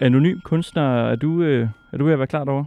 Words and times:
anonym 0.00 0.40
kunstner. 0.40 1.10
Er 1.10 1.16
du, 1.16 1.42
øh, 1.42 1.68
er 1.92 1.96
du 1.96 2.04
ved 2.04 2.12
at 2.12 2.18
være 2.18 2.26
klar 2.26 2.44
derovre? 2.44 2.66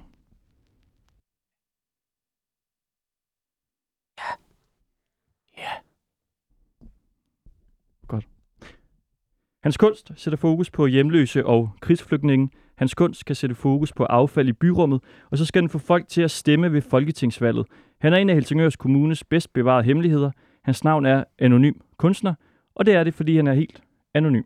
Ja. 5.58 5.70
Godt. 8.08 8.28
Hans 9.64 9.78
kunst 9.78 10.12
sætter 10.16 10.38
fokus 10.38 10.72
på 10.72 10.86
hjemløse 10.86 11.46
og 11.46 11.70
krigsflygtninge. 11.82 12.50
Hans 12.76 12.96
kunst 12.96 13.26
kan 13.26 13.36
sætte 13.36 13.56
fokus 13.56 13.94
på 13.94 14.04
affald 14.04 14.48
i 14.50 14.54
byrummet, 14.54 15.02
og 15.32 15.38
så 15.38 15.46
skal 15.46 15.62
den 15.62 15.70
få 15.70 15.78
folk 15.78 16.08
til 16.08 16.22
at 16.22 16.32
stemme 16.32 16.74
ved 16.74 16.82
folketingsvalget. 16.82 17.68
Han 18.02 18.14
er 18.14 18.18
en 18.18 18.30
af 18.30 18.36
Helsingørs 18.36 18.76
Kommunes 18.76 19.24
bedst 19.24 19.54
bevarede 19.54 19.84
hemmeligheder. 19.84 20.32
Hans 20.64 20.84
navn 20.84 21.06
er 21.06 21.24
Anonym 21.40 21.74
Kunstner, 21.98 22.34
og 22.76 22.86
det 22.86 22.94
er 22.94 23.04
det, 23.04 23.14
fordi 23.14 23.36
han 23.36 23.48
er 23.48 23.54
helt 23.54 23.82
anonym. 24.14 24.44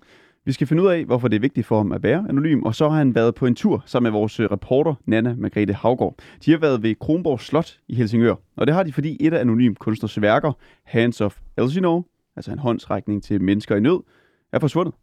Vi 0.47 0.51
skal 0.51 0.67
finde 0.67 0.83
ud 0.83 0.87
af, 0.87 1.05
hvorfor 1.05 1.27
det 1.27 1.35
er 1.35 1.39
vigtigt 1.39 1.65
for 1.65 1.77
ham 1.77 1.91
at 1.91 2.03
være 2.03 2.25
anonym, 2.29 2.63
og 2.63 2.75
så 2.75 2.89
har 2.89 2.97
han 2.97 3.15
været 3.15 3.35
på 3.35 3.45
en 3.45 3.55
tur 3.55 3.83
sammen 3.85 4.11
med 4.11 4.19
vores 4.19 4.39
øh, 4.39 4.51
reporter, 4.51 4.93
Nana 5.05 5.35
Margrethe 5.37 5.73
Havgård. 5.73 6.15
De 6.45 6.51
har 6.51 6.57
været 6.57 6.83
ved 6.83 6.95
Kronborg 6.95 7.39
Slot 7.39 7.79
i 7.87 7.95
Helsingør, 7.95 8.35
og 8.55 8.67
det 8.67 8.75
har 8.75 8.83
de, 8.83 8.93
fordi 8.93 9.17
et 9.19 9.33
af 9.33 9.39
anonym 9.39 9.75
kunstners 9.75 10.21
værker, 10.21 10.51
Hands 10.83 11.21
of 11.21 11.37
Elsinore, 11.57 12.03
altså 12.35 12.51
en 12.51 12.59
håndsrækning 12.59 13.23
til 13.23 13.41
mennesker 13.41 13.75
i 13.75 13.79
nød, 13.79 13.99
er 14.51 14.59
forsvundet. 14.59 14.93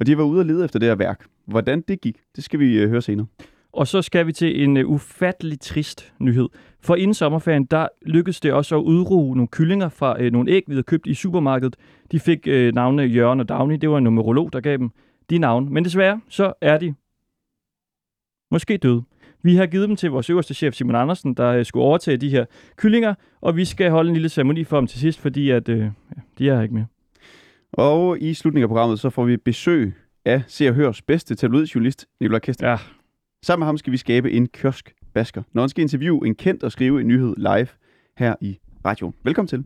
Og 0.00 0.06
de 0.06 0.10
har 0.10 0.16
været 0.16 0.28
ude 0.28 0.40
og 0.40 0.46
lede 0.46 0.64
efter 0.64 0.78
det 0.78 0.88
her 0.88 0.94
værk. 0.94 1.24
Hvordan 1.46 1.80
det 1.88 2.00
gik, 2.00 2.16
det 2.36 2.44
skal 2.44 2.60
vi 2.60 2.78
øh, 2.78 2.88
høre 2.88 3.02
senere. 3.02 3.26
Og 3.72 3.86
så 3.86 4.02
skal 4.02 4.26
vi 4.26 4.32
til 4.32 4.62
en 4.62 4.76
uh, 4.76 4.90
ufattelig 4.90 5.60
trist 5.60 6.12
nyhed. 6.18 6.48
For 6.80 6.96
inden 6.96 7.14
sommerferien, 7.14 7.64
der 7.64 7.88
lykkedes 8.06 8.40
det 8.40 8.52
også 8.52 8.76
at 8.76 8.82
udruge 8.82 9.36
nogle 9.36 9.48
kyllinger 9.48 9.88
fra 9.88 10.20
uh, 10.20 10.26
nogle 10.26 10.50
æg, 10.50 10.62
vi 10.66 10.72
havde 10.72 10.82
købt 10.82 11.06
i 11.06 11.14
supermarkedet. 11.14 11.76
De 12.12 12.20
fik 12.20 12.46
uh, 12.46 12.54
navnene 12.54 13.02
Jørgen 13.02 13.40
og 13.40 13.48
Dagny. 13.48 13.74
Det 13.74 13.90
var 13.90 13.98
en 13.98 14.04
numerolog, 14.04 14.52
der 14.52 14.60
gav 14.60 14.76
dem 14.76 14.90
de 15.30 15.38
navne. 15.38 15.70
Men 15.70 15.84
desværre, 15.84 16.20
så 16.28 16.52
er 16.60 16.78
de 16.78 16.94
måske 18.50 18.76
døde. 18.76 19.02
Vi 19.42 19.56
har 19.56 19.66
givet 19.66 19.88
dem 19.88 19.96
til 19.96 20.10
vores 20.10 20.30
øverste 20.30 20.54
chef, 20.54 20.74
Simon 20.74 20.94
Andersen, 20.94 21.34
der 21.34 21.58
uh, 21.58 21.64
skulle 21.64 21.84
overtage 21.84 22.16
de 22.16 22.28
her 22.28 22.44
kyllinger, 22.76 23.14
og 23.40 23.56
vi 23.56 23.64
skal 23.64 23.90
holde 23.90 24.08
en 24.08 24.14
lille 24.14 24.28
ceremoni 24.28 24.64
for 24.64 24.76
dem 24.76 24.86
til 24.86 25.00
sidst, 25.00 25.20
fordi 25.20 25.50
at, 25.50 25.68
ja, 25.68 25.90
de 26.38 26.48
er 26.48 26.54
her 26.54 26.62
ikke 26.62 26.74
mere. 26.74 26.86
Og 27.72 28.20
i 28.20 28.34
slutningen 28.34 28.64
af 28.64 28.68
programmet, 28.68 29.00
så 29.00 29.10
får 29.10 29.24
vi 29.24 29.36
besøg 29.36 29.94
af 30.24 30.42
Se 30.46 30.68
og 30.68 30.74
Hørs 30.74 31.02
bedste 31.02 31.34
tabloidjournalist, 31.34 32.06
Nikolaj 32.20 32.40
Kester. 32.40 32.68
Ja, 32.68 32.76
Sammen 33.44 33.60
med 33.60 33.66
ham 33.66 33.78
skal 33.78 33.92
vi 33.92 33.96
skabe 33.96 34.32
en 34.32 34.48
kioskbasker, 34.48 35.42
når 35.52 35.62
han 35.62 35.68
skal 35.68 35.82
interviewe 35.82 36.26
en 36.26 36.34
kendt 36.34 36.62
og 36.62 36.72
skrive 36.72 37.00
en 37.00 37.08
nyhed 37.08 37.34
live 37.36 37.68
her 38.18 38.34
i 38.40 38.58
radioen. 38.84 39.14
Velkommen 39.24 39.48
til. 39.48 39.64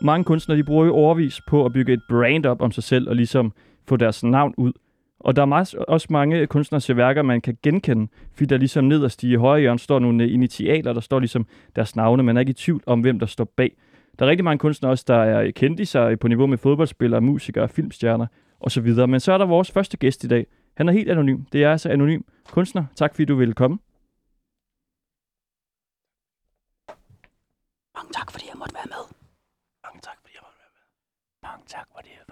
mange 0.00 0.24
kunstnere, 0.24 0.58
de 0.58 0.64
bruger 0.64 0.84
jo 0.84 0.94
overvis 0.94 1.40
på 1.48 1.64
at 1.64 1.72
bygge 1.72 1.92
et 1.92 2.00
brand 2.08 2.46
op 2.46 2.62
om 2.62 2.72
sig 2.72 2.84
selv 2.84 3.08
og 3.08 3.16
ligesom 3.16 3.52
få 3.88 3.96
deres 3.96 4.24
navn 4.24 4.54
ud. 4.56 4.72
Og 5.26 5.36
der 5.36 5.42
er 5.42 5.46
meget, 5.46 5.74
også 5.74 6.06
mange 6.10 6.46
kunstners 6.46 6.96
værker, 6.96 7.22
man 7.22 7.40
kan 7.40 7.58
genkende, 7.62 8.08
fordi 8.32 8.44
der 8.46 8.56
ligesom 8.56 8.84
nederst 8.84 9.22
i 9.22 9.34
højre 9.34 9.60
hjørne 9.60 9.78
står 9.78 9.98
nogle 9.98 10.30
initialer, 10.30 10.92
der 10.92 11.00
står 11.00 11.18
ligesom 11.18 11.46
deres 11.76 11.96
navne. 11.96 12.22
Man 12.22 12.36
er 12.36 12.40
ikke 12.40 12.50
i 12.50 12.52
tvivl 12.52 12.82
om, 12.86 13.00
hvem 13.00 13.18
der 13.18 13.26
står 13.26 13.44
bag. 13.44 13.76
Der 14.18 14.26
er 14.26 14.30
rigtig 14.30 14.44
mange 14.44 14.58
kunstnere 14.58 14.92
også, 14.92 15.04
der 15.08 15.16
er 15.16 15.50
kendte 15.50 15.86
sig 15.86 16.18
på 16.18 16.28
niveau 16.28 16.46
med 16.46 16.58
fodboldspillere, 16.58 17.20
musikere, 17.20 17.68
filmstjerner 17.68 18.26
osv. 18.60 19.06
Men 19.08 19.20
så 19.20 19.32
er 19.32 19.38
der 19.38 19.46
vores 19.46 19.70
første 19.70 19.96
gæst 19.96 20.24
i 20.24 20.28
dag. 20.28 20.46
Han 20.76 20.88
er 20.88 20.92
helt 20.92 21.10
anonym. 21.10 21.44
Det 21.52 21.64
er 21.64 21.70
altså 21.70 21.88
anonym 21.88 22.22
kunstner. 22.50 22.84
Tak 22.96 23.14
fordi 23.14 23.24
du 23.24 23.34
ville 23.34 23.54
komme. 23.54 23.78
Mange 27.96 28.12
tak, 28.12 28.30
fordi 28.30 28.44
jeg 28.48 28.58
måtte 28.58 28.74
være 28.74 28.88
med. 28.94 29.04
Mange 29.84 30.00
tak, 30.02 30.16
fordi 30.20 30.34
jeg 30.34 30.42
måtte 30.46 30.58
være 30.62 30.72
med. 30.76 30.86
Mange 31.48 31.62
tak, 31.66 31.86
fordi 31.94 32.08
jeg 32.08 32.25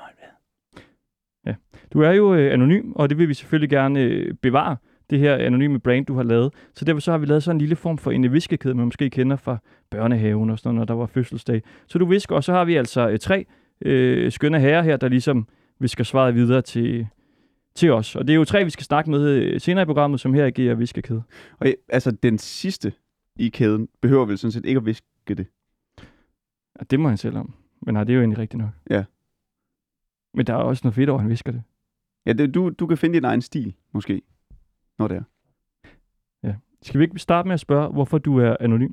med. 1.45 1.55
Du 1.93 2.01
er 2.01 2.11
jo 2.11 2.35
øh, 2.35 2.53
anonym, 2.53 2.93
og 2.93 3.11
det 3.11 3.19
vil 3.19 3.29
vi 3.29 3.35
selvfølgelig 3.35 3.71
gerne 3.71 4.01
øh, 4.01 4.35
bevare, 4.35 4.77
det 5.11 5.19
her 5.19 5.37
anonyme 5.37 5.81
brand, 5.81 6.07
du 6.07 6.15
har 6.15 6.23
lavet. 6.23 6.53
Så 6.75 6.85
derfor 6.85 7.01
så 7.01 7.11
har 7.11 7.19
vi 7.19 7.27
lavet 7.27 7.43
sådan 7.43 7.57
en 7.57 7.61
lille 7.61 7.77
form 7.77 7.99
for 7.99 8.11
en 8.11 8.33
viskekæde, 8.33 8.75
man 8.75 8.85
måske 8.85 9.11
kender 9.11 9.37
fra 9.37 9.59
børnehaven 9.91 10.51
og 10.51 10.59
sådan 10.59 10.75
noget, 10.75 10.89
når 10.89 10.95
der 10.95 11.01
var 11.01 11.07
fødselsdag. 11.07 11.63
Så 11.87 11.99
du 11.99 12.05
visker, 12.05 12.37
og 12.37 12.45
så 12.45 12.53
har 12.53 12.65
vi 12.65 12.77
altså 12.77 13.09
øh, 13.09 13.19
tre 13.19 13.47
øh, 13.81 14.33
skønne 14.33 14.61
herrer 14.61 14.83
her, 14.83 14.97
der 14.97 15.09
ligesom 15.09 15.49
visker 15.79 16.05
svaret 16.05 16.35
videre 16.35 16.63
til, 16.63 17.07
til 17.75 17.93
os. 17.93 18.17
Og 18.17 18.27
det 18.27 18.33
er 18.33 18.37
jo 18.37 18.45
tre, 18.45 18.65
vi 18.65 18.71
skal 18.71 18.85
snakke 18.85 19.11
med 19.11 19.31
øh, 19.31 19.61
senere 19.61 19.83
i 19.83 19.87
programmet, 19.87 20.21
som 20.21 20.35
her 20.35 20.47
agerer 20.47 20.75
viskekæde. 20.75 21.23
Og 21.59 21.69
øh, 21.69 21.75
altså, 21.89 22.11
den 22.11 22.39
sidste 22.39 22.93
i 23.37 23.49
kæden 23.49 23.89
behøver 24.03 24.25
vel 24.25 24.39
sådan 24.39 24.53
set 24.53 24.67
ikke 24.67 24.79
at 24.79 24.87
viske 24.87 25.07
det. 25.29 25.47
Ja, 26.79 26.85
det 26.91 27.01
må 27.01 27.09
han 27.09 27.17
selv 27.17 27.37
om. 27.37 27.55
Men 27.83 27.95
nej, 27.95 28.05
det 28.05 28.13
er 28.13 28.15
jo 28.15 28.21
egentlig 28.21 28.39
rigtigt 28.39 28.63
nok. 28.63 28.71
Ja. 28.91 29.05
Men 30.35 30.47
der 30.47 30.53
er 30.53 30.59
også 30.59 30.81
noget 30.85 30.95
fedt 30.95 31.11
over, 31.11 31.19
at 31.19 31.23
han 31.23 31.31
visker 31.31 31.53
det. 31.53 31.63
Ja, 32.27 32.33
det, 32.33 32.55
du, 32.55 32.71
du 32.71 32.87
kan 32.87 32.99
finde 32.99 33.15
din 33.15 33.25
egen 33.25 33.43
stil, 33.43 33.75
måske, 33.93 34.23
når 34.99 35.09
det 35.09 35.17
er. 35.17 35.23
Skal 36.85 36.99
vi 36.99 37.05
ikke 37.05 37.19
starte 37.19 37.49
med 37.49 37.55
at 37.55 37.61
spørge, 37.61 37.93
hvorfor 37.93 38.19
du 38.19 38.39
er 38.39 38.57
anonym? 38.61 38.93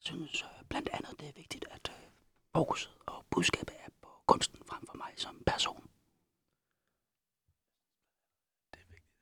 synes 0.00 0.42
øh, 0.42 0.64
blandt 0.68 0.88
andet, 0.92 1.20
det 1.20 1.28
er 1.28 1.32
vigtigt, 1.36 1.64
at 1.70 1.88
øh, 1.90 2.10
fokuset 2.56 2.92
og 3.06 3.24
budskabet 3.30 3.74
er 3.84 3.88
på 4.02 4.08
kunsten 4.26 4.58
frem 4.68 4.86
for 4.86 4.96
mig 4.96 5.12
som 5.16 5.42
person. 5.46 5.82
Det 8.72 8.80
er 8.80 8.88
vigtigt, 8.90 9.16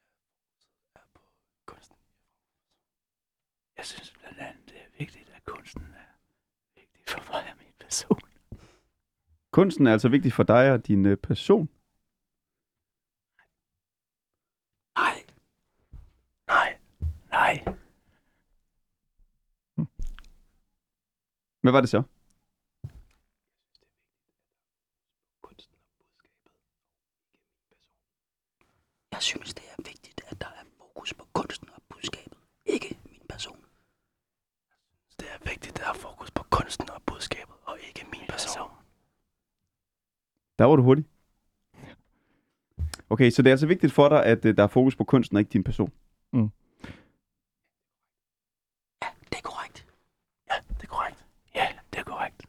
at 0.95 1.03
fokuset 1.03 1.03
er 1.03 1.07
på 1.15 1.21
kunsten. 1.67 1.97
Jeg 3.77 3.87
synes 3.87 4.11
blandt 4.13 4.39
andet, 4.39 4.69
det 4.69 4.77
er 4.77 4.91
vigtigt, 4.99 5.31
at 5.37 5.45
kunsten 5.45 5.83
er 5.83 6.13
vigtig 6.75 7.03
for 7.09 7.33
mig 7.33 7.51
og 7.53 7.59
min 7.59 7.75
person. 7.81 8.21
Kunsten 9.61 9.87
er 9.87 9.93
altså 9.93 10.09
vigtig 10.09 10.33
for 10.33 10.43
dig 10.43 10.73
og 10.73 10.87
din 10.87 11.07
øh, 11.07 11.17
person. 11.17 11.69
Nej, 14.97 15.25
Nej, 16.47 16.79
nej. 17.31 17.65
Hvad 21.61 21.73
var 21.73 21.81
det 21.81 21.91
så? 21.91 22.03
Kunsten 25.43 25.75
og 25.75 25.81
budskabet. 25.93 26.53
jeg 29.13 29.23
synes, 29.23 29.55
det 29.55 29.65
er 29.65 29.83
vigtigt, 29.83 30.21
at 30.27 30.41
der 30.41 30.47
er 30.47 30.65
fokus 30.79 31.15
på 31.15 31.25
kunsten 31.33 31.69
og 31.71 31.83
budskabet, 31.89 32.39
ikke 32.67 32.99
min 33.11 33.23
person. 33.29 33.65
Det 35.19 35.29
er 35.35 35.39
vigtigt, 35.39 35.75
at 35.75 35.77
der 35.77 35.89
er 35.91 35.95
fokus 35.95 36.31
på 36.31 36.43
kunsten 36.51 36.91
og 36.91 37.03
budskabet, 37.07 37.55
og 37.65 37.79
ikke 37.89 38.07
min 38.13 38.27
person. 38.29 38.81
Der 40.61 40.67
var 40.67 40.77
du 40.77 40.83
hurtig. 40.83 41.05
Okay, 43.11 43.31
så 43.31 43.43
det 43.43 43.49
er 43.51 43.53
altså 43.53 43.67
vigtigt 43.67 43.93
for 43.93 44.09
dig, 44.09 44.25
at 44.25 44.45
øh, 44.45 44.57
der 44.57 44.63
er 44.63 44.67
fokus 44.67 44.97
på 44.97 45.05
kunsten 45.05 45.37
og 45.37 45.41
ikke 45.41 45.51
din 45.53 45.65
person. 45.65 45.93
Ja, 49.03 49.09
det 49.31 49.39
er 49.39 49.43
korrekt. 49.43 49.87
Ja, 50.51 50.55
det 50.69 50.83
er 50.83 50.87
korrekt. 50.87 51.25
Ja, 51.55 51.67
det 51.93 51.99
er 51.99 52.05
korrekt. 52.05 52.43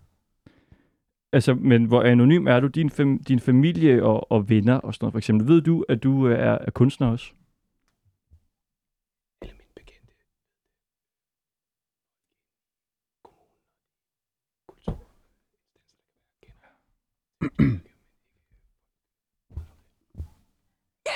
Altså, 1.34 1.54
men 1.54 1.86
hvor 1.86 2.04
anonym 2.04 2.48
er 2.48 2.60
du? 2.60 2.68
Din, 2.68 2.92
fam- 2.92 3.24
din 3.24 3.40
familie 3.40 4.04
og, 4.04 4.32
og 4.32 4.50
venner 4.50 4.76
og 4.78 4.94
sådan 4.94 5.04
noget, 5.06 5.14
for 5.14 5.18
eksempel. 5.18 5.48
Ved 5.48 5.62
du, 5.62 5.86
at 5.90 6.04
du 6.04 6.28
øh, 6.28 6.40
er, 6.40 6.58
er 6.62 6.72
kunstner 6.72 7.08
også? 7.08 7.34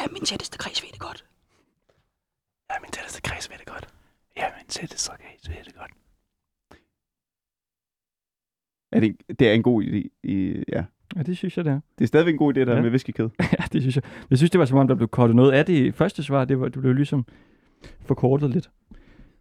Ja, 0.05 0.09
min 0.13 0.25
tætteste 0.25 0.57
kreds 0.57 0.83
ved 0.83 0.89
det 0.91 0.99
godt. 0.99 1.25
Ja, 2.71 2.75
min 2.81 2.91
tætteste 2.91 3.21
kreds 3.21 3.49
ved 3.49 3.57
det 3.57 3.65
godt. 3.65 3.87
Ja, 4.37 4.45
min 4.57 4.67
tætteste 4.67 5.11
kreds 5.11 5.49
ved 5.49 5.63
det 5.65 5.75
godt. 5.75 5.91
Er 8.91 8.99
det, 8.99 9.39
det 9.39 9.49
er 9.49 9.53
en 9.53 9.63
god 9.63 9.83
idé. 9.83 10.19
I, 10.23 10.63
ja. 10.67 10.83
Ja, 11.15 11.23
det 11.23 11.37
synes 11.37 11.57
jeg, 11.57 11.65
det 11.65 11.71
er. 11.71 11.79
Det 11.97 12.03
er 12.03 12.07
stadigvæk 12.07 12.33
en 12.33 12.37
god 12.37 12.53
idé, 12.53 12.59
der 12.59 12.69
Ja. 12.71 12.75
ja. 12.75 12.81
med 12.81 12.89
viskekæde. 12.89 13.29
ja, 13.59 13.63
det 13.73 13.81
synes 13.81 13.95
jeg. 13.95 14.03
Jeg 14.29 14.37
synes, 14.37 14.51
det 14.51 14.59
var 14.59 14.65
som 14.65 14.77
om, 14.77 14.87
der 14.87 14.95
blev 14.95 15.07
kortet 15.07 15.35
noget 15.35 15.51
af 15.51 15.65
det 15.65 15.95
første 15.95 16.23
svar. 16.23 16.45
Det, 16.45 16.59
var, 16.59 16.67
det 16.67 16.81
blev 16.81 16.93
ligesom 16.93 17.25
forkortet 18.01 18.49
lidt. 18.49 18.69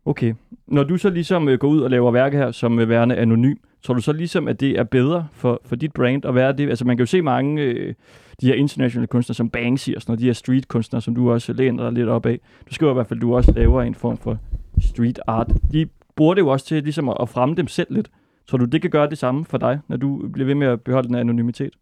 Okay. 0.05 0.35
Når 0.67 0.83
du 0.85 0.97
så 0.97 1.11
ligesom 1.11 1.49
øh, 1.49 1.59
går 1.59 1.69
ud 1.69 1.81
og 1.81 1.91
laver 1.91 2.11
værker 2.11 2.39
her 2.39 2.51
som 2.51 2.79
øh, 2.79 2.89
værende 2.89 3.17
anonym, 3.17 3.57
tror 3.83 3.95
du 3.95 4.01
så 4.01 4.13
ligesom, 4.13 4.49
at 4.49 4.61
det 4.61 4.71
er 4.79 4.85
bedre 4.85 5.29
for, 5.33 5.61
for 5.65 5.77
dit 5.77 5.93
brand 5.93 6.25
at 6.25 6.35
være 6.35 6.53
det? 6.53 6.69
Altså 6.69 6.85
man 6.85 6.97
kan 6.97 7.03
jo 7.03 7.07
se 7.07 7.23
mange 7.23 7.63
øh, 7.63 7.95
de 8.41 8.47
her 8.47 8.55
internationale 8.55 9.07
kunstnere 9.07 9.35
som 9.35 9.51
Banksy 9.51 9.91
og 9.91 10.03
sådan 10.03 10.11
noget, 10.13 10.21
de 10.21 10.27
her 10.27 10.33
street 10.33 10.69
kunstnere, 10.69 11.03
som 11.03 11.15
du 11.15 11.33
også 11.33 11.53
læner 11.53 11.85
dig 11.85 11.93
lidt 11.93 12.09
op 12.09 12.27
af. 12.27 12.41
Du 12.69 12.75
skriver 12.75 12.93
i 12.93 12.95
hvert 12.95 13.07
fald, 13.07 13.19
at 13.19 13.23
du 13.23 13.37
også 13.37 13.53
laver 13.53 13.83
en 13.83 13.95
form 13.95 14.17
for 14.17 14.39
street 14.81 15.21
art. 15.27 15.53
De 15.73 15.87
bruger 16.17 16.35
det 16.35 16.41
jo 16.43 16.49
også 16.49 16.67
til 16.67 16.83
ligesom 16.83 17.09
at, 17.09 17.17
at 17.21 17.29
fremme 17.29 17.55
dem 17.55 17.67
selv 17.67 17.95
lidt. 17.95 18.11
Tror 18.47 18.59
du, 18.59 18.65
det 18.65 18.83
kan 18.83 18.91
gøre 18.91 19.11
det 19.11 19.19
samme 19.19 19.45
for 19.45 19.59
dig, 19.59 19.81
når 19.89 19.97
du 19.97 20.29
bliver 20.29 20.47
ved 20.47 20.55
med 20.55 20.67
at 20.67 20.83
beholde 20.83 21.09
den 21.09 21.15
anonymitet? 21.17 21.75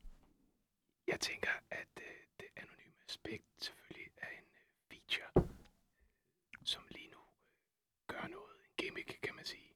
Jeg 1.08 1.20
tænker, 1.20 1.50
at 1.70 1.92
øh, 1.96 2.14
det 2.40 2.46
anonyme 2.56 2.98
aspekt 3.08 3.44
selvfølgelig 3.60 4.08
er 4.16 4.30
en 4.38 4.46
øh, 4.60 4.64
feature, 4.90 5.46
som 6.64 6.82
lige 6.90 7.08
nu 7.14 7.19
øh, 7.19 8.12
gør 8.12 8.24
noget. 8.36 8.54
En 8.66 8.72
gimmick, 8.80 9.19
kan 9.22 9.34
man 9.36 9.44
sige. 9.44 9.69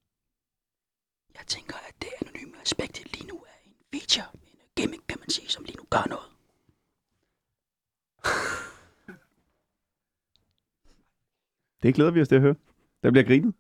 Jeg 1.47 1.51
tænker, 1.51 1.75
at 1.89 1.95
det 2.03 2.09
anonyme 2.21 2.61
aspekt 2.61 3.13
lige 3.15 3.27
nu 3.29 3.35
er 3.35 3.57
en 3.67 3.73
feature, 3.95 4.27
en 4.35 4.41
gimmick, 4.77 5.03
kan 5.09 5.19
man 5.21 5.31
sige, 5.31 5.49
som 5.49 5.65
lige 5.65 5.77
nu 5.77 5.85
gør 5.91 6.09
noget. 6.09 6.27
Det 11.83 11.95
glæder 11.95 12.11
vi 12.11 12.21
os 12.21 12.29
til 12.29 12.35
at 12.35 12.41
høre. 12.41 12.55
Der 13.03 13.11
bliver 13.11 13.25
grinet. 13.25 13.55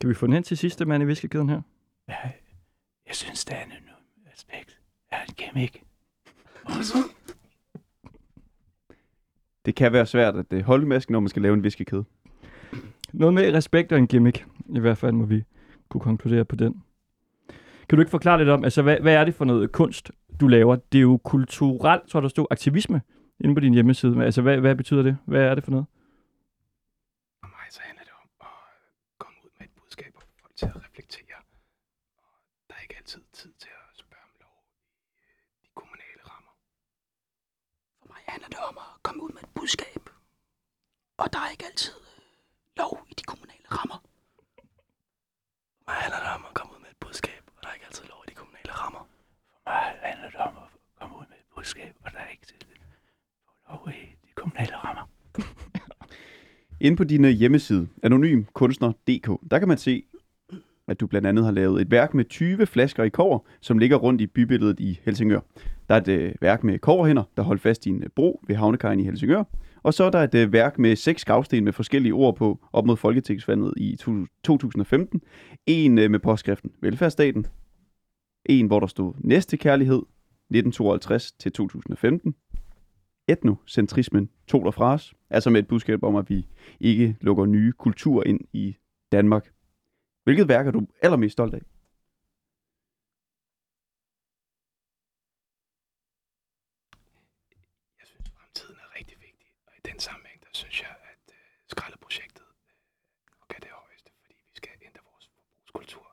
Kan 0.00 0.08
vi 0.08 0.14
få 0.14 0.26
den 0.26 0.32
hen 0.32 0.42
til 0.42 0.58
sidste 0.58 0.84
mand 0.84 1.02
i 1.02 1.06
viskekæden 1.06 1.48
her? 1.48 1.62
Jeg, 2.08 2.34
jeg 3.06 3.14
synes, 3.14 3.44
det 3.44 3.54
anonyme 3.54 3.90
aspekt 4.32 4.80
er 5.10 5.24
en 5.24 5.34
gimmick. 5.34 5.82
Det 9.64 9.74
kan 9.74 9.92
være 9.92 10.06
svært 10.06 10.34
at 10.50 10.62
holde 10.62 10.86
masken, 10.86 11.12
når 11.12 11.20
man 11.20 11.28
skal 11.28 11.42
lave 11.42 11.54
en 11.54 11.62
viskekæde. 11.62 12.04
Noget 13.12 13.34
med 13.34 13.54
respekt 13.54 13.92
og 13.92 13.98
en 13.98 14.06
gimmick. 14.06 14.46
I 14.68 14.78
hvert 14.78 14.98
fald 14.98 15.12
må 15.12 15.24
vi 15.24 15.44
kunne 15.92 16.00
konkludere 16.00 16.44
på 16.44 16.56
den. 16.56 16.82
Kan 17.88 17.96
du 17.96 18.00
ikke 18.00 18.10
forklare 18.10 18.38
lidt 18.38 18.48
om, 18.48 18.64
altså 18.64 18.82
hvad, 18.82 18.96
hvad 19.00 19.14
er 19.14 19.24
det 19.24 19.34
for 19.34 19.44
noget 19.44 19.72
kunst, 19.72 20.10
du 20.40 20.48
laver? 20.48 20.76
Det 20.76 20.98
er 20.98 21.02
jo 21.02 21.16
kulturelt, 21.24 22.08
tror 22.08 22.18
jeg, 22.20 22.22
der 22.22 22.28
stod, 22.28 22.46
aktivisme 22.50 23.02
inde 23.40 23.54
på 23.54 23.60
din 23.60 23.74
hjemmeside. 23.74 24.12
Men 24.12 24.22
Altså 24.22 24.42
hvad, 24.42 24.58
hvad 24.58 24.74
betyder 24.74 25.02
det? 25.02 25.16
Hvad 25.26 25.42
er 25.42 25.54
det 25.54 25.64
for 25.64 25.70
noget? 25.70 25.86
For 27.40 27.48
mig 27.56 27.66
så 27.70 27.80
handler 27.88 28.04
det 28.04 28.12
om 28.22 28.28
at 28.40 28.46
komme 29.18 29.36
ud 29.44 29.50
med 29.58 29.66
et 29.66 29.72
budskab 29.80 30.12
og 30.16 30.22
folk 30.40 30.56
til 30.56 30.66
at 30.66 30.76
reflektere. 30.84 31.38
Og 32.22 32.64
der 32.68 32.74
er 32.78 32.82
ikke 32.82 32.96
altid 33.00 33.22
tid 33.32 33.52
til 33.62 33.72
at 33.80 33.88
spørge 34.02 34.24
om 34.30 34.34
lov 34.44 34.56
i 35.18 35.24
øh, 35.30 35.42
de 35.64 35.68
kommunale 35.80 36.22
rammer. 36.32 36.54
For 38.00 38.06
mig 38.12 38.22
handler 38.32 38.48
det 38.54 38.60
om 38.70 38.76
at 38.86 38.90
komme 39.06 39.20
ud 39.24 39.32
med 39.36 39.42
et 39.48 39.52
budskab. 39.58 40.02
Og 41.22 41.26
der 41.32 41.38
er 41.46 41.50
ikke 41.54 41.66
altid 41.70 41.96
øh, 42.12 42.22
lov 42.80 42.92
i 43.10 43.14
de 43.20 43.24
kommunale 43.32 43.66
rammer. 43.78 43.98
Mig 45.86 45.96
handler 46.02 46.20
det 46.24 46.30
om 46.36 46.42
at 46.48 46.54
komme 46.58 46.70
ud 46.74 46.80
med 46.84 46.90
et 46.94 47.00
budskab, 47.04 47.42
og 47.56 47.58
der 47.62 47.68
er 47.68 47.74
ikke 47.74 47.86
altid 47.90 48.04
lov 48.12 48.20
i 48.26 48.30
de 48.30 48.34
kommunale 48.40 48.72
rammer. 48.80 49.02
For 49.52 49.60
mig 49.66 49.82
handler 50.10 50.28
det 50.34 50.40
om 50.48 50.54
at 50.64 50.68
komme 50.98 51.14
ud 51.20 51.26
med 51.32 51.38
et 51.42 51.48
budskab, 51.54 51.92
og 52.04 52.08
der 52.12 52.18
er 52.24 52.28
ikke 52.34 52.44
altid 52.44 52.58
lov 53.68 53.80
i 54.00 54.02
de 54.26 54.32
kommunale 54.40 54.74
rammer. 54.84 55.04
Inde 56.84 56.96
på 56.96 57.04
din 57.04 57.24
øh, 57.24 57.30
hjemmeside, 57.30 57.88
anonymkunstner.dk, 58.02 59.28
der 59.50 59.58
kan 59.58 59.68
man 59.68 59.78
se, 59.78 60.04
at 60.88 61.00
du 61.00 61.06
blandt 61.06 61.26
andet 61.28 61.44
har 61.44 61.52
lavet 61.52 61.80
et 61.80 61.90
værk 61.90 62.14
med 62.14 62.24
20 62.24 62.66
flasker 62.66 63.02
i 63.04 63.08
kover, 63.08 63.38
som 63.60 63.78
ligger 63.78 63.96
rundt 63.96 64.20
i 64.20 64.26
bybilledet 64.26 64.80
i 64.80 65.00
Helsingør. 65.04 65.40
Der 65.88 65.94
er 65.94 66.00
et 66.00 66.08
øh, 66.08 66.34
værk 66.40 66.64
med 66.64 66.78
koverhænder, 66.78 67.22
der 67.36 67.42
holder 67.42 67.60
fast 67.60 67.86
i 67.86 67.88
en 67.88 68.02
øh, 68.02 68.08
bro 68.16 68.40
ved 68.46 68.56
havnekajen 68.56 69.00
i 69.00 69.04
Helsingør. 69.04 69.44
Og 69.82 69.94
så 69.94 70.04
er 70.04 70.10
der 70.10 70.18
et 70.18 70.34
øh, 70.34 70.52
værk 70.52 70.78
med 70.78 70.96
seks 70.96 71.24
gravsten 71.24 71.64
med 71.64 71.72
forskellige 71.72 72.12
ord 72.12 72.36
på 72.36 72.58
op 72.72 72.86
mod 72.86 72.96
Folketingsvandet 72.96 73.74
i 73.76 73.96
2015. 74.44 75.22
En 75.66 75.98
øh, 75.98 76.10
med 76.10 76.18
påskriften 76.18 76.72
Velfærdsstaten. 76.80 77.46
En, 78.46 78.66
hvor 78.66 78.80
der 78.80 78.86
stod 78.86 79.14
Næste 79.18 79.56
Kærlighed 79.56 80.02
1952 80.50 81.32
til 81.32 81.52
2015. 81.52 82.34
Etnocentrismen 83.28 84.30
tog 84.48 84.64
der 84.64 84.70
fra 84.70 84.92
os. 84.92 85.14
Altså 85.30 85.50
med 85.50 85.60
et 85.60 85.68
budskab 85.68 86.02
om, 86.02 86.16
at 86.16 86.30
vi 86.30 86.46
ikke 86.80 87.16
lukker 87.20 87.46
nye 87.46 87.72
kulturer 87.72 88.24
ind 88.24 88.40
i 88.52 88.76
Danmark. 89.12 89.52
Hvilket 90.24 90.48
værk 90.48 90.66
er 90.66 90.70
du 90.70 90.86
allermest 91.02 91.32
stolt 91.32 91.54
af? 91.54 91.62
Jeg 98.00 98.06
synes, 98.06 98.30
fremtiden 98.38 98.76
er 98.84 98.98
rigtig 98.98 99.16
vigtig, 99.20 99.48
og 99.66 99.72
i 99.78 99.80
den 99.88 99.98
sammenhæng, 99.98 100.40
der 100.40 100.52
synes 100.52 100.82
jeg, 100.82 100.94
at 101.12 101.24
øh, 101.36 101.44
skraldeprojektet 101.72 102.48
øh, 102.68 102.74
nok 103.40 103.50
er 103.56 103.60
det 103.66 103.70
højeste, 103.82 104.10
fordi 104.22 104.36
vi 104.50 104.54
skal 104.60 104.70
ændre 104.88 105.00
vores 105.10 105.26
forbrugskultur 105.34 106.06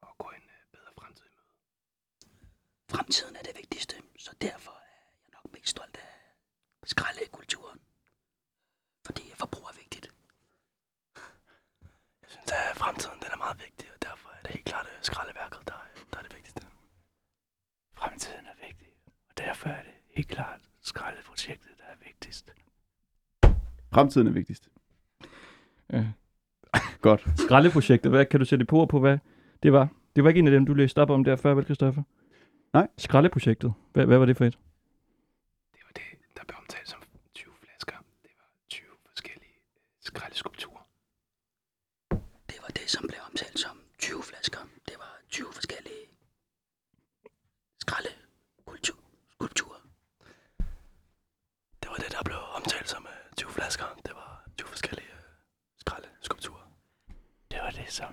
for 0.00 0.06
at 0.12 0.18
gå 0.22 0.28
en 0.38 0.46
øh, 0.56 0.62
bedre 0.74 0.92
fremtid 0.98 1.26
i 1.30 1.34
møde. 1.38 1.52
Fremtiden 2.98 3.36
er 3.36 3.42
det 3.48 3.54
vigtigste, 3.56 3.94
så 4.18 4.30
derfor 4.40 4.70
er 4.70 4.88
jeg 5.24 5.30
nok 5.36 5.46
mest 5.54 5.68
stolt 5.68 5.96
af 5.96 6.12
skraldekulturen. 6.92 7.78
Fordi 9.06 9.22
forbrug 9.34 9.64
er 9.72 9.76
vigtigt. 9.82 10.06
Jeg 12.22 12.28
synes, 12.34 12.50
at 12.52 12.76
fremtiden 12.82 13.18
den 13.24 13.30
er 13.32 13.40
meget 13.44 13.58
vigtig, 13.66 13.86
og 13.94 13.98
derfor 14.08 14.28
er 14.36 14.42
det 14.42 14.50
helt 14.56 14.64
klart 14.64 14.86
skraldeværket, 15.02 15.60
der, 15.68 15.74
er- 15.74 15.98
der 16.12 16.18
er 16.18 16.22
det 16.22 16.34
vigtigste. 16.34 16.62
Fremtiden 18.00 18.46
er 18.52 18.56
vigtig, 18.66 18.88
og 19.28 19.34
derfor 19.38 19.68
er 19.68 19.82
det 19.82 19.94
helt 20.16 20.28
klart 20.28 20.60
skraldeprojektet, 20.80 21.72
der 21.78 21.84
er 21.94 21.96
vigtigst. 22.08 22.52
Fremtiden 23.94 24.26
er 24.26 24.32
vigtigst. 24.32 24.68
Ja. 25.92 26.04
Godt. 27.08 27.22
Skraldeprojektet, 27.36 28.10
hvad 28.12 28.26
kan 28.26 28.40
du 28.40 28.46
sætte 28.46 28.64
på 28.64 28.86
på, 28.86 29.00
hvad 29.00 29.18
det 29.62 29.72
var? 29.72 29.88
Det 30.16 30.24
var 30.24 30.28
ikke 30.30 30.38
en 30.38 30.46
af 30.46 30.52
dem, 30.52 30.66
du 30.66 30.74
læste 30.74 31.02
op 31.02 31.10
om 31.10 31.24
der 31.24 31.36
før, 31.36 31.54
vel, 31.54 31.64
Christoffer? 31.64 32.02
Nej. 32.72 32.88
Skraldeprojektet. 32.98 33.74
Hvad, 33.92 34.06
hvad 34.06 34.18
var 34.18 34.26
det 34.26 34.36
for 34.36 34.44
et? 34.44 34.58
Det 35.72 35.80
var 35.84 35.92
det, 35.92 36.36
der 36.36 36.44
blev 36.44 36.56
omtalt 36.58 36.88
som 36.88 37.02
20 37.34 37.52
flasker. 37.62 37.96
Det 38.22 38.30
var 38.38 38.48
20 38.68 38.86
forskellige 39.08 39.52
øh, 39.54 39.82
skraldeskulpturer. 40.00 40.82
Det 42.50 42.58
var 42.62 42.68
det, 42.68 42.90
som 42.90 43.04
blev 43.08 43.20
omtalt 43.30 43.58
som 43.58 43.80
20 43.98 44.22
flasker. 44.22 44.58
Det 44.88 44.94
var 44.98 45.18
20 45.28 45.52
forskellige 45.52 46.04
skraldekultur- 47.84 49.04
skulpturer. 49.32 49.80
Det 51.82 51.88
var 51.90 51.96
det, 51.96 52.12
der 52.12 52.22
blev 52.24 52.38
omtalt 52.56 52.88
som 52.88 53.06
øh, 53.06 53.32
20 53.36 53.50
flasker. 53.50 53.84
Det 54.06 54.14
var 54.14 54.44
20 54.58 54.68
forskellige 54.68 55.08
øh, 55.12 55.20
skraldeskulpturer. 55.78 56.66
Det 57.50 57.58
var 57.60 57.70
det, 57.70 57.92
som 57.92 58.12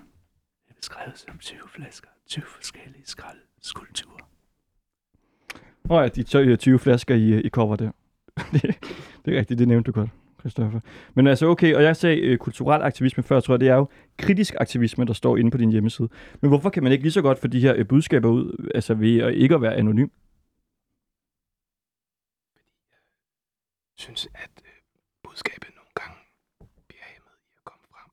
det 0.66 0.74
blev 0.74 0.82
skrevet 0.82 1.18
som 1.18 1.38
20 1.38 1.68
flasker. 1.68 2.08
20 2.26 2.44
forskellige 2.46 3.06
skraldeskulpturer. 3.06 4.24
Oh 5.90 6.02
ja, 6.02 6.08
de 6.08 6.22
tø- 6.22 6.56
20 6.56 6.78
flasker 6.78 7.14
i, 7.14 7.40
i 7.40 7.48
cover 7.48 7.76
der. 7.76 7.90
det, 8.52 8.62
det 9.24 9.34
er 9.34 9.38
rigtigt, 9.38 9.58
det 9.58 9.68
nævnte 9.68 9.92
du 9.92 10.00
godt, 10.00 10.10
Christoffer. 10.40 10.80
Men 11.14 11.26
altså 11.26 11.46
okay, 11.46 11.74
og 11.74 11.82
jeg 11.82 11.96
sagde 11.96 12.20
øh, 12.20 12.38
kulturel 12.38 12.82
aktivisme 12.82 13.22
før, 13.22 13.40
tror 13.40 13.54
jeg, 13.54 13.60
det 13.60 13.68
er 13.68 13.74
jo 13.74 13.88
kritisk 14.18 14.54
aktivisme, 14.60 15.04
der 15.04 15.12
står 15.12 15.36
inde 15.36 15.50
på 15.50 15.58
din 15.58 15.70
hjemmeside. 15.72 16.08
Men 16.40 16.48
hvorfor 16.48 16.70
kan 16.70 16.82
man 16.82 16.92
ikke 16.92 17.04
lige 17.04 17.12
så 17.12 17.22
godt 17.22 17.38
få 17.38 17.46
de 17.46 17.60
her 17.60 17.74
øh, 17.76 17.86
budskaber 17.88 18.28
ud, 18.28 18.70
altså 18.74 18.94
ved 18.94 19.18
at 19.20 19.34
ikke 19.34 19.54
at 19.54 19.62
være 19.62 19.74
anonym? 19.74 20.08
Jeg 23.98 24.02
synes, 24.04 24.28
at 24.34 24.50
øh, 24.64 24.72
budskabet 25.24 25.70
nogle 25.78 25.92
gange 26.00 26.18
bliver 26.88 27.04
hæmmet 27.12 27.36
i 27.46 27.52
at 27.58 27.64
komme 27.64 27.84
frem, 27.92 28.08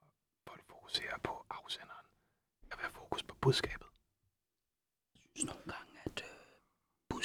når 0.00 0.08
folk 0.48 0.62
fokuserer 0.70 1.18
på 1.22 1.32
afsenderen. 1.50 2.06
Jeg 2.68 2.74
vil 2.78 2.84
have 2.88 2.96
fokus 3.02 3.22
på 3.22 3.34
budskabet. 3.40 3.88
Jeg 5.14 5.20
synes 5.34 5.44
nogle 5.52 5.66
gange, 5.74 5.82
at 5.82 5.85
øh, 5.85 5.85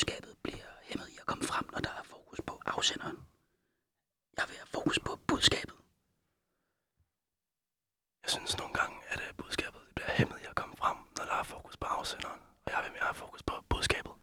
budskabet 0.01 0.33
bliver 0.43 0.69
hæmmet 0.89 1.07
i 1.13 1.17
at 1.21 1.25
komme 1.25 1.43
frem, 1.51 1.65
når 1.73 1.79
der 1.87 1.93
er 2.01 2.05
fokus 2.15 2.39
på 2.49 2.53
afsenderen. 2.65 3.17
Jeg 4.37 4.45
vil 4.49 4.55
have 4.61 4.71
fokus 4.77 4.99
på 5.07 5.13
budskabet. 5.27 5.77
Jeg 8.23 8.29
synes 8.35 8.51
nogle 8.61 8.73
gange, 8.79 8.95
at 9.11 9.19
øh, 9.25 9.29
budskabet 9.41 9.81
bliver 9.95 10.11
hæmmet 10.19 10.37
i 10.43 10.45
at 10.51 10.55
komme 10.61 10.75
frem, 10.81 10.97
når 11.17 11.23
der 11.29 11.35
er 11.41 11.45
fokus 11.55 11.75
på 11.81 11.87
afsenderen. 11.99 12.41
Og 12.65 12.69
jeg 12.73 12.79
vil 12.83 12.91
mere 12.95 13.07
have 13.11 13.19
fokus 13.23 13.43
på 13.49 13.55
budskabet. 13.71 14.13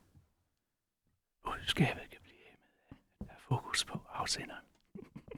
Budskabet 1.46 2.04
kan 2.12 2.20
blive 2.26 2.40
hæmmet 2.48 2.70
af, 3.20 3.34
at 3.34 3.40
fokus 3.52 3.80
på 3.90 3.96
afsenderen. 4.20 4.64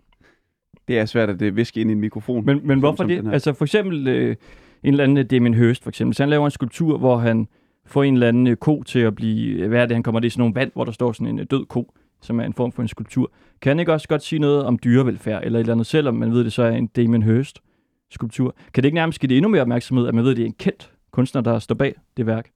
Det 0.88 0.94
er 0.98 1.06
svært 1.14 1.30
at 1.34 1.42
øh, 1.42 1.56
viske 1.56 1.80
ind 1.80 1.90
i 1.90 1.94
en 1.98 2.02
mikrofon. 2.06 2.40
Men, 2.48 2.56
men 2.70 2.78
hvorfor 2.78 3.04
det? 3.04 3.18
Altså 3.36 3.50
for 3.58 3.64
eksempel 3.68 4.08
øh, 4.08 4.36
en 4.82 4.92
eller 4.94 5.04
anden 5.04 5.26
Damien 5.26 5.54
Hirst, 5.54 5.82
for 5.82 5.90
eksempel. 5.90 6.10
Hvis 6.12 6.22
han 6.24 6.30
laver 6.34 6.46
en 6.46 6.56
skulptur, 6.58 6.98
hvor 6.98 7.16
han 7.28 7.48
få 7.90 8.02
en 8.02 8.14
eller 8.14 8.28
anden 8.28 8.46
øh, 8.46 8.56
ko 8.56 8.82
til 8.82 8.98
at 8.98 9.14
blive, 9.14 9.58
øh, 9.58 9.68
hvad 9.68 9.82
er 9.82 9.86
det, 9.86 9.96
han 9.96 10.02
kommer 10.02 10.20
det 10.20 10.26
er 10.26 10.30
sådan 10.30 10.40
nogle 10.40 10.54
vand, 10.54 10.72
hvor 10.72 10.84
der 10.84 10.92
står 10.92 11.12
sådan 11.12 11.26
en 11.26 11.38
øh, 11.38 11.46
død 11.50 11.66
ko, 11.66 11.94
som 12.20 12.40
er 12.40 12.44
en 12.44 12.54
form 12.54 12.72
for 12.72 12.82
en 12.82 12.88
skulptur. 12.88 13.32
Kan 13.62 13.70
han 13.70 13.80
ikke 13.80 13.92
også 13.92 14.08
godt 14.08 14.22
sige 14.22 14.38
noget 14.38 14.64
om 14.64 14.78
dyrevelfærd, 14.78 15.44
eller 15.44 15.58
et 15.58 15.60
eller 15.60 15.72
andet, 15.72 15.86
selvom 15.86 16.14
man 16.14 16.32
ved, 16.32 16.44
det 16.44 16.52
så 16.52 16.62
er 16.62 16.70
en 16.70 16.86
Damien 16.86 17.22
Hirst 17.22 17.62
skulptur? 18.10 18.54
Kan 18.74 18.82
det 18.82 18.84
ikke 18.84 18.94
nærmest 18.94 19.20
give 19.20 19.28
det 19.28 19.36
endnu 19.36 19.48
mere 19.48 19.62
opmærksomhed, 19.62 20.08
at 20.08 20.14
man 20.14 20.24
ved, 20.24 20.30
at 20.30 20.36
det 20.36 20.42
er 20.42 20.46
en 20.46 20.52
kendt 20.54 20.92
kunstner, 21.10 21.42
der 21.42 21.58
står 21.58 21.74
bag 21.74 21.94
det 22.16 22.26
værk? 22.26 22.50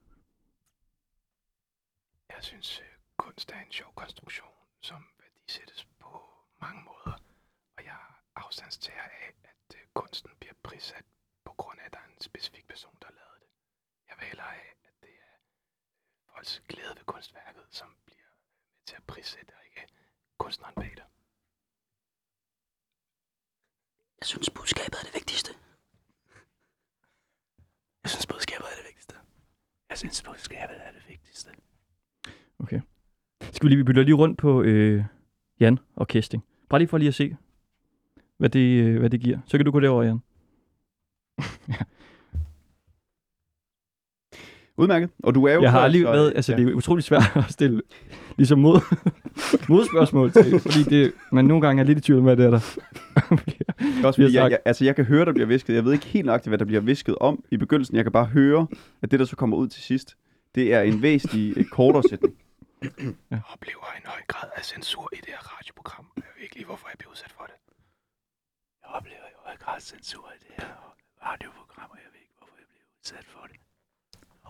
Jeg 2.29 2.41
synes, 2.41 2.83
kunst 3.17 3.53
er 3.53 3.61
en 3.67 3.73
sjov 3.73 3.93
konstruktion, 3.95 4.55
som 4.83 5.01
værdisættes 5.21 5.87
på 6.01 6.11
mange 6.61 6.81
måder. 6.91 7.17
Og 7.77 7.85
jeg 7.85 7.99
afstandstager 8.37 9.07
af, 9.21 9.33
at 9.45 9.77
kunsten 9.95 10.31
bliver 10.41 10.55
prissat 10.63 11.05
på 11.45 11.53
grund 11.61 11.79
af, 11.81 11.87
at 11.87 11.93
der 11.93 11.99
er 11.99 12.09
en 12.15 12.21
specifik 12.21 12.67
person, 12.69 12.95
der 13.01 13.07
har 13.11 13.17
lavet 13.23 13.39
det. 13.43 13.51
Jeg 14.09 14.15
vil 14.19 14.27
hellere 14.33 14.51
have, 14.59 14.71
at 14.89 14.95
det 15.05 15.15
er 15.29 15.35
øh, 15.35 16.33
folks 16.45 16.63
glæde 16.69 16.95
ved 16.97 17.05
kunstværket, 17.07 17.63
som 17.71 17.89
bliver 18.07 18.29
med 18.31 18.85
til 18.87 18.97
at 18.97 19.03
prissætte, 19.07 19.53
og 19.59 19.63
ikke 19.69 19.93
kunstneren 20.39 20.75
bag 20.75 20.93
det. 21.01 21.07
Jeg 24.21 24.27
synes, 24.27 24.51
budskabet 24.51 24.99
er 25.01 25.05
det 25.09 25.15
vigtigste. 25.15 25.53
Jeg 28.03 28.11
synes, 28.11 28.27
budskabet 28.27 28.67
er 28.73 28.77
det 28.81 28.87
vigtigste. 28.89 29.15
Jeg 29.91 29.99
synes, 29.99 30.23
budskabet 30.23 30.77
er 30.87 30.93
det 30.93 31.05
vigtigste. 31.09 31.51
Okay. 32.59 32.81
skal 33.41 33.65
vi 33.65 33.69
lige, 33.69 33.77
vi 33.77 33.85
bytter 33.85 34.03
lige 34.03 34.15
rundt 34.23 34.39
på 34.39 34.63
øh, 34.63 35.05
Jan 35.61 35.79
og 35.97 36.09
Kesting. 36.09 36.45
Bare 36.69 36.81
lige 36.81 36.89
for 36.89 36.99
lige 36.99 37.09
at 37.09 37.15
se, 37.15 37.37
hvad 38.37 38.51
det, 38.51 38.85
øh, 38.85 38.99
hvad 38.99 39.11
det 39.11 39.21
giver. 39.21 39.39
Så 39.47 39.59
kan 39.59 39.65
du 39.65 39.73
gå 39.73 39.81
derover, 39.81 40.03
Jan. 40.03 40.21
Udmærket. 44.77 45.11
Og 45.23 45.35
du 45.35 45.45
er 45.45 45.55
jo... 45.55 45.63
Jeg 45.63 45.71
har 45.71 45.89
lige 45.89 46.05
været, 46.05 46.33
altså 46.37 46.53
ja. 46.53 46.59
det 46.59 46.69
er 46.69 46.75
utroligt 46.75 47.07
svært 47.07 47.33
at 47.35 47.45
stille 47.49 47.83
ligesom 48.37 48.59
mod, 48.59 48.81
modspørgsmål 49.69 50.33
til, 50.33 50.61
fordi 50.61 50.83
det, 50.83 51.13
man 51.33 51.45
nogle 51.45 51.67
gange 51.67 51.83
er 51.83 51.87
lidt 51.87 51.99
i 51.99 52.01
tvivl 52.01 52.19
om, 52.19 52.25
hvad 52.25 52.37
det 52.37 52.47
er 52.47 52.51
der. 52.51 52.61
Det 53.79 54.03
er 54.03 54.07
også 54.07 54.23
fordi, 54.23 54.35
jeg, 54.35 54.51
jeg, 54.51 54.59
altså, 54.65 54.85
jeg 54.85 54.97
kan 54.97 55.05
høre, 55.05 55.25
der 55.25 55.33
bliver 55.33 55.47
visket. 55.47 55.75
Jeg 55.75 55.85
ved 55.85 55.93
ikke 55.93 56.07
helt 56.07 56.27
nøjagtigt, 56.27 56.51
hvad 56.51 56.59
der 56.59 56.65
bliver 56.65 56.81
visket 56.81 57.15
om 57.21 57.45
i 57.51 57.57
begyndelsen. 57.57 57.97
Jeg 57.97 58.05
kan 58.05 58.13
bare 58.13 58.25
høre, 58.25 58.67
at 59.03 59.11
det, 59.11 59.19
der 59.21 59.27
så 59.27 59.37
kommer 59.37 59.57
ud 59.57 59.69
til 59.69 59.83
sidst, 59.83 60.17
det 60.55 60.75
er 60.75 60.81
en 60.81 61.03
væsentlig 61.03 61.59
øh, 61.59 61.65
kortere 61.65 62.03
sætning. 62.11 62.35
Jeg 63.31 63.41
oplever 63.53 63.87
en 63.99 64.07
høj 64.07 64.23
grad 64.27 64.49
af 64.57 64.65
censur 64.65 65.09
i 65.13 65.17
det 65.17 65.29
her 65.35 65.43
radioprogram. 65.55 66.07
Jeg 66.17 66.31
ved 66.37 66.43
ikke 66.43 66.57
lige, 66.57 66.67
hvorfor 66.67 66.89
jeg 66.93 66.99
bliver 66.99 67.11
udsat 67.11 67.33
for 67.37 67.45
det. 67.51 67.57
Jeg 68.83 68.89
oplever 68.97 69.27
i 69.35 69.37
høj 69.45 69.57
grad 69.65 69.81
censur 69.81 70.27
i 70.37 70.39
det 70.45 70.53
her 70.59 70.73
radioprogram, 71.29 71.89
og 71.95 71.99
jeg 72.05 72.11
ved 72.15 72.21
ikke, 72.27 72.37
hvorfor 72.39 72.57
jeg 72.63 72.69
bliver 72.73 72.87
udsat 73.01 73.27
for 73.35 73.43
det. 73.51 73.64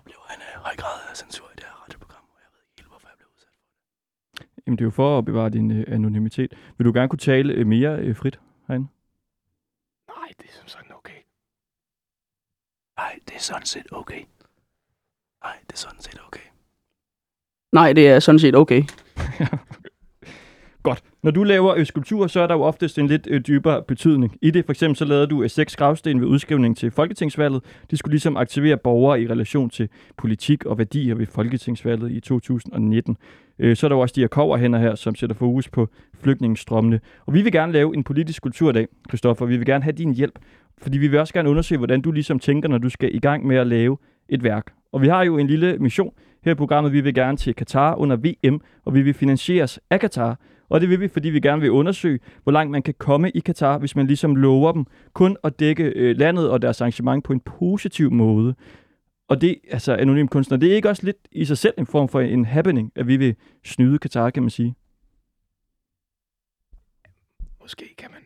Oplever 0.04 0.26
en 0.37 0.40
øh, 0.40 0.62
høj 0.64 0.76
grad 0.76 1.00
af 1.11 1.16
censur 1.16 1.46
i 1.52 1.56
det 1.56 1.64
her 1.64 1.82
radioprogram, 1.82 2.25
og 2.34 2.38
jeg 2.44 2.49
ved 2.52 2.61
ikke 2.62 2.73
helt, 2.78 2.88
hvorfor 2.88 3.08
jeg 3.08 3.16
bliver 3.18 3.30
udsat 3.34 3.49
for 3.54 3.62
det. 4.38 4.62
Jamen, 4.66 4.78
det 4.78 4.82
er 4.84 4.87
jo 4.87 4.90
for 4.90 5.18
at 5.18 5.25
bevare 5.25 5.50
din 5.50 5.70
øh, 5.70 5.84
anonymitet. 5.88 6.54
Vil 6.78 6.84
du 6.84 6.92
gerne 6.92 7.08
kunne 7.08 7.18
tale 7.18 7.52
øh, 7.52 7.66
mere 7.66 7.99
øh, 7.99 8.16
frit 8.16 8.40
herinde? 8.68 8.87
Nej, 10.08 10.28
det 10.38 10.46
er 10.49 10.52
som 10.58 10.68
sådan 10.68 10.92
okay. 10.92 11.20
Nej, 12.96 13.18
det 13.28 13.34
er 13.34 13.40
sådan 13.40 13.66
set 13.66 13.87
okay. 13.92 14.25
Nej, 15.44 15.56
det 15.66 15.73
er 15.73 15.76
sådan 15.76 16.00
set 16.00 16.20
okay. 16.26 16.46
Nej, 17.73 17.92
det 17.92 18.08
er 18.08 18.20
sådan 18.20 18.38
set 18.38 18.54
okay. 18.56 18.82
Godt. 20.85 21.03
Når 21.23 21.31
du 21.31 21.43
laver 21.43 21.75
øh, 21.76 21.87
skulpturer, 21.87 22.26
så 22.26 22.41
er 22.41 22.47
der 22.47 22.55
jo 22.55 22.62
oftest 22.62 22.99
en 22.99 23.07
lidt 23.07 23.26
øh, 23.31 23.41
dybere 23.41 23.83
betydning 23.83 24.37
i 24.43 24.50
det. 24.50 24.64
For 24.64 24.73
eksempel 24.73 24.97
så 24.97 25.05
lavede 25.05 25.26
du 25.26 25.43
øh, 25.43 25.50
seks 25.50 25.76
gravsten 25.76 26.21
ved 26.21 26.29
udskrivning 26.29 26.76
til 26.76 26.91
Folketingsvalget. 26.91 27.62
De 27.91 27.97
skulle 27.97 28.12
ligesom 28.12 28.37
aktivere 28.37 28.76
borgere 28.76 29.23
i 29.23 29.29
relation 29.29 29.71
til 29.71 29.88
politik 30.17 30.64
og 30.64 30.79
værdier 30.79 31.14
ved 31.14 31.26
Folketingsvalget 31.26 32.12
i 32.12 32.21
2019. 32.21 33.17
Øh, 33.59 33.76
så 33.76 33.87
er 33.87 33.88
der 33.88 33.97
jo 33.97 34.00
også 34.00 34.12
de 34.17 34.21
her 34.21 34.29
koverhænder 34.29 34.79
her, 34.79 34.95
som 34.95 35.14
sætter 35.14 35.37
fokus 35.37 35.69
på 35.69 35.88
flygtningestrømmene. 36.21 37.00
Og 37.26 37.35
vi 37.35 37.43
vil 37.43 37.53
gerne 37.53 37.73
lave 37.73 37.97
en 37.97 38.05
politisk 38.05 38.43
kulturdag, 38.43 38.83
Kristoffer. 38.83 39.09
Christoffer. 39.09 39.47
Vi 39.47 39.57
vil 39.57 39.67
gerne 39.67 39.85
have 39.85 39.93
din 39.93 40.14
hjælp, 40.14 40.38
fordi 40.83 40.99
vi 40.99 41.09
vil 41.09 41.21
også 41.21 41.35
gerne 41.35 41.50
undersøge, 41.50 41.79
hvordan 41.79 42.00
du 42.00 42.12
ligesom 42.12 42.38
tænker, 42.38 42.69
når 42.69 42.79
du 42.79 42.88
skal 42.88 43.14
i 43.14 43.19
gang 43.19 43.47
med 43.47 43.57
at 43.57 43.67
lave 43.67 43.97
et 44.29 44.43
værk. 44.43 44.73
Og 44.93 45.03
vi 45.03 45.09
har 45.09 45.23
jo 45.23 45.38
en 45.38 45.47
lille 45.47 45.79
mission 45.79 46.12
her 46.44 46.52
i 46.52 46.54
programmet. 46.54 46.92
Vi 46.92 47.00
vil 47.00 47.14
gerne 47.14 47.36
til 47.36 47.54
Katar 47.54 47.94
under 47.94 48.16
VM, 48.16 48.60
og 48.84 48.94
vi 48.94 49.02
vil 49.02 49.14
finansieres 49.14 49.80
af 49.90 50.00
Katar. 50.00 50.40
Og 50.68 50.80
det 50.80 50.88
vil 50.88 51.00
vi, 51.00 51.08
fordi 51.08 51.30
vi 51.30 51.40
gerne 51.40 51.60
vil 51.60 51.70
undersøge, 51.70 52.18
hvor 52.42 52.52
langt 52.52 52.70
man 52.70 52.82
kan 52.82 52.94
komme 52.98 53.30
i 53.30 53.40
Katar, 53.40 53.78
hvis 53.78 53.96
man 53.96 54.06
ligesom 54.06 54.36
lover 54.36 54.72
dem 54.72 54.86
kun 55.12 55.36
at 55.44 55.60
dække 55.60 55.84
øh, 55.84 56.16
landet 56.16 56.50
og 56.50 56.62
deres 56.62 56.80
arrangement 56.80 57.24
på 57.24 57.32
en 57.32 57.40
positiv 57.40 58.10
måde. 58.10 58.54
Og 59.28 59.40
det, 59.40 59.58
altså 59.70 59.94
anonym 59.94 60.26
kunstner, 60.26 60.56
det 60.56 60.72
er 60.72 60.76
ikke 60.76 60.88
også 60.88 61.04
lidt 61.04 61.28
i 61.32 61.44
sig 61.44 61.58
selv 61.58 61.74
en 61.78 61.86
form 61.86 62.08
for 62.08 62.20
en 62.20 62.44
happening, 62.44 62.92
at 62.96 63.06
vi 63.06 63.16
vil 63.16 63.36
snyde 63.64 63.98
Katar, 63.98 64.30
kan 64.30 64.42
man 64.42 64.50
sige. 64.50 64.74
Måske 67.60 67.94
kan 67.98 68.10
man 68.10 68.22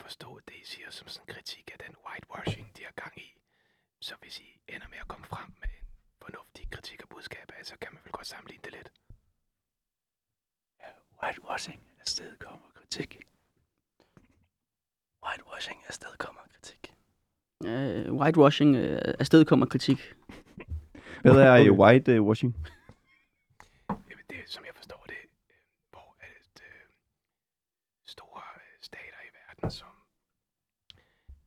forstå 0.00 0.40
det, 0.48 0.54
I 0.54 0.66
siger 0.66 0.86
som 0.90 1.08
sådan 1.08 1.24
en 1.28 1.34
kritik 1.34 1.70
af 1.72 1.78
den 1.86 1.94
whitewashing, 2.06 2.66
de 2.76 2.82
har 2.84 2.92
gang 3.02 3.12
i. 3.16 3.28
Så 4.00 4.14
hvis 4.22 4.40
I 4.40 4.60
ender 4.68 4.86
med 4.90 4.98
at 5.00 5.08
komme 5.08 5.26
frem 5.26 5.48
med 5.60 5.63
kritik 6.74 7.02
og 7.02 7.08
budskab 7.08 7.48
af, 7.58 7.66
så 7.66 7.74
kan 7.80 7.90
man 7.94 8.00
vel 8.04 8.12
godt 8.12 8.26
sammenligne 8.26 8.62
det 8.64 8.72
lidt. 8.72 8.90
Whitewashing 11.22 11.80
afsted 12.00 12.36
kommer 12.38 12.66
kritik. 12.74 13.10
Whitewashing 15.26 15.78
afsted 15.88 16.12
kommer 16.18 16.40
kritik. 16.52 16.92
Uh, 17.64 18.12
whitewashing 18.20 18.70
uh, 18.76 18.98
afsted 19.22 19.44
kommer 19.44 19.66
kritik. 19.66 19.98
Hvad 21.22 21.32
er 21.32 21.70
whitewashing? 21.70 22.52
Jamen, 23.90 24.24
det 24.30 24.38
er, 24.38 24.46
som 24.46 24.64
jeg 24.64 24.74
forstår 24.74 25.04
det, 25.08 25.22
øh, 25.50 25.56
hvor 25.90 26.16
at 26.20 26.62
øh, 26.62 26.86
store 28.04 28.42
øh, 28.56 28.76
stater 28.82 29.20
i 29.28 29.30
verden, 29.38 29.70
som 29.70 29.94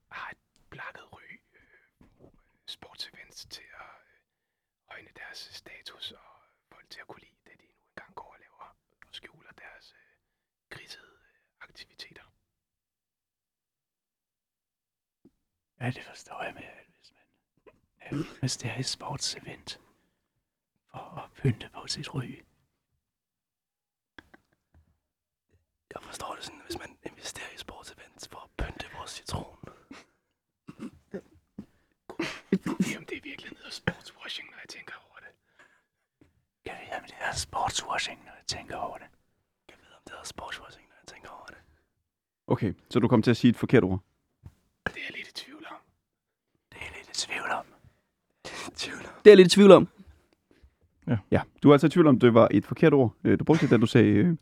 har 0.09 0.29
et 0.31 0.37
blakket 0.69 1.13
ry, 1.13 1.27
øh, 1.53 2.29
sportsevents 2.65 3.45
til 3.45 3.67
at 3.85 3.93
øh, 4.07 4.19
højne 4.89 5.09
deres 5.15 5.49
status 5.51 6.11
og 6.11 6.29
folk 6.71 6.89
til 6.89 6.99
at 7.01 7.07
kunne 7.07 7.21
lide 7.21 7.39
det, 7.45 7.55
de 7.61 7.65
nu 7.65 7.83
engang 7.91 8.15
går 8.15 8.29
og 8.35 8.39
laver 8.39 8.67
og 9.07 9.13
skjuler 9.17 9.51
deres 9.63 9.93
øh, 9.99 10.13
grisede 10.69 11.13
øh, 11.27 11.39
aktiviteter. 11.61 12.23
Ja, 15.81 15.85
det 15.91 16.03
forstår 16.03 16.43
jeg 16.43 16.53
med, 16.53 16.63
at 16.63 16.85
hvis 16.97 17.13
man 18.11 18.25
investerer 18.35 18.77
i 18.77 18.79
et 18.79 18.85
sportsevent 18.85 19.81
for 20.91 20.97
at 21.23 21.31
pynte 21.31 21.69
på 21.73 21.87
sit 21.87 22.15
ry. 22.15 22.43
Jeg 25.93 26.01
forstår 26.03 26.35
det 26.35 26.43
sådan, 26.43 26.61
hvis 26.65 26.79
man 26.79 26.97
investerer 27.03 27.53
i 27.55 27.57
sportsevents 27.57 28.27
for 28.27 28.39
at 28.39 28.49
pynte 28.57 28.89
på 28.89 29.07
citron. 29.07 29.57
Det 32.79 32.93
er 32.93 32.97
om 32.97 33.05
det 33.05 33.15
i 33.15 33.19
virkeligheden 33.29 33.57
hedder 33.57 33.71
sportswashing, 33.71 34.49
når 34.51 34.57
jeg 34.57 34.69
tænker 34.69 34.95
over 35.09 35.19
det. 35.19 35.31
Jeg 36.65 36.75
ved, 36.81 36.97
om 36.97 37.03
det 37.03 37.15
er 37.19 37.33
sportswashing, 37.33 38.19
når 38.25 38.31
jeg 38.31 38.45
tænker 38.47 38.75
over 38.77 38.97
det. 38.97 39.07
Jeg 39.69 39.77
ved, 39.79 39.87
om 39.95 40.01
det 40.05 40.13
er 40.13 40.23
sportswashing, 40.23 40.87
når 40.89 40.95
jeg 41.01 41.07
tænker 41.07 41.29
over 41.29 41.45
det. 41.45 41.57
Okay, 42.47 42.73
så 42.89 42.99
du 42.99 43.07
kom 43.07 43.21
til 43.21 43.31
at 43.31 43.37
sige 43.37 43.49
et 43.49 43.57
forkert 43.57 43.83
ord. 43.83 44.03
Det 44.85 45.07
er 45.07 45.11
lidt 45.11 45.27
i 45.27 45.33
tvivl 45.33 45.65
om. 45.67 45.81
Det 46.71 46.77
er 46.81 46.85
jeg 46.85 46.93
lidt 47.07 47.17
tvivl 47.17 47.51
om. 47.51 47.65
Tvivl 48.75 48.99
om. 48.99 49.11
Det 49.23 49.29
er 49.29 49.31
jeg 49.31 49.37
lidt 49.37 49.47
i 49.47 49.55
tvivl 49.55 49.71
om. 49.71 49.87
Ja, 51.31 51.41
du 51.63 51.69
er 51.69 51.73
altså 51.73 51.87
i 51.87 51.89
tvivl 51.89 52.07
om, 52.07 52.19
det 52.19 52.33
var 52.33 52.47
et 52.51 52.65
forkert 52.65 52.93
ord. 52.93 53.13
Øh, 53.23 53.39
Du 53.39 53.43
brugte 53.43 53.61
det, 53.61 53.71
da 53.71 53.77
du 53.77 53.85
sagde 53.85 54.07
øh, 54.07 54.35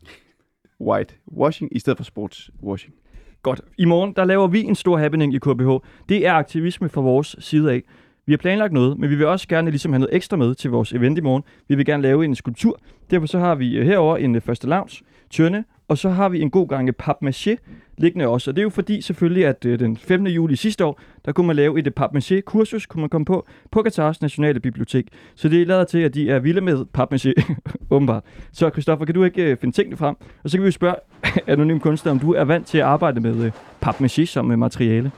whitewashing 0.80 1.76
i 1.76 1.78
stedet 1.78 1.96
for 1.96 2.04
sportswashing. 2.04 2.94
Godt. 3.42 3.60
I 3.78 3.84
morgen, 3.84 4.12
der 4.16 4.24
laver 4.24 4.46
vi 4.46 4.62
en 4.62 4.74
stor 4.74 4.98
happening 4.98 5.34
i 5.34 5.38
KBH. 5.38 5.68
Det 6.08 6.26
er 6.26 6.32
aktivisme 6.32 6.88
fra 6.88 7.00
vores 7.00 7.36
side 7.38 7.72
af. 7.72 7.82
Vi 8.26 8.32
har 8.32 8.36
planlagt 8.38 8.72
noget, 8.72 8.98
men 8.98 9.10
vi 9.10 9.14
vil 9.14 9.26
også 9.26 9.48
gerne 9.48 9.70
ligesom 9.70 9.92
have 9.92 9.98
noget 10.00 10.16
ekstra 10.16 10.36
med 10.36 10.54
til 10.54 10.70
vores 10.70 10.92
event 10.92 11.18
i 11.18 11.20
morgen. 11.20 11.42
Vi 11.68 11.74
vil 11.74 11.86
gerne 11.86 12.02
lave 12.02 12.24
en 12.24 12.34
skulptur. 12.34 12.80
Derfor 13.10 13.26
så 13.26 13.38
har 13.38 13.54
vi 13.54 13.76
øh, 13.76 13.86
herover 13.86 14.16
en 14.16 14.34
øh, 14.34 14.40
første 14.42 14.66
lounge, 14.68 15.04
tørne, 15.30 15.64
og 15.88 15.98
så 15.98 16.10
har 16.10 16.28
vi 16.28 16.40
en 16.40 16.50
god 16.50 16.68
gang 16.68 16.90
papmaché 17.02 17.56
liggende 17.98 18.28
også. 18.28 18.50
Og 18.50 18.56
det 18.56 18.60
er 18.60 18.64
jo 18.64 18.70
fordi 18.70 19.00
selvfølgelig, 19.00 19.46
at 19.46 19.64
øh, 19.64 19.78
den 19.78 19.96
5. 19.96 20.26
juli 20.26 20.56
sidste 20.56 20.84
år, 20.84 21.00
der 21.24 21.32
kunne 21.32 21.46
man 21.46 21.56
lave 21.56 21.78
et 21.78 21.92
papmaché 22.00 22.40
kursus 22.40 22.86
kunne 22.86 23.00
man 23.00 23.10
komme 23.10 23.24
på, 23.24 23.46
på 23.70 23.82
Katars 23.82 24.20
Nationale 24.22 24.60
Bibliotek. 24.60 25.06
Så 25.34 25.48
det 25.48 25.62
er 25.62 25.66
lavet 25.66 25.88
til, 25.88 25.98
at 25.98 26.14
de 26.14 26.30
er 26.30 26.38
vilde 26.38 26.60
med 26.60 26.86
papmaché, 26.98 27.54
åbenbart. 27.94 28.24
Så 28.52 28.70
Christoffer, 28.70 29.04
kan 29.04 29.14
du 29.14 29.24
ikke 29.24 29.42
øh, 29.42 29.56
finde 29.56 29.76
tingene 29.76 29.96
frem? 29.96 30.16
Og 30.44 30.50
så 30.50 30.56
kan 30.56 30.62
vi 30.62 30.66
jo 30.66 30.72
spørge 30.72 30.96
anonym 31.52 31.80
kunstner, 31.80 32.12
om 32.12 32.18
du 32.18 32.32
er 32.32 32.44
vant 32.44 32.66
til 32.66 32.78
at 32.78 32.84
arbejde 32.84 33.20
med 33.20 33.44
øh, 33.44 33.52
papmaché 33.86 34.24
som 34.24 34.50
øh, 34.50 34.58
materiale. 34.58 35.12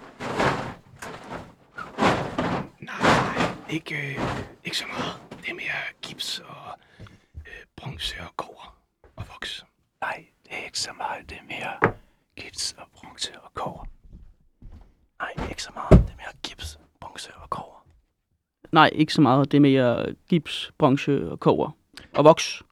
Nej, 2.81 2.95
ikke, 3.71 3.95
øh, 3.95 4.19
ikke 4.65 4.77
så 4.77 4.85
meget. 4.89 5.13
Det 5.43 5.51
er 5.51 5.55
mere 5.55 5.79
gips 6.03 6.39
og 6.39 6.79
øh, 7.41 7.47
bronze 7.77 8.15
og 8.21 8.37
kover 8.37 8.77
og 9.17 9.25
voks. 9.33 9.65
Nej, 10.01 10.25
det 10.49 10.57
er 10.61 10.65
ikke 10.65 10.79
så 10.81 10.91
meget. 10.99 11.31
Det 11.31 11.37
er 11.37 11.47
mere 11.49 11.93
gips 12.37 12.75
og 12.79 12.87
bronze 12.97 13.31
og 13.45 13.55
kover. 13.55 13.85
Nej, 15.21 15.49
ikke 15.51 15.63
så 15.63 15.71
meget. 15.75 15.91
Det 16.07 16.13
er 16.13 16.17
mere 16.17 16.35
gips, 16.43 16.79
bronze 17.01 17.31
og 17.35 17.51
kover. 17.51 17.87
Nej, 18.73 18.91
ikke 18.93 19.13
så 19.13 19.21
meget. 19.21 19.53
Det 19.53 19.57
er 19.57 19.61
mere 19.61 20.07
gips, 20.29 20.73
bronze 20.79 21.31
og 21.31 21.41
kover. 21.41 21.71
Og 22.17 22.25
voks. 22.25 22.63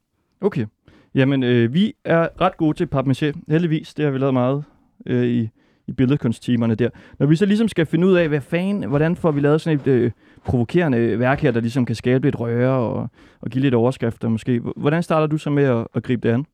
Okay. 0.41 0.67
Jamen, 1.15 1.43
øh, 1.43 1.75
vi 1.75 1.95
er 2.05 2.29
ret 2.41 2.57
gode 2.57 2.77
til 2.77 2.89
papmaché. 2.95 3.41
Heldigvis, 3.49 3.95
det 3.95 4.05
har 4.05 4.13
vi 4.13 4.19
lavet 4.19 4.35
meget 4.35 4.65
øh, 5.07 5.27
i, 5.27 5.51
i 5.87 5.93
billedkunsttimerne 5.93 6.75
der. 6.75 6.91
Når 7.19 7.27
vi 7.27 7.37
så 7.37 7.47
ligesom 7.47 7.69
skal 7.69 7.87
finde 7.87 8.07
ud 8.07 8.15
af, 8.15 8.29
hvad 8.29 8.41
fanden, 8.41 8.89
hvordan 8.89 9.17
får 9.17 9.31
vi 9.31 9.41
lavet 9.41 9.61
sådan 9.61 9.81
et 9.81 9.87
øh, 9.87 10.11
provokerende 10.45 11.19
værk 11.19 11.41
her, 11.41 11.51
der 11.51 11.61
ligesom 11.61 11.87
kan 11.87 11.97
skabe 11.97 12.27
lidt 12.27 12.41
røre 12.41 12.71
og, 12.71 13.09
og 13.41 13.51
give 13.51 13.63
lidt 13.63 13.75
overskrifter 13.75 14.29
måske. 14.29 14.61
Hvordan 14.77 15.03
starter 15.03 15.27
du 15.27 15.39
så 15.39 15.51
med 15.51 15.65
at, 15.65 15.87
at 15.95 16.03
gribe 16.03 16.29
det 16.29 16.35
an? 16.35 16.47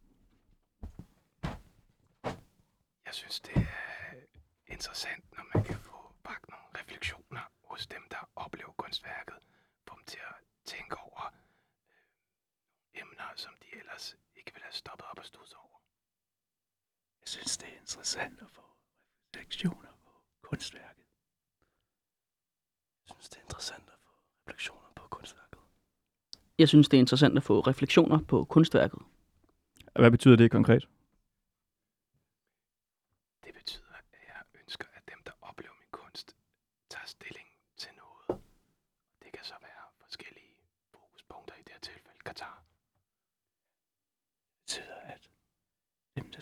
Jeg 3.12 3.16
synes, 3.16 3.40
det 3.40 3.57
er 3.57 3.62
interessant, 4.66 5.25
når 5.37 5.45
man 5.54 5.64
kan 5.64 5.78
få 5.78 6.12
bagt 6.25 6.49
nogle 6.49 6.64
refleksioner 6.78 7.40
hos 7.64 7.87
dem, 7.87 8.02
der 8.11 8.28
oplever 8.37 8.73
kunstværket. 8.73 9.35
Få 9.87 9.95
dem 9.97 10.04
til 10.04 10.19
at 10.19 10.35
tænke 10.64 10.97
over 10.97 11.26
øh, 11.26 13.00
emner, 13.00 13.25
som 13.37 13.52
de 13.62 13.78
ellers 13.78 14.16
ikke 14.37 14.52
ville 14.52 14.64
have 14.64 14.73
stoppet 14.73 15.07
op 15.11 15.19
og 15.19 15.25
studset 15.25 15.57
over. 15.57 15.78
Jeg 17.21 17.28
synes, 17.28 17.57
det 17.59 17.69
er 17.69 17.81
interessant 17.81 18.40
at 18.40 18.50
få 18.50 18.62
refleksioner 19.37 19.88
på 20.04 20.12
kunstværket. 20.42 21.04
Jeg 23.09 23.14
synes, 23.14 23.28
det 23.28 23.38
er 23.38 23.42
interessant 23.42 23.88
at 23.88 23.99
få 24.04 24.11
refleksioner 24.49 24.88
på 24.95 25.09
kunstværket. 25.09 25.59
Jeg 26.59 26.69
synes, 26.69 26.88
det 26.88 26.97
er 26.97 27.00
interessant 27.00 27.37
at 27.37 27.42
få 27.45 27.61
refleksioner 27.61 28.19
på 28.28 28.45
kunstværket. 28.45 28.99
Hvad 29.97 30.11
betyder 30.11 30.37
det 30.37 30.50
konkret? 30.50 30.88
Det 33.45 33.54
betyder, 33.54 33.92
at 33.95 34.04
jeg 34.28 34.42
ønsker, 34.61 34.87
at 34.95 35.02
dem, 35.09 35.23
der 35.26 35.33
oplever 35.40 35.75
min 35.80 35.88
kunst, 35.90 36.37
tager 36.88 37.07
stilling 37.07 37.49
til 37.76 37.90
noget. 37.97 38.43
Det 39.23 39.33
kan 39.33 39.45
så 39.45 39.54
være 39.61 39.85
forskellige 40.00 40.54
fokuspunkter 40.93 41.54
i 41.54 41.62
det 41.62 41.73
her 41.73 41.80
tilfælde. 41.80 42.19
Katar. 42.25 42.62
Det 44.57 44.61
betyder, 44.61 44.97
at 45.14 45.30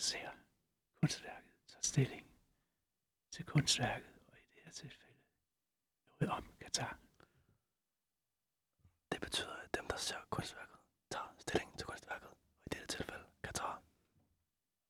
ser 0.03 0.29
kunstværket, 1.03 1.51
tager 1.69 1.83
stilling 1.83 2.23
til 3.33 3.45
kunstværket, 3.45 4.11
og 4.29 4.35
i 4.39 4.45
det 4.55 4.63
her 4.65 4.73
tilfælde 4.73 5.15
noget 6.21 6.33
om 6.37 6.45
Katar. 6.61 6.99
Det 9.13 9.21
betyder, 9.21 9.57
at 9.65 9.77
dem, 9.77 9.85
der 9.91 9.97
ser 9.97 10.17
kunstværket, 10.31 10.77
tager 11.11 11.35
stilling 11.39 11.71
til 11.79 11.87
kunstværket, 11.87 12.29
og 12.29 12.37
i 12.67 12.69
dette 12.73 12.87
tilfælde 12.87 13.25
Katar. 13.45 13.83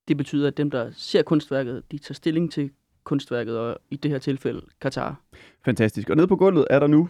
Det 0.08 0.16
betyder, 0.16 0.48
at 0.48 0.56
dem, 0.56 0.70
der 0.70 0.90
ser 0.92 1.22
kunstværket, 1.22 1.92
de 1.92 1.98
tager 1.98 2.14
stilling 2.14 2.52
til 2.52 2.70
kunstværket, 3.04 3.58
og 3.58 3.78
i 3.90 3.96
det 3.96 4.10
her 4.10 4.18
tilfælde 4.18 4.66
Katar. 4.80 5.20
Fantastisk. 5.64 6.10
Og 6.10 6.16
nede 6.16 6.28
på 6.28 6.36
gulvet 6.36 6.66
er 6.70 6.78
der 6.78 6.86
nu 6.86 7.08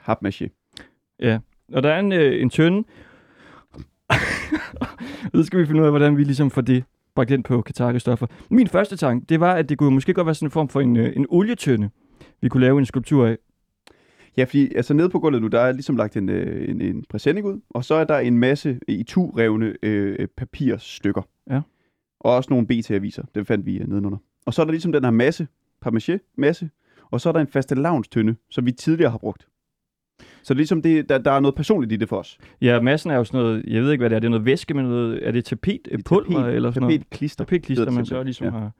papmaché. 0.00 0.48
Og 1.72 1.82
der 1.82 1.92
er 1.92 2.00
en, 2.00 2.12
øh, 2.12 2.42
en 2.42 2.50
tønde. 2.50 2.88
Så 5.34 5.42
skal 5.42 5.60
vi 5.60 5.66
finde 5.66 5.80
ud 5.80 5.86
af, 5.86 5.92
hvordan 5.92 6.16
vi 6.16 6.24
ligesom 6.24 6.50
får 6.50 6.60
det 6.60 6.84
bragt 7.14 7.30
ind 7.30 7.44
på 7.44 7.62
Katar-stoffer. 7.62 8.26
Min 8.50 8.68
første 8.68 8.96
tanke, 8.96 9.26
det 9.28 9.40
var, 9.40 9.54
at 9.54 9.68
det 9.68 9.78
kunne 9.78 9.94
måske 9.94 10.14
godt 10.14 10.26
være 10.26 10.34
sådan 10.34 10.46
en 10.46 10.50
form 10.50 10.68
for 10.68 10.80
en, 10.80 10.96
øh, 10.96 11.12
en 11.16 11.26
olietønde, 11.28 11.90
vi 12.40 12.48
kunne 12.48 12.60
lave 12.60 12.78
en 12.78 12.86
skulptur 12.86 13.26
af. 13.26 13.38
Ja, 14.36 14.44
fordi 14.44 14.74
altså 14.74 14.94
nede 14.94 15.08
på 15.08 15.18
gulvet 15.18 15.42
nu, 15.42 15.48
der 15.48 15.60
er 15.60 15.72
ligesom 15.72 15.96
lagt 15.96 16.16
en, 16.16 16.28
øh, 16.28 16.68
en, 16.68 16.80
en 16.80 17.04
præsending 17.08 17.46
ud, 17.46 17.60
og 17.70 17.84
så 17.84 17.94
er 17.94 18.04
der 18.04 18.18
en 18.18 18.38
masse 18.38 18.80
i 18.88 19.02
tu 19.02 19.30
revne 19.30 19.74
øh, 19.82 20.28
papirstykker. 20.36 21.22
Ja. 21.50 21.60
Og 22.20 22.36
også 22.36 22.50
nogle 22.50 22.66
BT-aviser, 22.66 23.22
det 23.34 23.46
fandt 23.46 23.66
vi 23.66 23.78
øh, 23.78 23.88
nedenunder. 23.88 24.18
Og 24.46 24.54
så 24.54 24.62
er 24.62 24.64
der 24.66 24.72
ligesom 24.72 24.92
den 24.92 25.04
her 25.04 25.10
masse, 25.10 25.48
papmaché 25.86 26.34
masse, 26.36 26.70
og 27.10 27.20
så 27.20 27.28
er 27.28 27.32
der 27.32 27.40
en 27.40 27.48
faste 27.48 27.74
lavnstønde, 27.74 28.36
som 28.50 28.66
vi 28.66 28.72
tidligere 28.72 29.10
har 29.10 29.18
brugt. 29.18 29.48
Så 30.44 30.54
ligesom 30.54 30.82
det, 30.82 31.08
der, 31.08 31.18
der 31.18 31.30
er 31.30 31.40
noget 31.40 31.54
personligt 31.54 31.92
i 31.92 31.96
det 31.96 32.08
for 32.08 32.18
os. 32.18 32.38
Ja, 32.60 32.80
massen 32.80 33.10
er 33.10 33.14
jo 33.16 33.24
sådan 33.24 33.40
noget, 33.40 33.64
jeg 33.66 33.82
ved 33.82 33.92
ikke, 33.92 34.02
hvad 34.02 34.10
det 34.10 34.16
er, 34.16 34.20
det 34.20 34.26
er 34.26 34.30
noget 34.30 34.44
væske 34.44 34.74
med 34.74 34.82
noget, 34.82 35.26
er 35.26 35.32
det 35.32 35.44
tapet, 35.44 35.80
Det 35.84 35.92
er 35.92 35.98
pulver 36.04 36.40
tapet- 36.40 36.54
eller 36.54 36.70
sådan 36.70 36.80
noget? 36.82 37.00
Tapetklister. 37.00 37.44
Tapetklister, 37.44 37.82
hedder 37.82 37.92
man 37.92 38.06
så 38.06 38.22
ligesom 38.22 38.44
simpelthen. 38.44 38.62
har... 38.62 38.70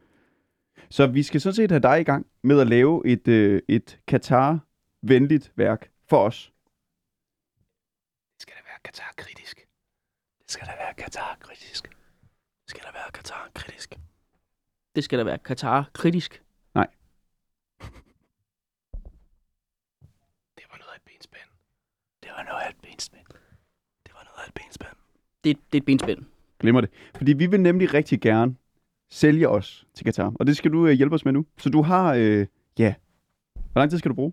Så 0.90 1.06
vi 1.06 1.22
skal 1.22 1.40
sådan 1.40 1.54
set 1.54 1.70
have 1.70 1.80
dig 1.82 2.00
i 2.00 2.04
gang 2.04 2.26
med 2.42 2.60
at 2.60 2.66
lave 2.66 3.06
et, 3.06 3.28
øh, 3.28 3.62
et 3.68 3.98
Katar-venligt 4.06 5.52
værk 5.56 5.90
for 6.08 6.18
os. 6.18 6.52
Det 8.34 8.42
skal 8.42 8.54
da 8.54 8.60
være 8.70 8.78
Katar-kritisk. 8.84 9.56
Det 10.42 10.50
skal 10.50 10.66
da 10.66 10.72
være 10.80 10.94
Katar-kritisk. 10.98 11.84
Det 12.62 12.70
skal 12.70 12.82
da 12.84 12.88
være 12.92 13.10
Katar-kritisk. 13.14 13.94
Det 14.96 15.04
skal 15.04 15.18
da 15.18 15.24
være 15.24 15.38
Katar-kritisk. 15.38 16.40
Det 20.58 20.64
var 20.70 20.76
noget 20.78 20.92
af 20.92 20.96
et 20.96 21.02
benspænd. 21.10 21.48
Det 22.22 22.23
var 22.36 22.42
noget 22.42 22.62
af 22.62 22.70
et 22.70 22.76
benspænd. 22.82 23.26
Det 24.06 24.12
var 24.14 24.24
noget 24.24 24.38
af 24.44 24.48
et 24.48 24.54
benspænd. 24.54 24.96
Det, 25.44 25.56
det 25.72 25.78
er 25.78 25.80
et 25.82 25.84
benspænd. 25.86 26.24
Glemmer 26.60 26.80
det. 26.80 26.90
Fordi 27.16 27.32
vi 27.32 27.46
vil 27.46 27.60
nemlig 27.60 27.94
rigtig 27.94 28.20
gerne 28.20 28.56
sælge 29.10 29.48
os 29.48 29.86
til 29.94 30.04
Katar. 30.04 30.32
Og 30.40 30.46
det 30.46 30.56
skal 30.56 30.72
du 30.72 30.86
øh, 30.86 30.92
hjælpe 30.92 31.14
os 31.14 31.24
med 31.24 31.32
nu. 31.32 31.46
Så 31.58 31.70
du 31.70 31.82
har, 31.82 32.14
øh, 32.14 32.46
ja, 32.78 32.94
hvor 33.72 33.78
lang 33.80 33.90
tid 33.90 33.98
skal 33.98 34.08
du 34.08 34.14
bruge? 34.14 34.32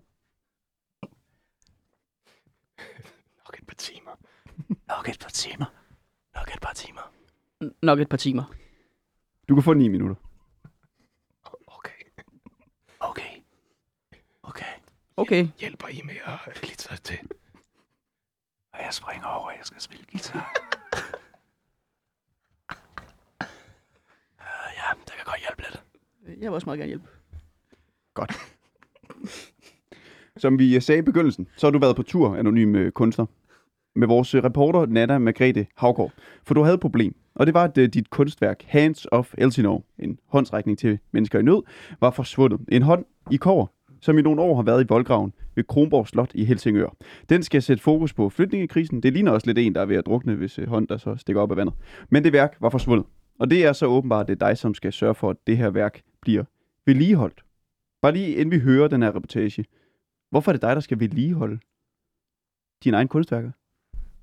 Nok 3.46 3.58
et 3.58 3.66
par 3.66 3.74
timer. 3.74 4.10
Nok 4.88 5.08
et 5.08 5.18
par 5.20 5.30
timer. 5.30 5.66
Nok 6.34 6.48
et 6.54 6.60
par 6.62 6.72
timer. 6.72 7.12
N- 7.64 7.70
Nok 7.82 7.98
et 8.00 8.08
par 8.08 8.16
timer. 8.16 8.44
Du 9.48 9.54
kan 9.54 9.62
få 9.64 9.74
9 9.74 9.88
minutter. 9.88 10.14
Okay. 11.66 11.92
Okay. 13.00 13.42
Okay. 14.42 14.64
Okay. 15.16 15.48
Hjælper 15.58 15.88
I 15.88 16.00
med 16.04 16.14
at 16.24 16.54
glitre 16.54 16.96
til? 16.96 17.18
Og 18.72 18.78
jeg 18.84 18.88
springer 18.90 19.26
over, 19.26 19.50
jeg 19.50 19.60
skal 19.62 19.80
spille 19.80 20.04
guitar. 20.12 20.52
uh, 24.40 24.68
ja, 24.78 24.86
det 25.04 25.12
kan 25.12 25.24
godt 25.24 25.40
hjælpe 25.40 25.62
lidt. 25.62 25.82
Jeg 26.42 26.50
vil 26.50 26.54
også 26.54 26.66
meget 26.66 26.78
gerne 26.78 26.88
hjælpe. 26.88 27.08
Som 30.36 30.58
vi 30.58 30.74
øh, 30.76 30.82
sagde 30.82 30.98
i 30.98 31.02
begyndelsen, 31.02 31.48
så 31.56 31.66
har 31.66 31.70
du 31.70 31.78
været 31.78 31.96
på 31.96 32.02
tur, 32.02 32.36
anonym 32.36 32.74
øh, 32.76 32.92
kunstner, 32.92 33.26
med 33.94 34.08
vores 34.08 34.34
øh, 34.34 34.44
reporter 34.44 34.86
Nana 34.86 35.18
Margrethe 35.18 35.66
Havgård. 35.76 36.12
For 36.44 36.54
du 36.54 36.62
havde 36.62 36.74
et 36.74 36.80
problem, 36.80 37.14
og 37.34 37.46
det 37.46 37.54
var, 37.54 37.64
at 37.64 37.76
dit 37.76 38.10
kunstværk 38.10 38.62
Hands 38.66 39.06
of 39.12 39.34
Elsinore, 39.38 39.82
en 39.98 40.18
håndsrækning 40.26 40.78
til 40.78 40.98
mennesker 41.12 41.38
i 41.38 41.42
nød, 41.42 41.62
var 42.00 42.10
forsvundet. 42.10 42.60
En 42.68 42.82
hånd 42.82 43.04
i 43.30 43.36
kover, 43.36 43.66
som 44.02 44.18
i 44.18 44.22
nogle 44.22 44.42
år 44.42 44.56
har 44.56 44.62
været 44.62 44.84
i 44.84 44.86
voldgraven 44.88 45.32
ved 45.54 45.64
Kronborg 45.64 46.08
Slot 46.08 46.30
i 46.34 46.44
Helsingør. 46.44 46.96
Den 47.28 47.42
skal 47.42 47.62
sætte 47.62 47.82
fokus 47.82 48.12
på 48.12 48.28
flygtningekrisen. 48.30 49.02
Det 49.02 49.12
ligner 49.12 49.32
også 49.32 49.46
lidt 49.46 49.58
en, 49.58 49.74
der 49.74 49.80
er 49.80 49.86
ved 49.86 49.96
at 49.96 50.06
drukne, 50.06 50.34
hvis 50.34 50.58
øh, 50.58 50.68
hånd 50.68 50.88
der 50.88 50.96
så 50.96 51.16
stikker 51.16 51.42
op 51.42 51.50
af 51.50 51.56
vandet. 51.56 51.74
Men 52.10 52.24
det 52.24 52.32
værk 52.32 52.56
var 52.60 52.68
forsvundet. 52.70 53.06
Og 53.38 53.50
det 53.50 53.64
er 53.64 53.72
så 53.72 53.86
åbenbart, 53.86 54.28
det 54.28 54.42
er 54.42 54.46
dig, 54.46 54.58
som 54.58 54.74
skal 54.74 54.92
sørge 54.92 55.14
for, 55.14 55.30
at 55.30 55.36
det 55.46 55.56
her 55.56 55.70
værk 55.70 56.02
bliver 56.20 56.44
vedligeholdt. 56.86 57.44
Bare 58.02 58.12
lige 58.12 58.34
inden 58.34 58.50
vi 58.50 58.58
hører 58.58 58.88
den 58.88 59.02
her 59.02 59.16
reportage. 59.16 59.64
Hvorfor 60.30 60.50
er 60.50 60.52
det 60.52 60.62
dig, 60.62 60.74
der 60.76 60.80
skal 60.80 61.00
vedligeholde 61.00 61.58
dine 62.84 62.96
egne 62.96 63.08
kunstværker? 63.08 63.50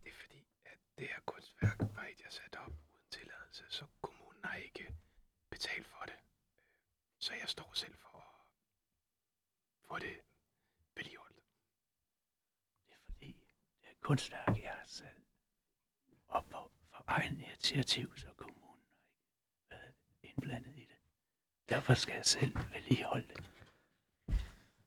Det 0.03 0.09
er 0.09 0.17
fordi, 0.23 0.41
at 0.65 0.77
det 0.99 1.07
her 1.13 1.21
kunstværk 1.25 1.79
var 1.79 2.05
et, 2.11 2.19
jeg 2.25 2.31
satte 2.39 2.57
op 2.65 2.73
uden 2.93 3.07
tilladelse, 3.17 3.63
så 3.69 3.83
kommunen 4.01 4.41
har 4.43 4.57
ikke 4.67 4.85
betalt 5.51 5.87
for 5.87 6.03
det. 6.05 6.17
Så 7.19 7.31
jeg 7.41 7.49
står 7.55 7.71
selv 7.73 7.95
for 8.03 8.17
at 8.17 8.35
få 9.87 9.95
det 10.05 10.15
vedligeholdt. 10.95 11.39
Det 12.89 12.95
er 12.97 13.01
fordi, 13.11 13.31
er 14.09 14.11
kunstværk, 14.11 14.47
jeg 14.47 14.71
har 14.79 14.87
sat 14.87 15.17
op 16.29 16.45
på 16.49 16.57
for 16.91 17.03
egen 17.07 17.35
initiativ, 17.47 18.07
så 18.15 18.27
kommunen 18.37 18.79
har 19.71 19.77
ikke 19.77 19.81
været 19.83 19.93
indblandet 20.23 20.73
i 20.75 20.85
det. 20.91 20.99
Derfor 21.69 21.93
skal 21.93 22.13
jeg 22.15 22.25
selv 22.25 22.55
vedligeholde 22.73 23.27
det. 23.27 23.43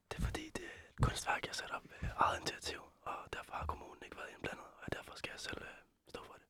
Det 0.08 0.16
er 0.18 0.22
fordi, 0.28 0.44
det 0.56 0.64
er 0.70 0.76
et 0.90 1.00
kunstværk, 1.02 1.46
jeg 1.46 1.54
satte 1.54 1.72
op 1.72 1.84
med 1.84 2.08
eget 2.16 2.38
initiativ, 2.40 2.80
og 3.02 3.14
derfor 3.32 3.52
har 3.54 3.66
kommunen 3.66 4.02
ikke 4.04 4.16
været 4.16 4.30
indblandet, 4.34 4.66
og 4.82 4.86
derfor 4.92 5.12
skal 5.16 5.30
jeg 5.34 5.40
selv 5.40 5.60
øh, 5.60 5.78
stå 6.08 6.20
for 6.24 6.36
det. 6.40 6.46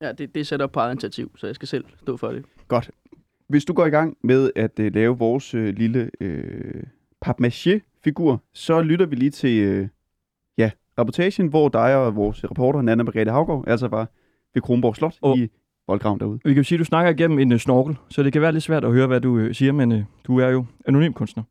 Ja, 0.00 0.12
det, 0.12 0.34
det 0.34 0.40
er 0.40 0.44
sat 0.44 0.62
op 0.62 0.72
på 0.72 0.80
eget 0.80 0.92
initiativ, 0.92 1.36
så 1.38 1.46
jeg 1.46 1.54
skal 1.54 1.68
selv 1.68 1.84
stå 2.02 2.16
for 2.16 2.32
det. 2.32 2.44
Godt. 2.68 2.90
Hvis 3.46 3.64
du 3.64 3.72
går 3.72 3.86
i 3.86 3.90
gang 3.90 4.18
med 4.22 4.52
at 4.56 4.78
øh, 4.78 4.94
lave 4.94 5.18
vores 5.18 5.54
øh, 5.54 5.74
lille 5.74 6.10
øh, 6.20 6.82
papmaché-figur, 7.20 8.42
så 8.52 8.82
lytter 8.82 9.06
vi 9.06 9.16
lige 9.16 9.30
til 9.30 9.58
øh, 9.62 9.88
reportagen, 10.98 11.46
hvor 11.46 11.68
dig 11.68 11.96
og 11.96 12.16
vores 12.16 12.44
reporter, 12.44 12.82
Nana 12.82 13.02
Margrethe 13.02 13.32
Havgård, 13.32 13.64
altså 13.68 13.88
var 13.88 14.06
ved 14.54 14.62
Kronborg 14.62 14.96
Slot 14.96 15.14
Og- 15.22 15.38
i 15.38 15.48
voldgraven 15.88 16.20
derude. 16.20 16.38
Vi 16.44 16.50
kan 16.54 16.56
jo 16.56 16.64
sige, 16.64 16.76
at 16.76 16.80
du 16.80 16.84
snakker 16.84 17.10
igennem 17.12 17.38
en 17.38 17.52
uh, 17.52 17.58
snorkel, 17.58 17.96
så 18.10 18.22
det 18.22 18.32
kan 18.32 18.42
være 18.42 18.52
lidt 18.52 18.64
svært 18.64 18.84
at 18.84 18.92
høre, 18.92 19.06
hvad 19.06 19.20
du 19.20 19.36
uh, 19.36 19.54
siger, 19.54 19.72
men 19.72 19.92
uh, 19.92 19.98
du 20.26 20.38
er 20.40 20.48
jo 20.48 20.64
anonym 20.86 21.12
kunstner. 21.12 21.42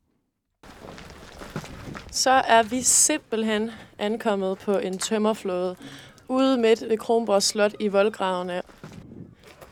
Så 2.12 2.30
er 2.32 2.64
vi 2.64 2.82
simpelthen 2.82 3.70
ankommet 4.00 4.58
på 4.58 4.78
en 4.78 4.98
tømmerflåde 4.98 5.76
ude 6.28 6.58
midt 6.58 6.84
ved 6.90 6.98
Kronborg 6.98 7.44
Slot 7.44 7.74
i 7.80 7.88
voldgravene. 7.88 8.62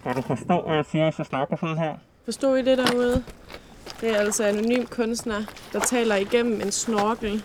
Kan 0.04 0.16
du 0.16 0.22
forstå, 0.22 0.62
hvad 0.68 0.76
jeg 0.76 0.86
siger, 0.86 1.12
så 1.12 1.24
snakker 1.24 1.56
sådan 1.56 1.78
her? 1.78 1.94
Forstod 2.26 2.58
I 2.58 2.62
det 2.62 2.78
derude? 2.78 3.24
Det 4.02 4.10
er 4.10 4.16
altså 4.16 4.44
anonym 4.44 4.86
kunstner, 4.86 5.42
der 5.74 5.80
taler 5.80 6.16
igennem 6.16 6.62
en 6.62 6.72
snorkel. 6.72 7.44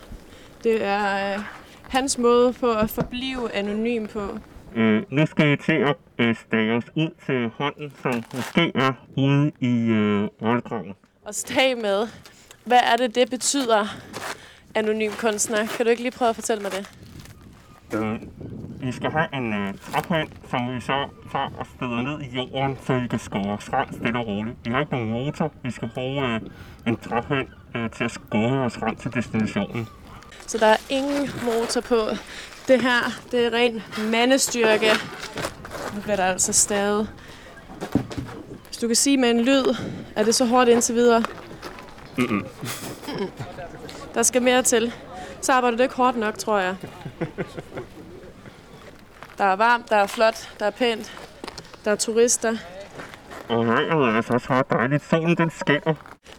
Det 0.65 0.85
er 0.85 1.35
øh, 1.35 1.41
hans 1.89 2.19
måde 2.19 2.53
på 2.53 2.73
at 2.73 2.91
forblive 2.91 3.53
anonym 3.55 4.07
på. 4.07 4.39
Øh, 4.75 5.03
nu 5.11 5.27
skal 5.27 5.53
I 5.53 5.57
til 5.57 5.73
at 5.73 5.97
øh, 6.19 6.37
stage 6.37 6.73
os 6.73 6.85
ud 6.97 7.11
til 7.27 7.51
hånden, 7.59 7.93
som 8.03 8.23
måske 8.35 8.73
er 8.75 8.93
ude 9.17 9.53
i 9.61 9.89
øh, 9.89 10.29
voldgraven. 10.41 10.95
Og 11.25 11.35
stag 11.35 11.79
med, 11.79 12.09
hvad 12.65 12.81
er 12.93 12.97
det, 12.97 13.15
det 13.15 13.31
betyder, 13.31 13.87
anonym 14.75 15.11
kunstner? 15.19 15.67
Kan 15.77 15.87
du 15.87 15.91
ikke 15.91 16.03
lige 16.03 16.13
prøve 16.13 16.29
at 16.29 16.35
fortælle 16.35 16.63
mig 16.63 16.73
det? 16.73 16.91
Øh, 17.95 18.21
I 18.89 18.93
skal 18.93 19.11
have 19.11 19.35
en 19.35 19.53
øh, 19.53 19.75
træpind, 19.79 20.29
som 20.51 20.75
vi 20.75 20.81
så 20.81 21.09
tager 21.33 21.51
og 21.59 21.67
støder 21.77 22.03
ned 22.03 22.21
i 22.21 22.37
jorden, 22.37 22.77
så 22.83 22.93
I 22.93 23.07
kan 23.07 23.19
skåre 23.19 23.53
os 23.57 23.65
frem 23.65 23.93
stille 23.93 24.19
og 24.19 24.27
roligt. 24.27 24.57
I 24.67 24.71
har 24.71 24.81
ikke 24.81 24.93
nogen 24.93 25.11
motor. 25.11 25.53
Vi 25.63 25.71
skal 25.71 25.91
bruge 25.95 26.27
øh, 26.27 26.41
en 26.87 26.97
træpind 26.97 27.49
øh, 27.77 27.91
til 27.91 28.05
at 28.05 28.11
skåre 28.11 28.59
os 28.59 28.77
frem 28.77 28.97
til 28.97 29.15
destinationen. 29.15 29.89
Så 30.49 30.59
der 30.59 30.67
er 30.67 30.77
ingen 30.89 31.31
motor 31.43 31.81
på. 31.81 32.01
Det 32.69 32.83
her, 32.83 33.13
det 33.31 33.47
er 33.47 33.53
ren 33.53 33.83
mandestyrke. 33.99 34.91
Nu 35.95 36.01
bliver 36.01 36.17
der 36.17 36.25
altså 36.25 36.53
stavet. 36.53 37.09
Hvis 38.67 38.77
du 38.77 38.87
kan 38.87 38.97
sige 38.97 39.17
med 39.17 39.31
en 39.31 39.41
lyd, 39.41 39.77
er 40.17 40.25
det 40.25 40.35
så 40.35 40.45
hårdt 40.45 40.69
indtil 40.69 40.95
videre? 40.95 41.25
Mm-mm. 42.19 42.47
Der 44.15 44.23
skal 44.23 44.43
mere 44.43 44.63
til. 44.63 44.93
Så 45.41 45.53
arbejder 45.53 45.77
du 45.77 45.83
ikke 45.83 45.95
hårdt 45.95 46.17
nok, 46.17 46.39
tror 46.39 46.59
jeg. 46.59 46.77
Der 49.39 49.45
er 49.45 49.57
varmt, 49.57 49.91
der 49.91 49.97
er 49.97 50.07
flot, 50.07 50.49
der 50.59 50.67
er 50.67 50.71
pænt. 50.71 51.19
Der 51.85 51.91
er 51.91 51.97
turister. 51.97 52.57
Og 53.49 53.67
vejret 53.67 54.09
er 54.09 54.17
altså 54.17 54.33
også 54.33 54.47
ret 54.51 54.71
dejligt. 54.71 55.05
Solen 55.11 55.37
den 55.37 55.51
skinner. 55.51 55.95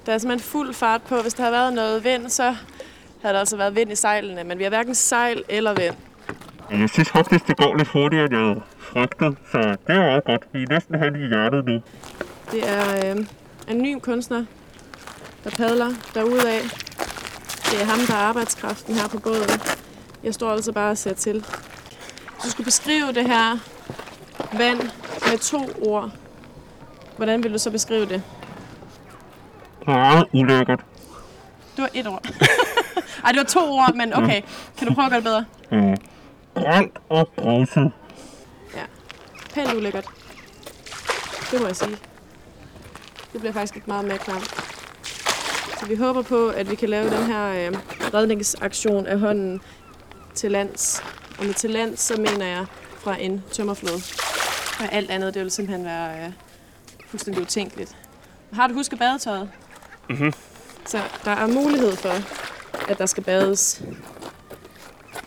Der 0.06 0.14
er 0.14 0.18
simpelthen 0.18 0.52
fuld 0.52 0.74
fart 0.74 1.02
på. 1.02 1.22
Hvis 1.22 1.34
der 1.34 1.44
har 1.44 1.52
været 1.52 1.74
noget 1.74 2.04
vind, 2.04 2.30
så 2.30 2.56
har 3.22 3.32
der 3.32 3.40
altså 3.40 3.58
været 3.58 3.76
vind 3.76 3.92
i 3.92 3.96
sejlene. 3.96 4.44
Men 4.44 4.58
vi 4.58 4.64
har 4.64 4.70
hverken 4.70 4.96
sejl 4.96 5.44
eller 5.50 5.74
vind. 5.74 5.96
Jeg 6.72 6.90
synes 6.90 7.10
faktisk, 7.10 7.48
det 7.48 7.58
går 7.58 7.76
lidt 7.76 7.88
hurtigere, 7.88 8.26
end 8.26 8.34
jeg 8.34 8.46
havde 8.46 8.62
frygtet. 8.80 9.38
Så 9.52 9.58
det 9.58 9.96
er 9.96 10.00
meget 10.00 10.24
godt. 10.24 10.42
Vi 10.52 10.64
er 10.64 10.68
næsten 10.70 11.00
hen 11.04 11.16
i 11.16 11.28
hjertet 11.28 11.66
nu. 11.66 11.82
Det 12.52 12.70
er 12.70 13.16
øh, 13.16 13.26
anonym 13.68 14.00
kunstner, 14.00 14.46
der 15.44 15.50
padler 15.50 15.90
derudad. 16.14 16.62
Det 17.72 17.82
er 17.82 17.86
ham, 17.86 18.00
der 18.08 18.14
er 18.14 18.18
arbejdskraften 18.18 18.96
her 18.96 19.08
på 19.08 19.20
båden. 19.20 19.62
Jeg 20.24 20.34
står 20.34 20.52
altså 20.52 20.72
bare 20.72 20.92
og 20.92 20.98
ser 20.98 21.14
til. 21.14 21.34
Hvis 21.34 22.44
du 22.44 22.50
skulle 22.50 22.66
beskrive 22.66 23.08
det 23.08 23.28
her 23.28 23.58
vand 24.58 24.82
med 25.30 25.38
to 25.38 25.70
ord, 25.82 26.12
hvordan 27.18 27.44
vil 27.44 27.54
du 27.54 27.58
så 27.58 27.72
beskrive 27.72 28.06
det? 28.06 28.24
Meget 29.88 30.26
ulækkert. 30.34 30.80
Det 31.76 31.82
var 31.82 31.90
et 31.94 32.08
ord. 32.08 32.26
Ej, 33.26 33.32
det 33.32 33.38
var 33.38 33.44
to 33.44 33.60
ord, 33.74 33.96
men 33.96 34.14
okay. 34.14 34.42
Kan 34.78 34.88
du 34.88 34.94
prøve 34.94 35.06
at 35.06 35.12
gøre 35.12 35.20
det 35.22 35.24
bedre? 35.24 35.46
Øh, 35.72 35.98
grønt 36.56 36.98
og 37.10 37.30
gruset. 37.38 37.92
Pænt 39.54 39.74
ulækkert. 39.74 40.06
Det 41.52 41.62
må 41.62 41.68
jeg 41.68 41.76
sige. 41.76 41.98
Det 43.34 43.40
bliver 43.40 43.54
faktisk 43.54 43.76
ikke 43.76 43.88
meget 43.88 44.06
mere 44.06 44.18
klamt. 44.18 44.56
Så 45.80 45.86
vi 45.88 45.96
håber 45.96 46.22
på, 46.22 46.48
at 46.50 46.70
vi 46.72 46.76
kan 46.76 46.90
lave 46.90 47.10
den 47.10 47.24
her 47.26 47.68
øh, 47.68 47.78
redningsaktion 48.14 49.06
af 49.08 49.20
hånden 49.20 49.62
til 50.36 50.52
lands. 50.52 51.04
Og 51.40 51.46
med 51.46 51.54
til 51.54 51.70
lands, 51.70 52.00
så 52.02 52.16
mener 52.18 52.46
jeg 52.46 52.66
fra 53.00 53.16
en 53.20 53.44
tømmerflåde. 53.52 54.02
Og 54.80 54.94
alt 54.94 55.10
andet, 55.12 55.34
det 55.34 55.42
vil 55.44 55.52
simpelthen 55.52 55.86
være 55.86 56.26
øh, 56.26 56.32
fuldstændig 57.08 57.42
utænkeligt. 57.44 57.96
Har 58.54 58.68
du 58.68 58.74
husket 58.74 59.00
badetøjet? 59.00 59.50
Mhm. 60.10 60.34
Så 60.86 61.00
der 61.26 61.32
er 61.32 61.48
mulighed 61.48 61.96
for, 61.96 62.14
at 62.88 62.98
der 62.98 63.06
skal 63.06 63.24
bades. 63.24 63.82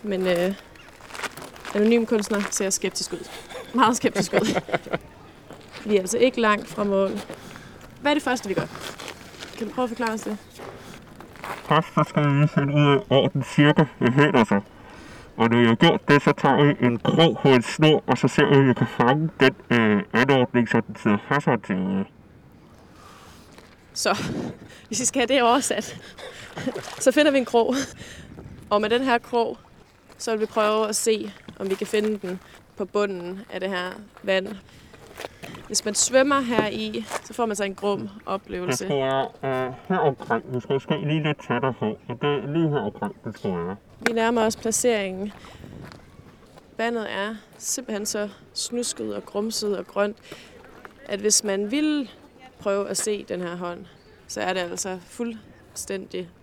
Men 0.03 0.27
øh, 0.27 0.55
anonym 1.75 2.07
kunstner 2.07 2.41
ser 2.51 2.71
skeptisk 2.71 3.13
ud. 3.13 3.29
Meget 3.75 3.97
skeptisk 3.97 4.33
ud. 4.33 4.61
Vi 5.87 5.97
er 5.97 6.01
altså 6.01 6.19
ikke 6.19 6.41
langt 6.41 6.69
fra 6.69 6.85
mål. 6.85 7.11
Hvad 8.01 8.13
er 8.13 8.15
det 8.15 8.23
første, 8.23 8.49
vi 8.49 8.55
gør? 8.55 8.67
Kan 9.59 9.69
du 9.69 9.75
prøve 9.75 9.85
at 9.85 9.91
forklare 9.91 10.13
os 10.13 10.21
det? 10.21 10.39
Først 11.69 11.89
så 11.95 12.05
skal 12.09 12.41
vi 12.41 12.47
finde 12.47 12.75
ud 12.75 12.87
af, 12.87 12.99
hvor 13.07 13.29
den 13.29 13.45
cirka 13.45 13.85
befinder 13.99 14.45
sig. 14.45 14.61
Og 15.37 15.51
når 15.51 15.59
jeg 15.59 15.69
har 15.69 15.75
gjort 15.75 16.09
det, 16.09 16.23
så 16.23 16.33
tager 16.33 16.65
vi 16.65 16.87
en 16.87 16.99
krog 16.99 17.39
på 17.43 17.49
en 17.49 17.63
snor, 17.63 18.05
og 18.07 18.19
så 18.19 18.29
ser 18.29 18.47
vi, 18.47 18.57
om 18.57 18.69
vi 18.69 18.75
kan 18.75 18.87
fange 18.87 19.31
den 19.41 19.55
øh, 19.71 20.03
anordning, 20.13 20.69
så 20.69 20.81
den 20.87 20.97
sidder 20.97 21.19
fast 21.29 21.47
til. 21.67 22.07
Så, 23.93 24.23
hvis 24.89 25.01
vi 25.01 25.05
skal 25.05 25.21
have 25.21 25.35
det 25.35 25.43
oversat, 25.43 26.01
så 27.05 27.13
finder 27.13 27.33
vi 27.33 27.39
en 27.39 27.45
krog. 27.45 27.75
Og 28.71 28.81
med 28.81 28.91
den 28.91 29.03
her 29.03 29.19
krog, 29.19 29.59
så 30.19 30.31
vil 30.31 30.41
vi 30.41 30.47
prøve 30.47 30.89
at 30.89 30.97
se, 30.97 31.33
om 31.59 31.71
vi 31.71 31.75
kan 31.75 31.87
finde 31.87 32.19
den 32.29 32.41
på 32.77 32.85
bunden 32.85 33.41
af 33.53 33.61
det 33.61 33.69
her 33.69 33.91
vand. 34.23 34.49
Hvis 35.67 35.85
man 35.85 35.95
svømmer 35.95 36.41
her 36.41 36.67
i, 36.69 37.05
så 37.25 37.35
får 37.35 37.47
man 37.47 37.57
så 37.57 37.65
en 37.65 37.75
grum 37.75 38.01
Det 38.01 38.11
oplevelse. 38.27 38.85
skulle 38.85 38.97
være 39.03 39.29
øh, 39.45 39.73
her 39.89 39.99
omkring. 39.99 40.55
Vi 40.55 40.61
skal 40.61 40.73
måske 40.73 41.01
lige 41.07 41.23
lidt 41.23 41.39
tættere 41.49 41.75
på. 41.79 41.99
Det 42.09 42.29
er 42.29 42.53
lige 42.53 42.69
her 42.69 42.79
omkring, 42.79 43.25
det 43.25 43.39
skulle 43.39 43.57
være. 43.67 43.77
Vi 44.07 44.13
nærmer 44.13 44.43
os 44.47 44.57
placeringen. 44.57 45.33
Vandet 46.79 47.13
er 47.13 47.35
simpelthen 47.59 48.07
så 48.07 48.29
snusket 48.55 49.15
og 49.15 49.27
grumset 49.27 49.79
og 49.79 49.87
grønt, 49.87 50.17
at 51.05 51.21
hvis 51.21 51.45
man 51.45 51.71
vil 51.71 52.11
prøve 52.59 52.89
at 52.89 52.97
se 52.97 53.25
den 53.29 53.41
her 53.41 53.57
hånd, 53.57 53.87
så 54.29 54.41
er 54.41 54.53
det 54.53 54.61
altså 54.61 54.99
fuldstændig 55.07 55.52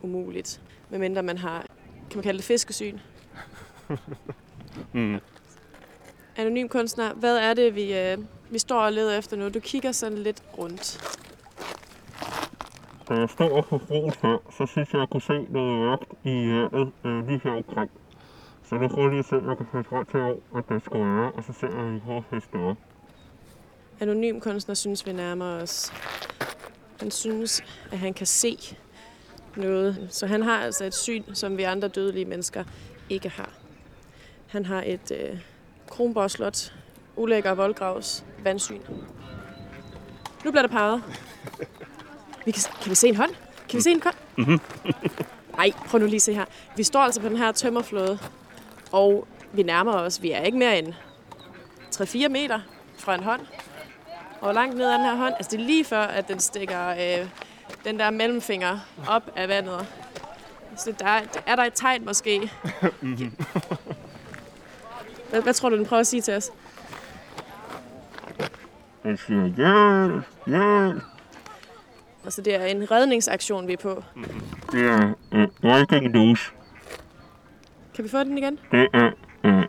umuligt. 0.01 0.61
Medmindre 0.89 1.23
man 1.23 1.37
har, 1.37 1.65
kan 2.09 2.17
man 2.17 2.23
kalde 2.23 2.37
det 2.37 2.45
fiskesyn. 2.45 2.99
Mm. 4.93 5.19
Anonym 6.35 6.67
kunstner, 6.67 7.13
hvad 7.13 7.37
er 7.37 7.53
det, 7.53 7.75
vi, 7.75 7.97
øh, 7.97 8.17
vi 8.49 8.59
står 8.59 8.81
og 8.81 8.93
leder 8.93 9.17
efter 9.17 9.37
nu? 9.37 9.49
Du 9.49 9.59
kigger 9.59 9.91
sådan 9.91 10.17
lidt 10.17 10.43
rundt. 10.57 11.17
Da 13.09 13.13
jeg 13.13 13.29
stod 13.29 13.51
og 13.51 13.81
broen 13.87 14.13
her, 14.21 14.37
så 14.57 14.65
synes 14.65 14.93
jeg, 14.93 14.99
jeg 14.99 15.07
kunne 15.09 15.21
se 15.21 15.33
noget 15.49 15.79
mørkt 15.79 16.13
i 16.23 16.29
vandet 16.29 16.91
øh, 17.05 17.27
lige 17.27 17.41
her 17.43 17.51
omkring. 17.51 17.91
Så 18.63 18.75
nu 18.75 18.87
prøver 18.87 19.07
jeg 19.07 19.09
lige 19.09 19.19
at 19.19 19.25
se, 19.25 19.35
om 19.35 19.49
jeg 19.49 19.57
kan 19.57 19.65
finde 19.71 19.83
frem 19.83 20.05
til, 20.05 20.19
hvor 20.19 20.59
at 20.59 20.69
det 20.69 20.83
skulle 20.85 21.15
være, 21.15 21.31
og 21.31 21.43
så 21.43 21.53
ser 21.53 21.67
jeg, 21.67 21.77
om 21.77 21.95
vi 21.95 21.99
kan 21.99 22.23
fiske 22.29 22.57
det 22.57 22.61
op. 22.65 22.77
Anonym 23.99 24.39
kunstner 24.39 24.75
synes, 24.75 25.05
vi 25.05 25.13
nærmer 25.13 25.45
os. 25.45 25.93
Han 26.99 27.11
synes, 27.11 27.63
at 27.91 27.97
han 27.97 28.13
kan 28.13 28.27
se 28.27 28.57
noget. 29.57 30.07
Så 30.09 30.27
han 30.27 30.43
har 30.43 30.59
altså 30.59 30.85
et 30.85 30.95
syn, 30.95 31.23
som 31.33 31.57
vi 31.57 31.63
andre 31.63 31.87
dødelige 31.87 32.25
mennesker 32.25 32.63
ikke 33.09 33.29
har. 33.29 33.49
Han 34.47 34.65
har 34.65 34.83
et 34.85 35.11
øh, 35.11 35.39
Kronborg 35.89 36.31
Slot, 36.31 36.73
ulækker 37.15 37.53
voldgravs 37.53 38.25
vandsyn. 38.43 38.81
Nu 40.45 40.51
bliver 40.51 40.61
der 40.61 40.69
peget. 40.69 41.03
Vi 42.45 42.51
kan, 42.51 42.63
kan 42.81 42.89
vi 42.89 42.95
se 42.95 43.07
en 43.07 43.15
hånd? 43.15 43.31
Kan 43.69 43.77
vi 43.77 43.81
se 43.81 43.91
en 43.91 44.01
hånd? 44.03 44.59
Nej, 45.57 45.71
prøv 45.87 45.99
nu 45.99 46.05
lige 46.05 46.15
at 46.15 46.21
se 46.21 46.33
her. 46.33 46.45
Vi 46.75 46.83
står 46.83 46.99
altså 46.99 47.21
på 47.21 47.29
den 47.29 47.37
her 47.37 47.51
tømmerflåde, 47.51 48.19
og 48.91 49.27
vi 49.53 49.63
nærmer 49.63 49.93
os. 49.93 50.21
Vi 50.21 50.31
er 50.31 50.43
ikke 50.43 50.57
mere 50.57 50.79
end 50.79 50.93
3-4 51.95 52.27
meter 52.27 52.59
fra 52.97 53.15
en 53.15 53.23
hånd. 53.23 53.41
Og 54.41 54.53
langt 54.53 54.77
ned 54.77 54.85
er 54.85 54.97
den 54.97 55.05
her 55.05 55.15
hånd? 55.15 55.33
Altså 55.33 55.51
det 55.51 55.59
er 55.61 55.65
lige 55.65 55.85
før, 55.85 56.01
at 56.01 56.27
den 56.27 56.39
stikker 56.39 56.89
øh, 56.89 57.27
den 57.85 57.99
der 57.99 58.09
mellemfinger 58.09 58.79
op 59.07 59.23
af 59.35 59.49
vandet. 59.49 59.87
Så 60.77 60.93
der, 60.99 61.21
er 61.45 61.55
der 61.55 61.63
et 61.63 61.73
tegn 61.75 62.05
måske? 62.05 62.51
hvad, 65.29 65.41
hvad 65.41 65.53
tror 65.53 65.69
du, 65.69 65.77
den 65.77 65.85
prøver 65.85 65.99
at 65.99 66.07
sige 66.07 66.21
til 66.21 66.35
os? 66.35 66.51
Den 69.03 69.17
siger, 69.17 69.45
hjælp, 69.45 70.25
hjælp. 70.47 71.03
Altså 72.23 72.41
det 72.41 72.55
er 72.55 72.65
en 72.65 72.91
redningsaktion, 72.91 73.67
vi 73.67 73.73
er 73.73 73.77
på. 73.77 74.03
Det 74.71 74.81
er 74.85 75.13
øh, 75.33 75.47
breaking 75.61 76.11
news. 76.11 76.53
Kan 77.95 78.03
vi 78.03 78.09
få 78.09 78.23
den 78.23 78.37
igen? 78.37 78.59
Det 78.71 78.87
er 78.93 79.11
øh, 79.43 79.63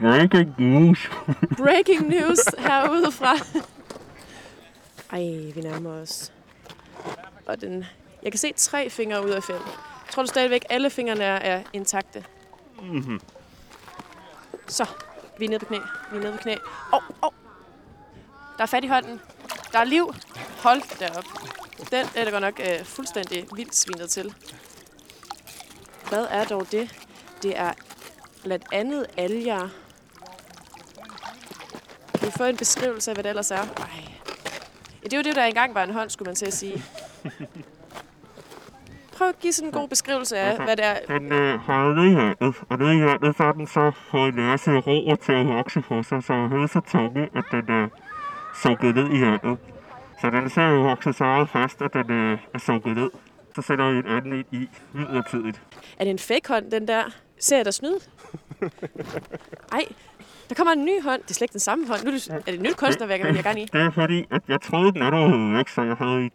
breaking 0.00 0.54
news. 0.58 1.10
Breaking 1.56 2.08
news 2.08 2.38
herude 2.66 3.12
fra. 3.12 3.34
Ej, 5.12 5.52
vi 5.54 5.60
nærmer 5.60 5.90
os. 5.90 6.32
Og 7.46 7.60
den, 7.60 7.84
jeg 8.22 8.32
kan 8.32 8.38
se 8.38 8.52
tre 8.56 8.90
fingre 8.90 9.24
ud 9.24 9.30
af 9.30 9.42
fem. 9.42 9.60
Tror 10.10 10.22
du 10.22 10.28
stadigvæk, 10.28 10.64
alle 10.70 10.90
fingrene 10.90 11.24
er, 11.24 11.36
er 11.36 11.62
intakte? 11.72 12.24
Mm-hmm. 12.82 13.20
Så, 14.68 14.86
vi 15.38 15.44
er 15.44 15.48
nede 15.48 15.58
på 15.58 15.66
knæ. 15.66 15.78
Vi 16.10 16.16
er 16.16 16.20
nede 16.20 16.32
på 16.32 16.38
knæ. 16.38 16.54
Åh, 16.54 16.58
oh, 16.92 17.02
åh. 17.10 17.16
Oh. 17.22 17.32
Der 18.56 18.62
er 18.62 18.66
fat 18.66 18.84
i 18.84 18.88
hånden. 18.88 19.20
Der 19.72 19.78
er 19.78 19.84
liv. 19.84 20.14
Hold 20.62 20.98
da 20.98 21.08
op. 21.18 21.24
Den 21.90 22.06
er 22.14 22.24
da 22.24 22.30
godt 22.30 22.42
nok 22.42 22.60
øh, 22.60 22.84
fuldstændig 22.84 23.46
vildt 23.54 23.74
svinet 23.74 24.10
til. 24.10 24.34
Hvad 26.08 26.26
er 26.30 26.44
dog 26.44 26.72
det? 26.72 26.94
Det 27.42 27.58
er 27.58 27.72
blandt 28.42 28.64
andet 28.72 29.06
alger. 29.16 29.68
Kan 32.18 32.26
vi 32.26 32.30
få 32.30 32.44
en 32.44 32.56
beskrivelse 32.56 33.10
af, 33.10 33.16
hvad 33.16 33.24
det 33.24 33.28
ellers 33.28 33.50
er? 33.50 33.56
Ej. 33.56 33.88
Ja, 35.02 35.04
det 35.04 35.12
er 35.12 35.16
jo 35.16 35.22
det, 35.22 35.36
der 35.36 35.44
engang 35.44 35.74
var 35.74 35.84
en 35.84 35.92
hånd, 35.92 36.10
skulle 36.10 36.26
man 36.26 36.36
til 36.36 36.46
at 36.46 36.54
sige. 36.54 36.84
Prøv 39.16 39.28
at 39.28 39.38
give 39.40 39.52
sådan 39.52 39.68
en 39.68 39.72
god 39.72 39.88
beskrivelse 39.88 40.38
af, 40.38 40.64
hvad 40.64 40.76
det 40.76 40.84
er. 40.84 41.18
Den 41.18 41.32
øh, 41.32 41.60
har 41.60 41.84
vandet, 41.84 42.54
og 42.68 42.78
vandet 42.80 43.36
så 43.36 43.52
den 43.52 43.66
så 43.66 43.92
fået 44.10 44.28
en 44.28 44.36
masse 44.36 44.70
roer 44.70 45.14
til 45.16 45.32
at 45.32 45.46
vokse 45.46 45.80
på 45.80 46.02
sig, 46.02 46.22
så 46.22 46.32
er 46.32 46.66
så 46.66 46.80
tunge, 46.80 47.22
at 47.22 47.44
den 47.50 47.64
er 47.68 47.88
sunket 48.62 48.94
ned 48.94 49.10
i 49.12 49.20
vandet. 49.20 49.58
Så 50.20 50.30
den 50.30 50.50
så 50.50 50.60
vokset 50.60 51.16
så 51.16 51.24
meget 51.24 51.48
fast, 51.48 51.82
at 51.82 51.92
den 51.92 52.10
øh, 52.10 52.38
er 52.54 52.58
sunket 52.58 52.96
ned. 52.96 53.10
Så 53.54 53.62
sætter 53.62 53.90
vi 53.90 53.98
en 53.98 54.06
anden 54.06 54.32
ind 54.32 54.46
i 54.52 54.68
midlertidigt. 54.92 55.62
Er 55.98 56.04
det 56.04 56.10
en 56.10 56.18
fake 56.18 56.48
hånd, 56.48 56.70
den 56.70 56.88
der? 56.88 57.02
Ser 57.38 57.56
jeg 57.56 57.64
dig 57.64 57.74
snyde? 57.74 57.98
Ej, 59.72 59.84
der 60.48 60.54
kommer 60.54 60.72
en 60.72 60.84
ny 60.84 61.02
hånd. 61.02 61.22
Det 61.22 61.30
er 61.30 61.34
slet 61.34 61.44
ikke 61.44 61.52
den 61.52 61.60
samme 61.60 61.86
hånd. 61.86 62.04
Nu 62.04 62.10
er 62.10 62.14
det, 62.14 62.28
er 62.28 62.38
det 62.38 62.54
et 62.54 62.60
nyt 62.60 62.76
kunsterværk, 62.76 63.20
jeg 63.20 63.34
vil 63.34 63.42
gerne 63.44 63.62
i. 63.62 63.64
Det 63.64 63.80
er 63.80 63.90
fordi, 63.90 64.26
at 64.30 64.42
jeg 64.48 64.60
troede, 64.60 64.92
den 64.92 65.00
var 65.00 65.56
væk, 65.56 65.68
så 65.68 65.82
jeg 65.82 65.96
havde. 65.96 66.24
Øh, 66.24 66.30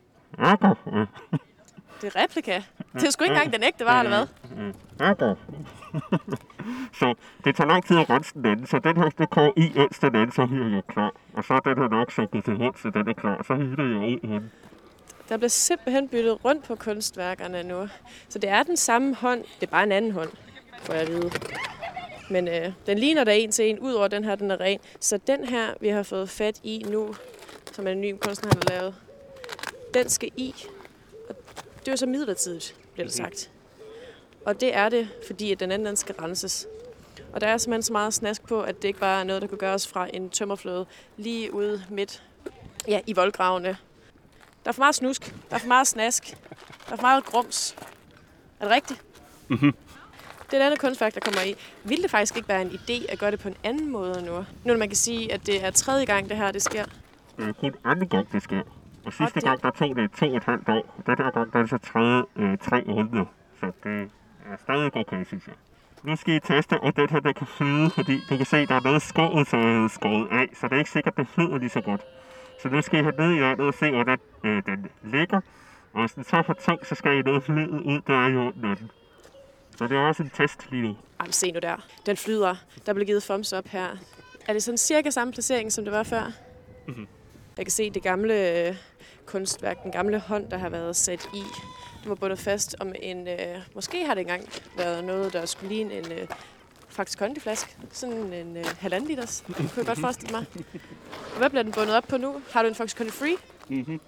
Det 2.01 2.15
er 2.15 2.23
replika. 2.23 2.61
Det 2.93 3.03
er 3.03 3.11
sgu 3.11 3.23
ikke 3.23 3.33
engang 3.33 3.53
den 3.53 3.63
ægte 3.63 3.85
var, 3.85 3.99
eller 3.99 4.17
hvad? 4.17 4.27
så 6.99 7.15
det 7.45 7.55
tager 7.55 7.67
lang 7.67 7.85
tid 7.85 7.97
at 7.97 8.09
rense 8.09 8.33
den 8.33 8.45
anden, 8.45 8.67
så 8.67 8.79
den 8.79 8.97
her, 8.97 9.09
det 9.09 9.29
kommer 9.29 9.51
i, 9.57 9.71
mens 9.75 9.99
den 9.99 10.15
anden, 10.15 10.31
så 10.31 10.41
er 10.41 10.69
jeg 10.73 10.83
klar. 10.87 11.11
Og 11.33 11.43
så 11.43 11.53
er 11.53 11.59
den 11.59 11.77
her 11.77 11.89
nok 11.89 12.11
sunket 12.11 12.43
til 12.43 12.55
hund, 12.57 12.75
så 12.75 12.89
den 12.89 13.09
er 13.09 13.13
klar. 13.13 13.43
Så 13.47 13.55
hitter 13.55 13.85
jeg 13.85 13.97
ud 13.97 14.19
den. 14.19 14.51
Der 15.29 15.37
bliver 15.37 15.49
simpelthen 15.49 16.09
byttet 16.09 16.45
rundt 16.45 16.63
på 16.63 16.75
kunstværkerne 16.75 17.63
nu. 17.63 17.87
Så 18.29 18.39
det 18.39 18.49
er 18.49 18.63
den 18.63 18.77
samme 18.77 19.15
hånd. 19.15 19.43
Det 19.59 19.67
er 19.67 19.71
bare 19.71 19.83
en 19.83 19.91
anden 19.91 20.11
hånd, 20.11 20.29
får 20.83 20.93
jeg 20.93 21.01
at 21.01 21.07
vide. 21.07 21.31
Men 22.29 22.47
øh, 22.47 22.71
den 22.85 22.97
ligner 22.97 23.23
da 23.23 23.37
en 23.37 23.51
til 23.51 23.69
en, 23.69 23.79
ud 23.79 23.93
over 23.93 24.07
den 24.07 24.23
her, 24.23 24.35
den 24.35 24.51
er 24.51 24.59
ren. 24.59 24.79
Så 24.99 25.19
den 25.27 25.45
her, 25.45 25.67
vi 25.81 25.87
har 25.87 26.03
fået 26.03 26.29
fat 26.29 26.59
i 26.63 26.85
nu, 26.89 27.15
som 27.71 27.87
er 27.87 27.91
en 27.91 28.01
ny 28.01 28.15
kunstner, 28.21 28.51
har 28.55 28.79
lavet, 28.79 28.95
den 29.93 30.09
skal 30.09 30.31
i. 30.37 30.55
Og 31.29 31.35
det 31.79 31.87
er 31.87 31.91
jo 31.91 31.97
så 31.97 32.05
midlertidigt, 32.05 32.75
bliver 32.93 33.07
det 33.07 33.15
sagt. 33.15 33.51
Og 34.45 34.61
det 34.61 34.75
er 34.75 34.89
det, 34.89 35.09
fordi 35.27 35.51
at 35.51 35.59
den 35.59 35.71
anden 35.71 35.85
den 35.85 35.95
skal 35.95 36.15
renses. 36.15 36.67
Og 37.33 37.41
der 37.41 37.47
er 37.47 37.57
simpelthen 37.57 37.83
så 37.83 37.93
meget 37.93 38.13
snask 38.13 38.43
på, 38.47 38.61
at 38.61 38.81
det 38.81 38.87
ikke 38.87 38.99
bare 38.99 39.19
er 39.19 39.23
noget, 39.23 39.41
der 39.41 39.47
kan 39.47 39.57
gøres 39.57 39.87
fra 39.87 40.07
en 40.13 40.29
tømmerflåde 40.29 40.85
lige 41.17 41.53
ude 41.53 41.83
midt 41.89 42.23
ja, 42.87 42.99
i 43.07 43.13
voldgravene. 43.13 43.77
Der 44.63 44.69
er 44.69 44.71
for 44.71 44.81
meget 44.81 44.95
snusk, 44.95 45.35
der 45.49 45.55
er 45.55 45.59
for 45.59 45.67
meget 45.67 45.87
snask, 45.87 46.37
der 46.87 46.93
er 46.93 46.95
for 46.95 47.01
meget 47.01 47.25
grums. 47.25 47.75
Er 48.59 48.65
det 48.65 48.75
rigtigt? 48.75 49.01
Mhm. 49.47 49.73
Det 50.45 50.57
er 50.57 50.61
et 50.61 50.65
andet 50.65 50.79
kunstværk, 50.79 51.13
der 51.13 51.19
kommer 51.19 51.41
i. 51.41 51.55
Vil 51.83 52.01
det 52.01 52.11
faktisk 52.11 52.35
ikke 52.35 52.47
være 52.47 52.61
en 52.61 52.69
idé 52.69 53.11
at 53.11 53.19
gøre 53.19 53.31
det 53.31 53.39
på 53.39 53.47
en 53.47 53.55
anden 53.63 53.89
måde 53.89 54.21
nu? 54.25 54.37
Nu 54.37 54.45
når 54.63 54.77
man 54.77 54.89
kan 54.89 54.95
sige, 54.95 55.33
at 55.33 55.45
det 55.45 55.65
er 55.65 55.71
tredje 55.71 56.05
gang, 56.05 56.29
det 56.29 56.37
her 56.37 56.51
det 56.51 56.61
sker. 56.61 56.85
Det 57.37 57.47
er 57.47 57.53
kun 57.53 57.73
anden 57.85 58.07
gang, 58.07 58.31
det 58.31 58.43
sker. 58.43 58.61
Og 59.05 59.13
sidste 59.13 59.35
det- 59.35 59.43
gang, 59.43 59.61
der 59.63 59.69
tog 59.71 59.95
det 59.95 60.11
to 60.11 60.25
og 60.29 60.35
et 60.37 60.43
halvt 60.43 60.69
år. 60.69 61.01
Den 61.05 61.15
her 61.17 61.31
gang, 61.31 61.53
der 61.53 61.59
er 61.59 61.65
så 61.65 61.77
tredje 61.77 62.23
øh, 62.35 62.57
tre 62.57 62.83
måneder. 62.87 63.25
Så 63.59 63.71
det 63.83 64.11
er 64.51 64.57
stadig 64.63 64.95
okay, 64.95 65.23
synes 65.25 65.47
jeg. 65.47 65.55
Nu 66.03 66.15
skal 66.15 66.33
I 66.35 66.39
teste, 66.39 66.79
og 66.79 66.95
den 66.95 67.09
her, 67.09 67.19
der 67.19 67.31
kan 67.33 67.47
flyde, 67.47 67.89
fordi 67.89 68.19
du 68.29 68.37
kan 68.37 68.45
se, 68.45 68.65
der 68.65 68.75
er 68.75 68.79
noget 68.83 69.01
skåret, 69.01 69.47
som 69.47 69.59
er 69.59 69.87
skåret 69.87 70.27
af, 70.31 70.49
så 70.53 70.67
det 70.67 70.73
er 70.73 70.77
ikke 70.77 70.89
sikkert, 70.91 71.13
at 71.13 71.17
det 71.17 71.27
flyder 71.33 71.57
lige 71.57 71.69
så 71.69 71.81
godt. 71.81 72.01
Så 72.61 72.69
nu 72.69 72.81
skal 72.81 72.99
I 72.99 73.03
have 73.03 73.15
ned 73.17 73.35
i 73.37 73.41
vandet 73.41 73.67
og 73.67 73.73
se, 73.73 73.91
hvordan 73.91 74.17
øh, 74.43 74.63
den 74.65 74.87
ligger. 75.03 75.41
Og 75.93 75.99
hvis 75.99 76.11
den 76.11 76.23
så 76.23 76.37
er 76.37 76.41
for 76.41 76.53
tung, 76.53 76.85
så 76.85 76.95
skal 76.95 77.17
I 77.17 77.21
noget 77.21 77.43
flyde 77.43 77.71
ud, 77.85 78.01
der 78.07 78.13
er 78.25 78.27
i 78.29 78.37
orden. 78.37 78.91
Så 79.77 79.87
det 79.87 79.97
er 79.97 80.01
også 80.01 80.23
en 80.23 80.29
test 80.29 80.71
lige 80.71 80.83
nu. 80.83 80.95
Jamen, 81.19 81.31
se 81.33 81.51
nu 81.51 81.59
der. 81.59 81.75
Den 82.05 82.17
flyder. 82.17 82.55
Der 82.85 82.93
blev 82.93 83.05
givet 83.05 83.23
thumbs 83.23 83.53
up 83.53 83.67
her. 83.67 83.87
Er 84.47 84.53
det 84.53 84.63
sådan 84.63 84.77
cirka 84.77 85.09
samme 85.09 85.33
placering, 85.33 85.71
som 85.71 85.83
det 85.85 85.93
var 85.93 86.03
før? 86.03 86.23
Mm-hmm. 86.87 87.07
Jeg 87.57 87.65
kan 87.65 87.71
se 87.71 87.89
det 87.89 88.03
gamle 88.03 88.67
øh, 88.67 88.75
kunstværk, 89.25 89.83
den 89.83 89.91
gamle 89.91 90.19
hånd, 90.19 90.49
der 90.49 90.57
har 90.57 90.69
været 90.69 90.95
sat 90.95 91.29
i. 91.33 91.43
Det 92.01 92.09
var 92.09 92.15
bundet 92.15 92.39
fast 92.39 92.75
om 92.79 92.93
en... 93.01 93.27
Øh, 93.27 93.57
måske 93.75 94.05
har 94.05 94.13
det 94.13 94.21
engang 94.21 94.49
været 94.77 95.03
noget, 95.03 95.33
der 95.33 95.45
skulle 95.45 95.75
ligne 95.75 95.93
en... 95.93 96.11
Øh, 96.11 96.27
faktisk 96.89 97.19
kondiflaske. 97.19 97.75
Sådan 97.91 98.33
en 98.33 98.57
øh, 98.57 98.65
halvanden 98.79 99.09
liters. 99.09 99.43
Kunne 99.47 99.69
jeg 99.77 99.85
godt 99.85 99.99
forestille 99.99 100.31
mig. 100.31 100.45
Og 101.31 101.37
hvad 101.37 101.49
bliver 101.49 101.63
den 101.63 101.71
bundet 101.71 101.95
op 101.95 102.03
på 102.03 102.17
nu? 102.17 102.41
Har 102.51 102.61
du 102.61 102.67
en 102.67 102.75
Fox 102.75 102.95
Condi 102.95 103.11
Free? 103.11 103.35
Mhm. 103.69 104.01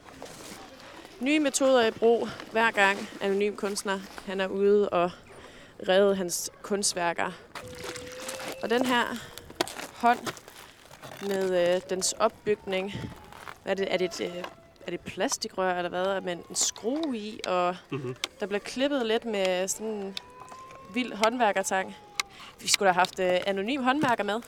Nye 1.20 1.40
metoder 1.40 1.88
i 1.88 1.92
brug 1.92 2.28
hver 2.52 2.72
gang 2.72 3.10
anonym 3.22 3.56
kunstner 3.56 4.00
han 4.26 4.42
er 4.42 4.48
ude 4.48 4.90
og 4.90 5.12
redde 5.90 6.16
hans 6.16 6.52
kunstværker. 6.62 7.32
Og 8.64 8.70
den 8.70 8.86
her 8.86 9.04
hånd 9.94 10.20
med 11.22 11.76
øh, 11.76 11.82
dens 11.90 12.14
opbygning, 12.14 12.94
hvad 13.64 13.72
er 13.72 13.76
det, 13.76 13.94
er 13.94 13.98
det 13.98 14.22
et, 14.22 14.22
øh, 14.22 14.44
er 14.86 14.92
det 14.92 14.94
et 14.94 15.14
plastikrør 15.14 15.74
eller 15.78 15.90
hvad, 15.90 16.22
med 16.22 16.34
en 16.34 16.56
skrue 16.56 17.18
i, 17.18 17.40
og 17.48 17.76
mm-hmm. 17.92 18.16
der 18.40 18.46
bliver 18.46 18.60
klippet 18.60 19.06
lidt 19.06 19.26
med 19.26 19.68
sådan 19.68 19.88
en 19.88 20.18
vild 20.94 21.14
håndværkertang. 21.14 21.96
Vi 22.62 22.68
skulle 22.68 22.88
da 22.88 22.94
have 22.94 23.00
haft 23.00 23.20
øh, 23.20 23.40
anonym 23.48 23.84
håndværker 23.84 24.24
med. 24.24 24.42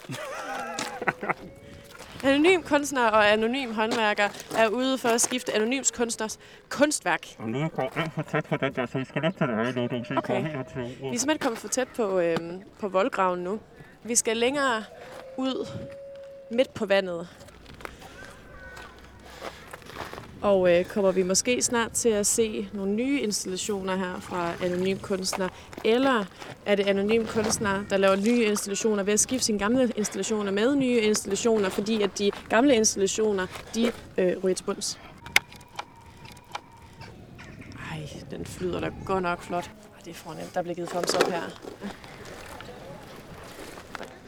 Anonym 2.23 2.61
kunstner 2.63 3.07
og 3.07 3.31
anonym 3.31 3.73
håndværker 3.73 4.29
er 4.57 4.67
ude 4.67 4.97
for 4.97 5.09
at 5.09 5.21
skifte 5.21 5.55
anonyms 5.55 5.91
kunstners 5.91 6.39
kunstværk. 6.69 7.27
Og 7.37 7.49
nu 7.49 7.67
går 7.67 7.91
alt 7.95 8.13
for 8.13 8.21
tæt 8.21 8.45
på 8.45 8.57
den 8.57 8.73
der, 8.73 8.85
så 8.85 8.97
I 8.97 9.05
skal 9.05 9.21
lidt 9.21 9.37
til 9.37 9.47
det 9.47 9.75
nu, 9.75 9.81
du 9.81 9.87
kan 9.97 10.17
Okay. 10.17 10.41
helt 10.41 10.67
til 10.73 10.81
Vi 10.81 10.87
er 10.87 10.97
simpelthen 10.99 11.37
kommet 11.39 11.59
for 11.59 11.67
tæt 11.67 11.87
på, 11.95 12.19
øhm, 12.19 12.61
på 12.79 12.87
voldgraven 12.87 13.39
nu. 13.39 13.59
Vi 14.03 14.15
skal 14.15 14.37
længere 14.37 14.83
ud 15.37 15.67
midt 16.51 16.73
på 16.73 16.85
vandet. 16.85 17.27
Og 20.45 20.71
øh, 20.71 20.85
kommer 20.85 21.11
vi 21.11 21.23
måske 21.23 21.61
snart 21.61 21.91
til 21.91 22.09
at 22.09 22.27
se 22.27 22.69
nogle 22.73 22.91
nye 22.91 23.21
installationer 23.21 23.95
her 23.95 24.19
fra 24.19 24.53
Anonym 24.63 24.97
Kunstner? 24.97 25.49
Eller 25.85 26.25
er 26.65 26.75
det 26.75 26.87
Anonym 26.87 27.25
Kunstner, 27.25 27.83
der 27.89 27.97
laver 27.97 28.15
nye 28.15 28.43
installationer 28.43 29.03
ved 29.03 29.13
at 29.13 29.19
skifte 29.19 29.45
sine 29.45 29.59
gamle 29.59 29.91
installationer 29.95 30.51
med 30.51 30.75
nye 30.75 30.99
installationer, 31.01 31.69
fordi 31.69 32.01
at 32.01 32.19
de 32.19 32.31
gamle 32.49 32.75
installationer, 32.75 33.47
de 33.75 33.91
øh, 34.17 34.43
ryger 34.43 34.55
til 34.55 34.63
bunds? 34.63 34.99
Ej, 37.91 38.09
den 38.31 38.45
flyder 38.45 38.79
da 38.79 38.91
godt 39.05 39.23
nok 39.23 39.41
flot. 39.41 39.71
Ej, 39.95 40.01
det 40.05 40.11
er 40.11 40.15
fornemt. 40.15 40.55
Der 40.55 40.61
bliver 40.61 40.75
givet 40.75 40.89
thumbs 40.89 41.13
op 41.13 41.31
her. 41.31 41.41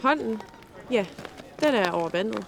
Hånden, 0.02 0.42
ja, 0.92 1.06
den 1.60 1.76
er 1.76 1.92
over 1.92 2.10
vandet. 2.10 2.46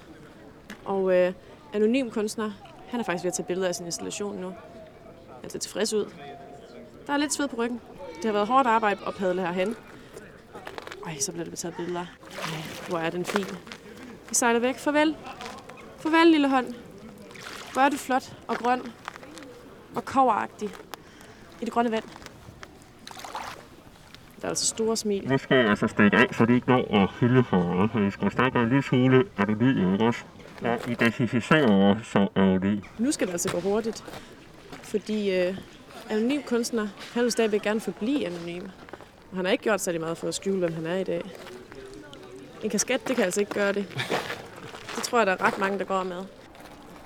Og 0.85 1.15
øh, 1.15 1.33
anonym 1.73 2.09
kunstner, 2.09 2.51
han 2.89 2.99
er 2.99 3.03
faktisk 3.03 3.23
ved 3.23 3.31
at 3.31 3.35
tage 3.35 3.45
billeder 3.45 3.67
af 3.67 3.75
sin 3.75 3.85
installation 3.85 4.37
nu. 4.41 4.53
Han 5.41 5.49
ser 5.49 5.59
tilfreds 5.59 5.93
ud. 5.93 6.05
Der 7.07 7.13
er 7.13 7.17
lidt 7.17 7.33
sved 7.33 7.47
på 7.47 7.55
ryggen. 7.55 7.81
Det 8.15 8.25
har 8.25 8.31
været 8.31 8.47
hårdt 8.47 8.67
arbejde 8.67 8.99
at 9.07 9.15
padle 9.15 9.41
herhen. 9.41 9.75
Ej, 11.05 11.17
så 11.19 11.31
bliver 11.31 11.45
det 11.45 11.59
taget 11.59 11.75
billeder. 11.75 12.05
Ej, 12.31 12.87
hvor 12.89 12.99
er 12.99 13.09
den 13.09 13.25
fin. 13.25 13.45
Vi 14.29 14.35
sejler 14.35 14.59
væk. 14.59 14.77
Farvel. 14.77 15.15
Farvel, 15.97 16.27
lille 16.27 16.49
hånd. 16.49 16.73
Hvor 17.73 17.81
er 17.81 17.89
du 17.89 17.97
flot 17.97 18.33
og 18.47 18.55
grøn 18.55 18.81
og 19.95 20.05
koveragtig 20.05 20.69
i 21.61 21.65
det 21.65 21.73
grønne 21.73 21.91
vand. 21.91 22.03
Der 24.41 24.45
er 24.45 24.49
altså 24.49 24.65
store 24.65 24.97
smil. 24.97 25.27
Nu 25.27 25.37
skal 25.37 25.57
jeg 25.57 25.69
altså 25.69 25.87
stikke 25.87 26.17
af, 26.17 26.27
så 26.31 26.45
det 26.45 26.53
ikke 26.53 26.69
når 26.69 27.03
at 27.03 27.09
hylde 27.19 27.43
for 27.43 27.57
meget. 27.57 27.91
Så 27.93 27.99
I 27.99 28.11
skal 28.11 28.31
snakke 28.31 28.59
en 28.59 28.69
lille 28.69 28.83
smule 28.83 29.25
anonym, 29.37 29.93
ikke 29.93 30.05
også? 30.05 30.23
Og 30.61 30.89
identificere 30.89 31.65
os 31.65 32.07
som 32.07 32.27
anonym. 32.35 32.81
Nu 32.97 33.11
skal 33.11 33.27
det 33.27 33.33
altså 33.33 33.51
gå 33.51 33.59
hurtigt, 33.59 34.03
fordi 34.83 35.35
øh, 35.39 35.57
anonym 36.09 36.41
kunstner, 36.41 36.87
han 37.13 37.23
vil 37.23 37.31
stadigvæk 37.31 37.61
gerne 37.61 37.79
forblive 37.79 38.25
anonym. 38.25 38.63
Og 39.31 39.35
han 39.37 39.45
har 39.45 39.51
ikke 39.51 39.63
gjort 39.63 39.81
særlig 39.81 40.01
meget 40.01 40.17
for 40.17 40.27
at 40.27 40.35
skjule, 40.35 40.59
hvem 40.59 40.73
han 40.73 40.85
er 40.85 40.95
i 40.95 41.03
dag. 41.03 41.21
En 42.63 42.69
kasket, 42.69 43.07
det 43.07 43.15
kan 43.15 43.25
altså 43.25 43.39
ikke 43.39 43.53
gøre 43.53 43.73
det. 43.73 43.85
Det 44.95 45.03
tror 45.03 45.17
jeg, 45.17 45.27
der 45.27 45.33
er 45.33 45.41
ret 45.41 45.57
mange, 45.57 45.79
der 45.79 45.85
går 45.85 46.03
med. 46.03 46.23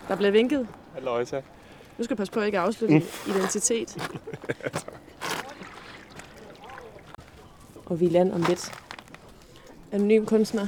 Der 0.08 0.16
bliver 0.16 0.32
vinket. 0.32 0.68
Halløjsa. 0.94 1.42
Nu 1.98 2.04
skal 2.04 2.16
du 2.16 2.18
passe 2.18 2.34
på 2.34 2.39
at 2.39 2.46
ikke 2.46 2.60
afsløre 2.60 2.92
din 2.92 3.04
identitet. 3.28 3.98
Og 7.86 8.00
vi 8.00 8.10
lander 8.10 8.36
om 8.36 8.44
lidt. 8.50 8.72
Anonym 9.92 10.26
kunstner. 10.26 10.68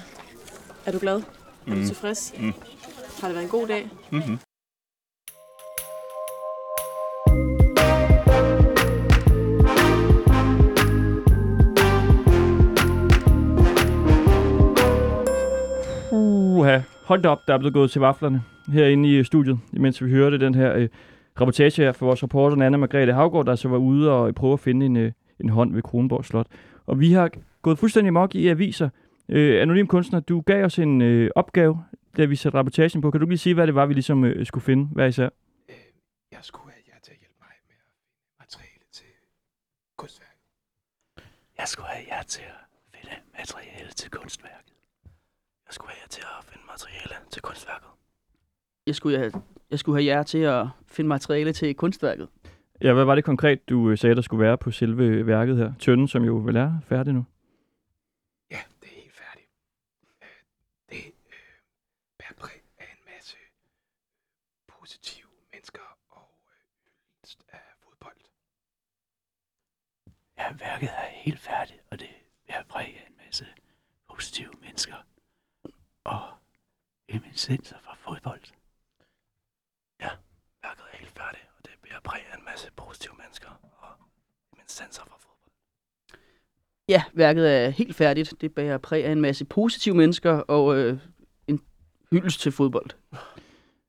Er 0.86 0.92
du 0.92 1.00
glad? 1.00 1.22
Er 1.68 1.76
du 1.76 1.88
tilfreds? 1.88 2.34
Mm. 2.40 2.54
Har 3.26 3.30
det 3.30 3.36
været 3.36 3.46
en 3.46 3.60
god 3.60 3.68
dag? 3.68 3.90
Mm-hmm. 4.12 4.38
Uha, 16.12 16.80
hold 17.06 17.22
da 17.22 17.30
op, 17.30 17.40
der 17.48 17.54
er 17.54 17.58
blevet 17.58 17.74
gået 17.74 17.92
til 17.92 18.02
vaflerne 18.02 18.44
herinde 18.68 19.10
i 19.10 19.16
øh, 19.16 19.26
studiet, 19.26 19.60
imens 19.74 20.04
vi 20.04 20.10
hørte 20.10 20.40
den 20.40 20.56
her 20.56 20.74
øh, 20.76 20.90
reportage 21.42 21.84
her 21.84 21.92
fra 21.92 22.06
vores 22.06 22.24
reporter, 22.24 22.66
Anna 22.66 22.78
Margrethe 22.78 23.14
Havgård, 23.14 23.46
der 23.46 23.56
så 23.56 23.70
var 23.70 23.78
ude 23.78 24.12
og 24.12 24.36
prøve 24.36 24.54
at 24.54 24.60
finde 24.60 24.86
en, 24.86 24.98
øh, 24.98 25.12
en 25.40 25.50
hånd 25.50 25.74
ved 25.74 25.82
Kronborg 25.82 26.26
Slot. 26.26 26.48
Og 26.86 27.00
vi 27.00 27.12
har 27.12 27.30
gået 27.62 27.80
fuldstændig 27.80 28.14
mok 28.14 28.36
i 28.36 28.48
aviser. 28.48 28.90
Øh, 29.30 29.62
Anonym 29.62 29.88
Kunstner, 29.88 30.20
du 30.20 30.42
gav 30.42 30.66
os 30.66 30.80
en 30.80 31.02
øh, 31.02 31.30
opgave, 31.36 31.80
da 32.18 32.26
vi 32.26 32.36
satte 32.36 32.58
rapportagen 32.58 33.02
på. 33.02 33.12
Kan 33.12 33.20
du 33.22 33.28
lige 33.28 33.38
sige, 33.38 33.54
hvad 33.54 33.68
det 33.68 33.76
var, 33.76 33.86
vi 33.86 33.94
ligesom 33.94 34.26
øh, 34.26 34.46
skulle 34.46 34.64
finde 34.64 34.86
hver 34.94 35.06
især? 35.06 35.30
Øh, 35.70 35.76
jeg 36.32 36.40
skulle 36.42 36.72
have 36.74 36.84
jer 36.88 37.00
til 37.04 37.12
at 37.12 37.18
hjælpe 37.20 37.36
mig 37.40 37.48
med 37.68 37.76
at 37.76 37.86
finde 38.08 38.38
materiale 38.40 38.86
til 38.92 39.06
kunstværket. 39.98 40.42
Jeg 41.58 41.68
skulle 41.68 41.88
have 41.90 42.06
jer 42.12 42.24
til 42.28 42.42
at 42.42 42.56
finde 42.90 43.06
materiale 43.28 43.92
til 43.94 44.12
kunstværket. 44.12 44.74
Jeg 45.68 45.74
skulle 45.74 45.92
have 45.92 46.02
jer 46.04 46.08
til 46.10 46.22
at 46.22 46.46
finde 46.46 46.66
materiale 46.68 47.16
til 47.32 47.42
kunstværket. 47.42 47.90
Jeg 48.88 48.96
skulle 48.96 49.18
have, 49.18 49.32
jeg 49.72 49.80
skulle 49.80 50.04
have 50.04 50.16
jer 50.16 50.24
til 50.24 50.38
at 50.38 50.68
finde 50.88 51.08
materiale 51.08 51.54
til 51.54 51.76
kunstværket. 51.76 52.28
Ja, 52.82 52.94
hvad 52.94 53.06
var 53.06 53.16
det 53.16 53.24
konkret, 53.24 53.70
du 53.70 53.90
øh, 53.90 53.98
sagde, 53.98 54.16
der 54.16 54.22
skulle 54.22 54.44
være 54.46 54.58
på 54.58 54.72
selve 54.72 55.28
værket 55.28 55.58
her? 55.58 55.74
Tønden, 55.80 56.08
som 56.08 56.24
jo 56.24 56.36
vel 56.36 56.56
er 56.56 56.72
færdig 56.88 57.14
nu. 57.14 57.26
Ja, 58.52 58.60
det 58.82 58.90
er 58.90 58.96
helt 58.96 59.14
færdigt. 59.14 59.50
Øh, 60.22 60.28
det 60.90 60.98
øh, 61.06 61.60
bærer 62.20 62.34
præg 62.40 62.62
af 62.78 62.86
en 62.92 63.04
masse 63.16 63.38
positive 64.68 65.28
mennesker 65.54 65.98
og 66.10 66.30
øh, 66.52 66.62
yndest 67.20 67.40
af 67.50 67.60
fodbold. 67.84 68.18
Ja, 70.46 70.54
værket 70.54 70.90
er 70.90 71.08
helt 71.12 71.40
færdigt, 71.40 71.80
og 71.92 72.00
det 72.00 72.10
er 72.48 72.64
præg 72.70 72.86
af 72.86 73.08
en 73.10 73.16
masse 73.26 73.46
positive 74.10 74.50
mennesker. 74.62 74.96
Og 76.04 76.22
eminenser 77.10 77.78
fra 77.82 77.96
fodbold. 77.96 78.42
Ja, 80.02 80.10
værket 80.64 80.84
er 80.94 80.98
helt 80.98 81.12
færdigt, 81.18 81.46
og 81.58 81.66
det 81.66 81.72
bærer 81.84 82.00
præg 82.04 82.22
af 82.32 82.38
en 82.38 82.46
masse 82.46 82.72
positive 82.76 83.14
mennesker 83.18 83.50
og 83.82 83.90
eminenser 84.54 85.04
fra 85.06 85.18
fodbold. 85.20 85.50
Ja, 86.90 87.04
værket 87.14 87.56
er 87.56 87.70
helt 87.70 87.96
færdigt. 87.96 88.34
Det 88.42 88.56
bærer 88.56 88.78
præg 88.78 89.06
af 89.06 89.12
en 89.12 89.22
masse 89.22 89.46
positive 89.46 89.96
mennesker 89.96 90.32
og 90.32 90.76
øh, 90.78 91.00
en 91.48 91.62
hyldest 92.12 92.40
til 92.42 92.52
fodbold. 92.52 92.90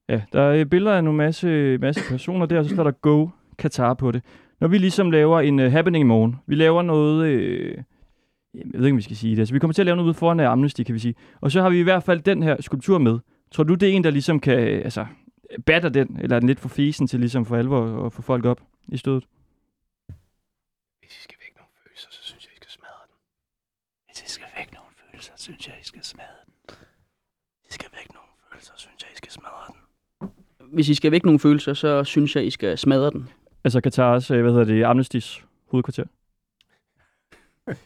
Ja, 0.09 0.23
der 0.33 0.43
er 0.43 0.65
billeder 0.65 0.97
af 0.97 1.05
nogle 1.05 1.17
masse, 1.17 1.79
masse 1.79 2.01
personer 2.09 2.47
der, 2.47 2.59
og 2.59 2.65
så 2.65 2.75
står 2.75 2.85
der 2.85 2.91
Go 2.91 3.29
Qatar 3.59 3.95
på 3.95 4.13
det. 4.13 4.23
Når 4.61 4.69
vi 4.69 4.79
ligesom 4.79 5.11
laver 5.11 5.41
en 5.41 5.59
uh, 5.61 5.73
happening 5.73 6.01
i 6.01 6.07
morgen, 6.07 6.37
vi 6.47 6.55
laver 6.55 6.83
noget, 6.83 7.27
øh, 7.27 7.79
jeg 8.55 8.65
ved 8.75 8.85
ikke, 8.85 8.95
om 8.95 8.97
vi 8.97 9.03
skal 9.03 9.17
sige 9.17 9.33
det, 9.33 9.39
altså 9.39 9.55
vi 9.55 9.59
kommer 9.59 9.73
til 9.73 9.83
at 9.83 9.87
lave 9.87 9.97
noget 9.97 10.07
ude 10.09 10.15
foran 10.15 10.41
af 10.41 10.51
Amnesty, 10.51 10.83
kan 10.83 10.95
vi 10.95 10.99
sige. 10.99 11.15
Og 11.41 11.51
så 11.51 11.63
har 11.63 11.71
vi 11.71 11.81
i 11.81 11.83
hvert 11.83 12.03
fald 12.03 12.21
den 12.21 12.43
her 12.43 12.63
skulptur 12.63 12.99
med. 12.99 13.19
Tror 13.51 13.65
du, 13.65 13.75
det 13.75 13.89
er 13.89 13.93
en, 13.93 14.05
der 14.05 14.11
ligesom 14.11 14.41
kan, 14.41 14.59
altså, 14.59 15.07
batter 15.67 15.89
den, 15.89 16.19
eller 16.21 16.37
er 16.37 16.41
den 16.41 16.47
lidt 16.47 16.61
for 16.61 16.69
fesen 16.69 17.07
til 17.07 17.21
ligesom 17.21 17.47
for 17.47 17.57
alvor 17.57 18.07
at 18.07 18.13
få 18.13 18.23
folk 18.23 18.45
op 18.45 18.61
i 18.89 18.97
stødet? 18.97 19.25
Hvis 21.01 21.19
I 21.19 21.23
skal 21.23 21.37
væk 21.41 21.53
nogle 21.57 21.71
følelser, 21.83 22.09
så 22.11 22.23
synes 22.23 22.45
jeg, 22.45 22.53
I 22.53 22.57
skal 22.57 22.71
smadre 22.71 23.03
den. 23.09 23.17
Hvis 24.07 24.21
I 24.27 24.29
skal 24.35 24.47
væk 24.57 24.73
nogle 24.73 24.91
følelser, 25.11 25.33
synes 25.37 25.69
jeg, 25.69 25.75
I 25.81 25.85
skal 25.85 26.05
smadre 26.05 26.37
den. 26.47 26.55
Hvis 27.63 27.69
I 27.69 27.75
skal 27.75 27.93
væk 27.93 28.13
nogle 28.15 28.29
følelser, 28.51 28.73
synes 28.77 29.03
jeg, 29.03 29.11
I 29.13 29.17
skal 29.17 29.31
smadre 29.31 29.67
den. 29.69 29.77
Hvis 30.75 30.89
I 30.89 30.95
skal 30.95 31.13
væk 31.13 31.25
nogle 31.25 31.39
følelser, 31.39 31.75
så 31.75 32.05
synes 32.05 32.37
jeg, 32.37 32.47
I 32.47 32.51
skal 32.51 32.79
smadre 32.79 33.11
den. 33.11 33.29
Altså 33.67 33.81
Katars, 33.81 34.31
øh, 34.31 34.43
hvad 34.43 34.53
hedder 34.53 34.65
det, 34.65 34.85
Amnestys 34.85 35.45
hovedkvarter. 35.71 36.05
Jeg 37.67 37.77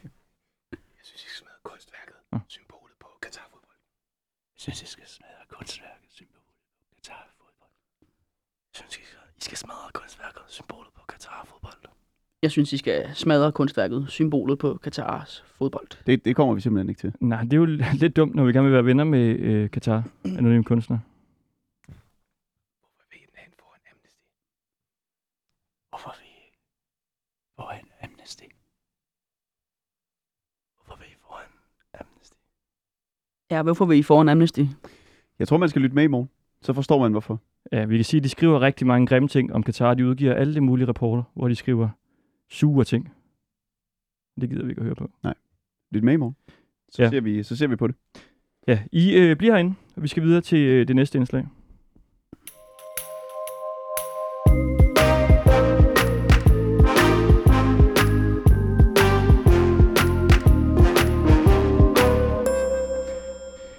synes, 1.03 1.23
I 1.25 1.27
skal 1.27 1.31
smadre 1.39 1.59
kunstværket. 1.63 2.15
Ja. 2.33 2.39
Symbolet 2.47 2.95
på 2.99 3.07
Katar-fodbold. 3.21 3.77
Jeg 4.55 4.61
synes, 4.61 4.81
I 4.81 4.85
skal 4.85 5.07
smadre 5.07 5.45
kunstværket, 5.49 6.09
symbolet 6.09 6.43
på 6.47 6.51
Qatar 7.01 7.27
fodbold. 7.37 7.69
Jeg 8.73 8.81
synes, 8.81 8.97
I 8.97 9.05
skal, 9.05 9.19
I 9.37 9.41
skal 9.41 9.57
smadre 9.57 9.91
kunstværket, 9.91 10.43
symbolet 10.47 10.93
på 10.93 11.01
Qatar 11.11 11.45
fodbold. 11.45 11.73
Jeg 12.41 12.51
synes, 12.51 12.73
I 12.73 12.77
skal 12.77 13.15
smadre 13.15 13.51
kunstværket, 13.51 14.05
symbolet 14.09 14.59
på 14.59 14.77
Katars 14.77 15.43
fodbold. 15.47 15.87
Det, 16.05 16.25
det 16.25 16.35
kommer 16.35 16.53
vi 16.53 16.61
simpelthen 16.61 16.89
ikke 16.89 16.99
til. 16.99 17.13
Nej, 17.19 17.41
det 17.43 17.53
er 17.53 17.57
jo 17.57 17.65
lidt 18.03 18.15
dumt, 18.15 18.35
når 18.35 18.43
vi 18.45 18.53
gerne 18.53 18.65
vil 18.65 18.73
være 18.73 18.85
venner 18.85 19.03
med 19.03 19.39
øh, 19.39 19.69
Katar, 19.71 20.03
anonym 20.25 20.63
kunstner. 20.63 20.99
Hvorfor 22.79 23.03
vil 23.09 23.19
I 23.21 23.25
den 23.25 23.35
hen 23.43 23.51
foran 23.59 23.81
Amnesty? 23.91 24.23
Hvorfor 25.89 26.13
vil 26.19 26.27
I 26.27 26.51
foran 27.55 27.85
Amnesty? 28.03 28.43
Hvorfor 30.75 30.95
vil 30.99 31.07
I 31.07 31.15
foran 31.25 31.51
Amnesty? 31.99 32.37
Ja, 33.51 33.63
hvorfor 33.63 33.85
vil 33.85 33.97
I 33.97 34.03
foran 34.03 34.29
Amnesty? 34.29 34.63
Jeg 35.39 35.47
tror, 35.47 35.57
man 35.57 35.69
skal 35.69 35.81
lytte 35.81 35.95
med 35.95 36.03
i 36.03 36.07
morgen. 36.07 36.29
Så 36.61 36.73
forstår 36.73 36.99
man, 36.99 37.11
hvorfor. 37.11 37.41
Ja, 37.71 37.85
vi 37.85 37.97
kan 37.97 38.05
sige, 38.05 38.19
at 38.19 38.23
de 38.23 38.29
skriver 38.29 38.61
rigtig 38.61 38.87
mange 38.87 39.07
grimme 39.07 39.27
ting 39.27 39.53
om 39.53 39.63
Katar. 39.63 39.93
De 39.93 40.07
udgiver 40.07 40.33
alle 40.33 40.55
de 40.55 40.61
mulige 40.61 40.87
rapporter, 40.87 41.23
hvor 41.33 41.47
de 41.47 41.55
skriver 41.55 41.89
sure 42.49 42.83
ting. 42.83 43.13
Det 44.41 44.49
gider 44.49 44.63
vi 44.63 44.69
ikke 44.69 44.79
at 44.79 44.85
høre 44.85 44.95
på. 44.95 45.11
Lyt 45.91 46.03
med 46.03 46.13
i 46.13 46.15
morgen. 46.15 46.35
Så, 46.89 47.03
ja. 47.03 47.09
ser, 47.09 47.21
vi, 47.21 47.43
så 47.43 47.55
ser 47.55 47.67
vi 47.67 47.75
på 47.75 47.87
det. 47.87 47.95
Ja, 48.67 48.79
I 48.91 49.13
øh, 49.17 49.35
bliver 49.35 49.53
herinde, 49.53 49.75
og 49.95 50.03
vi 50.03 50.07
skal 50.07 50.23
videre 50.23 50.41
til 50.41 50.59
øh, 50.59 50.87
det 50.87 50.95
næste 50.95 51.17
indslag. 51.17 51.47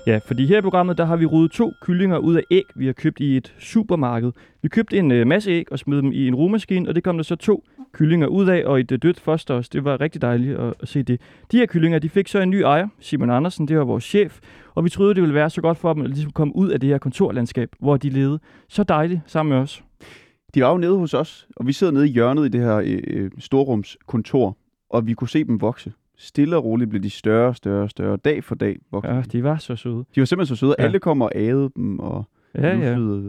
Ja, 0.07 0.21
fordi 0.27 0.47
her 0.47 0.59
i 0.59 0.61
programmet, 0.61 0.99
der 0.99 1.05
har 1.05 1.17
vi 1.17 1.27
ryddet 1.27 1.51
to 1.51 1.73
kyllinger 1.81 2.19
ud 2.19 2.35
af 2.35 2.43
æg, 2.51 2.65
vi 2.75 2.87
har 2.87 2.93
købt 2.93 3.21
i 3.21 3.37
et 3.37 3.55
supermarked. 3.59 4.33
Vi 4.63 4.69
købte 4.69 4.99
en 4.99 5.11
øh, 5.13 5.27
masse 5.27 5.51
æg 5.51 5.73
og 5.73 5.79
smed 5.79 5.97
dem 5.97 6.13
i 6.13 6.29
en 6.29 6.35
rummaskine, 6.35 6.89
og 6.89 6.95
det 6.95 7.05
kom 7.05 7.17
der 7.17 7.23
så 7.23 7.37
to 7.37 7.65
kyllinger 7.93 8.27
ud 8.27 8.49
af, 8.49 8.63
og 8.67 8.81
et 8.81 8.93
øh, 8.93 8.99
dødt 9.03 9.21
foster 9.21 9.55
også. 9.55 9.71
Det 9.73 9.85
var 9.85 10.01
rigtig 10.01 10.23
dejligt 10.23 10.59
at, 10.59 10.75
at 10.81 10.89
se 10.89 11.03
det. 11.03 11.21
De 11.53 11.57
her 11.57 11.67
kyllinger, 11.67 11.99
de 11.99 12.09
fik 12.09 12.29
så 12.29 12.41
en 12.41 12.51
ny 12.51 12.61
ejer, 12.61 12.89
Simon 13.01 13.31
Andersen, 13.31 13.69
det 13.69 13.79
var 13.79 13.85
vores 13.85 14.05
chef, 14.05 14.41
og 14.75 14.85
vi 14.85 14.91
troede, 14.91 15.15
det 15.15 15.23
ville 15.23 15.35
være 15.35 15.51
så 15.51 15.61
godt 15.61 15.79
for 15.79 15.93
dem 15.93 16.03
at 16.03 16.11
ligesom 16.11 16.33
komme 16.33 16.57
ud 16.57 16.69
af 16.69 16.81
det 16.81 16.89
her 16.89 16.99
kontorlandskab, 16.99 17.69
hvor 17.79 17.97
de 17.97 18.09
levede 18.09 18.39
så 18.69 18.83
dejligt 18.83 19.21
sammen 19.27 19.51
med 19.55 19.63
os. 19.63 19.85
De 20.55 20.63
var 20.63 20.71
jo 20.71 20.79
nede 20.79 20.99
hos 20.99 21.15
os, 21.15 21.49
og 21.57 21.67
vi 21.67 21.73
sidder 21.73 21.93
nede 21.93 22.09
i 22.09 22.13
hjørnet 22.13 22.47
i 22.47 22.49
det 22.49 22.61
her 22.61 22.77
øh, 22.77 23.01
øh 23.07 23.31
storrumskontor, 23.39 24.57
og 24.91 25.07
vi 25.07 25.15
kunne 25.15 25.29
se 25.29 25.45
dem 25.45 25.61
vokse. 25.61 25.93
Stille 26.17 26.57
og 26.57 26.65
roligt 26.65 26.91
blev 26.91 27.03
de 27.03 27.11
større 27.11 27.49
og 27.49 27.57
større 27.57 27.83
og 27.83 27.91
større, 27.91 28.17
dag 28.17 28.45
for 28.45 28.55
dag 28.55 28.79
voksede. 28.91 29.15
Ja, 29.15 29.23
de. 29.33 29.43
var 29.43 29.57
så 29.57 29.77
søde. 29.77 30.05
de 30.15 30.21
var 30.21 30.25
simpelthen 30.25 30.57
så 30.57 30.61
søde. 30.61 30.75
Ja. 30.79 30.85
Alle 30.85 30.99
kom 30.99 31.23
og 31.23 31.33
ædede 31.35 31.71
dem, 31.77 31.99
og 31.99 32.25
Ja, 32.55 32.77
ja. 32.79 32.97
og 32.99 33.23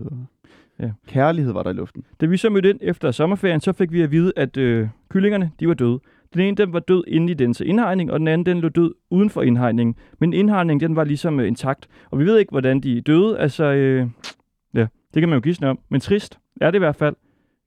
Ja. 0.79 0.91
kærlighed 1.07 1.53
var 1.53 1.63
der 1.63 1.69
i 1.69 1.73
luften. 1.73 2.03
Da 2.21 2.25
vi 2.25 2.37
så 2.37 2.49
mødte 2.49 2.69
ind 2.69 2.79
efter 2.81 3.11
sommerferien, 3.11 3.61
så 3.61 3.73
fik 3.73 3.91
vi 3.91 4.01
at 4.01 4.11
vide, 4.11 4.33
at 4.35 4.57
øh, 4.57 4.87
kyllingerne, 5.09 5.51
de 5.59 5.67
var 5.67 5.73
døde. 5.73 5.99
Den 6.33 6.41
ene, 6.41 6.57
den 6.57 6.73
var 6.73 6.79
død 6.79 7.03
inde 7.07 7.31
i 7.31 7.33
dens 7.33 7.61
indhegning, 7.61 8.11
og 8.11 8.19
den 8.19 8.27
anden, 8.27 8.45
den 8.45 8.61
lå 8.61 8.69
død 8.69 8.93
uden 9.09 9.29
for 9.29 9.41
indhegningen. 9.41 9.95
Men 10.19 10.33
indhegningen, 10.33 10.87
den 10.89 10.95
var 10.95 11.03
ligesom 11.03 11.39
øh, 11.39 11.47
intakt. 11.47 11.87
Og 12.11 12.19
vi 12.19 12.25
ved 12.25 12.37
ikke, 12.37 12.49
hvordan 12.51 12.79
de 12.81 13.01
døde. 13.01 13.39
Altså, 13.39 13.63
øh, 13.63 14.07
ja, 14.73 14.87
det 15.13 15.21
kan 15.21 15.29
man 15.29 15.35
jo 15.35 15.41
gisne 15.41 15.69
om. 15.69 15.79
Men 15.89 16.01
trist 16.01 16.39
er 16.61 16.71
det 16.71 16.77
i 16.77 16.79
hvert 16.79 16.95
fald. 16.95 17.15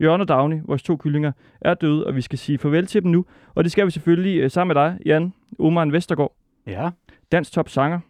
Jørgen 0.03 0.21
og 0.21 0.29
Dagny, 0.29 0.61
vores 0.65 0.83
to 0.83 0.97
kyllinger, 0.97 1.33
er 1.61 1.75
døde, 1.75 2.07
og 2.07 2.17
vi 2.17 2.21
skal 2.21 2.39
sige 2.39 2.59
farvel 2.59 2.87
til 2.87 3.03
dem 3.03 3.11
nu. 3.11 3.25
Og 3.55 3.65
det 3.65 3.73
skal 3.73 3.87
vi 3.87 3.91
selvfølgelig 3.91 4.41
øh, 4.41 4.51
sammen 4.51 4.75
med 4.75 4.83
dig, 4.83 4.99
Jan 5.07 5.33
Oman 5.59 5.93
Vestergaard, 5.93 6.37
Ja, 6.67 6.91
dansk 7.33 7.53
top 7.53 7.69
sanger. 7.69 8.01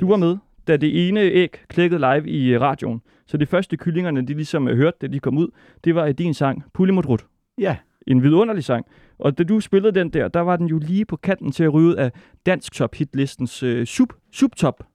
Du 0.00 0.08
var 0.08 0.16
med, 0.16 0.36
da 0.66 0.76
det 0.76 1.08
ene 1.08 1.20
æg 1.20 1.50
klækkede 1.68 2.00
live 2.00 2.28
i 2.30 2.48
øh, 2.54 2.60
radioen. 2.60 3.02
Så 3.26 3.36
det 3.36 3.48
første 3.48 3.76
kyllingerne, 3.76 4.26
de 4.26 4.34
ligesom 4.34 4.68
øh, 4.68 4.76
hørte, 4.76 4.96
da 5.00 5.06
de 5.06 5.20
kom 5.20 5.38
ud, 5.38 5.48
det 5.84 5.94
var 5.94 6.04
øh, 6.06 6.14
din 6.18 6.34
sang, 6.34 6.64
Pulimodrut. 6.74 7.26
ja. 7.58 7.76
En 8.06 8.22
vidunderlig 8.22 8.64
sang. 8.64 8.86
Og 9.18 9.38
da 9.38 9.42
du 9.44 9.60
spillede 9.60 9.94
den 9.94 10.10
der, 10.10 10.28
der 10.28 10.40
var 10.40 10.56
den 10.56 10.66
jo 10.66 10.78
lige 10.78 11.04
på 11.04 11.16
kanten 11.16 11.52
til 11.52 11.64
at 11.64 11.74
ryge 11.74 11.88
ud 11.88 11.94
af 11.94 12.12
dansk 12.46 12.72
top 12.72 12.94
hitlistens 12.94 13.62
øh, 13.62 13.86
sub, 13.86 14.12
subtop 14.32 14.86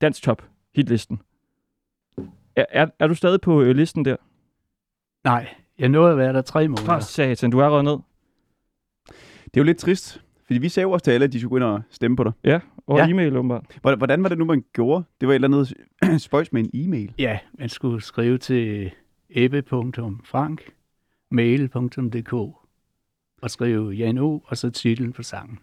dansk 0.00 0.22
top 0.22 0.42
hitlisten. 0.76 1.20
Er, 2.56 2.64
er, 2.70 2.86
er 2.98 3.06
du 3.06 3.14
stadig 3.14 3.40
på 3.40 3.62
øh, 3.62 3.76
listen 3.76 4.04
der? 4.04 4.16
Nej, 5.26 5.48
jeg 5.78 5.88
nåede 5.88 6.12
at 6.12 6.18
være 6.18 6.32
der 6.32 6.42
tre 6.42 6.64
For 6.64 6.68
måneder. 6.68 7.00
satan, 7.00 7.50
du 7.50 7.58
er 7.58 7.68
røget 7.68 7.84
ned. 7.84 7.98
Det 9.44 9.56
er 9.56 9.60
jo 9.60 9.62
lidt 9.62 9.78
trist, 9.78 10.22
fordi 10.46 10.58
vi 10.58 10.68
sagde 10.68 10.82
jo 10.84 10.90
også 10.90 11.04
til 11.04 11.10
alle, 11.10 11.24
at 11.24 11.32
de 11.32 11.40
skulle 11.40 11.50
gå 11.50 11.56
ind 11.56 11.64
og 11.64 11.82
stemme 11.90 12.16
på 12.16 12.24
dig. 12.24 12.32
Ja, 12.44 12.60
og 12.86 12.98
Ja. 12.98 13.08
e-mail 13.08 13.36
åbenbart. 13.36 13.78
Hvordan 13.82 14.22
var 14.22 14.28
det 14.28 14.38
nu, 14.38 14.44
man 14.44 14.64
gjorde? 14.72 15.04
Det 15.20 15.28
var 15.28 15.32
et 15.32 15.44
eller 15.44 15.48
andet 15.48 16.22
spøjs 16.28 16.52
med 16.52 16.60
en 16.64 16.70
e-mail. 16.74 17.12
Ja, 17.18 17.38
man 17.58 17.68
skulle 17.68 18.00
skrive 18.02 18.38
til 18.38 18.90
ebbe.frank, 19.30 20.70
mail.dk 21.30 22.32
og 23.42 23.50
skrive 23.50 23.90
Jan 23.90 24.18
O, 24.18 24.38
og 24.46 24.56
så 24.56 24.70
titlen 24.70 25.12
på 25.12 25.22
sangen. 25.22 25.58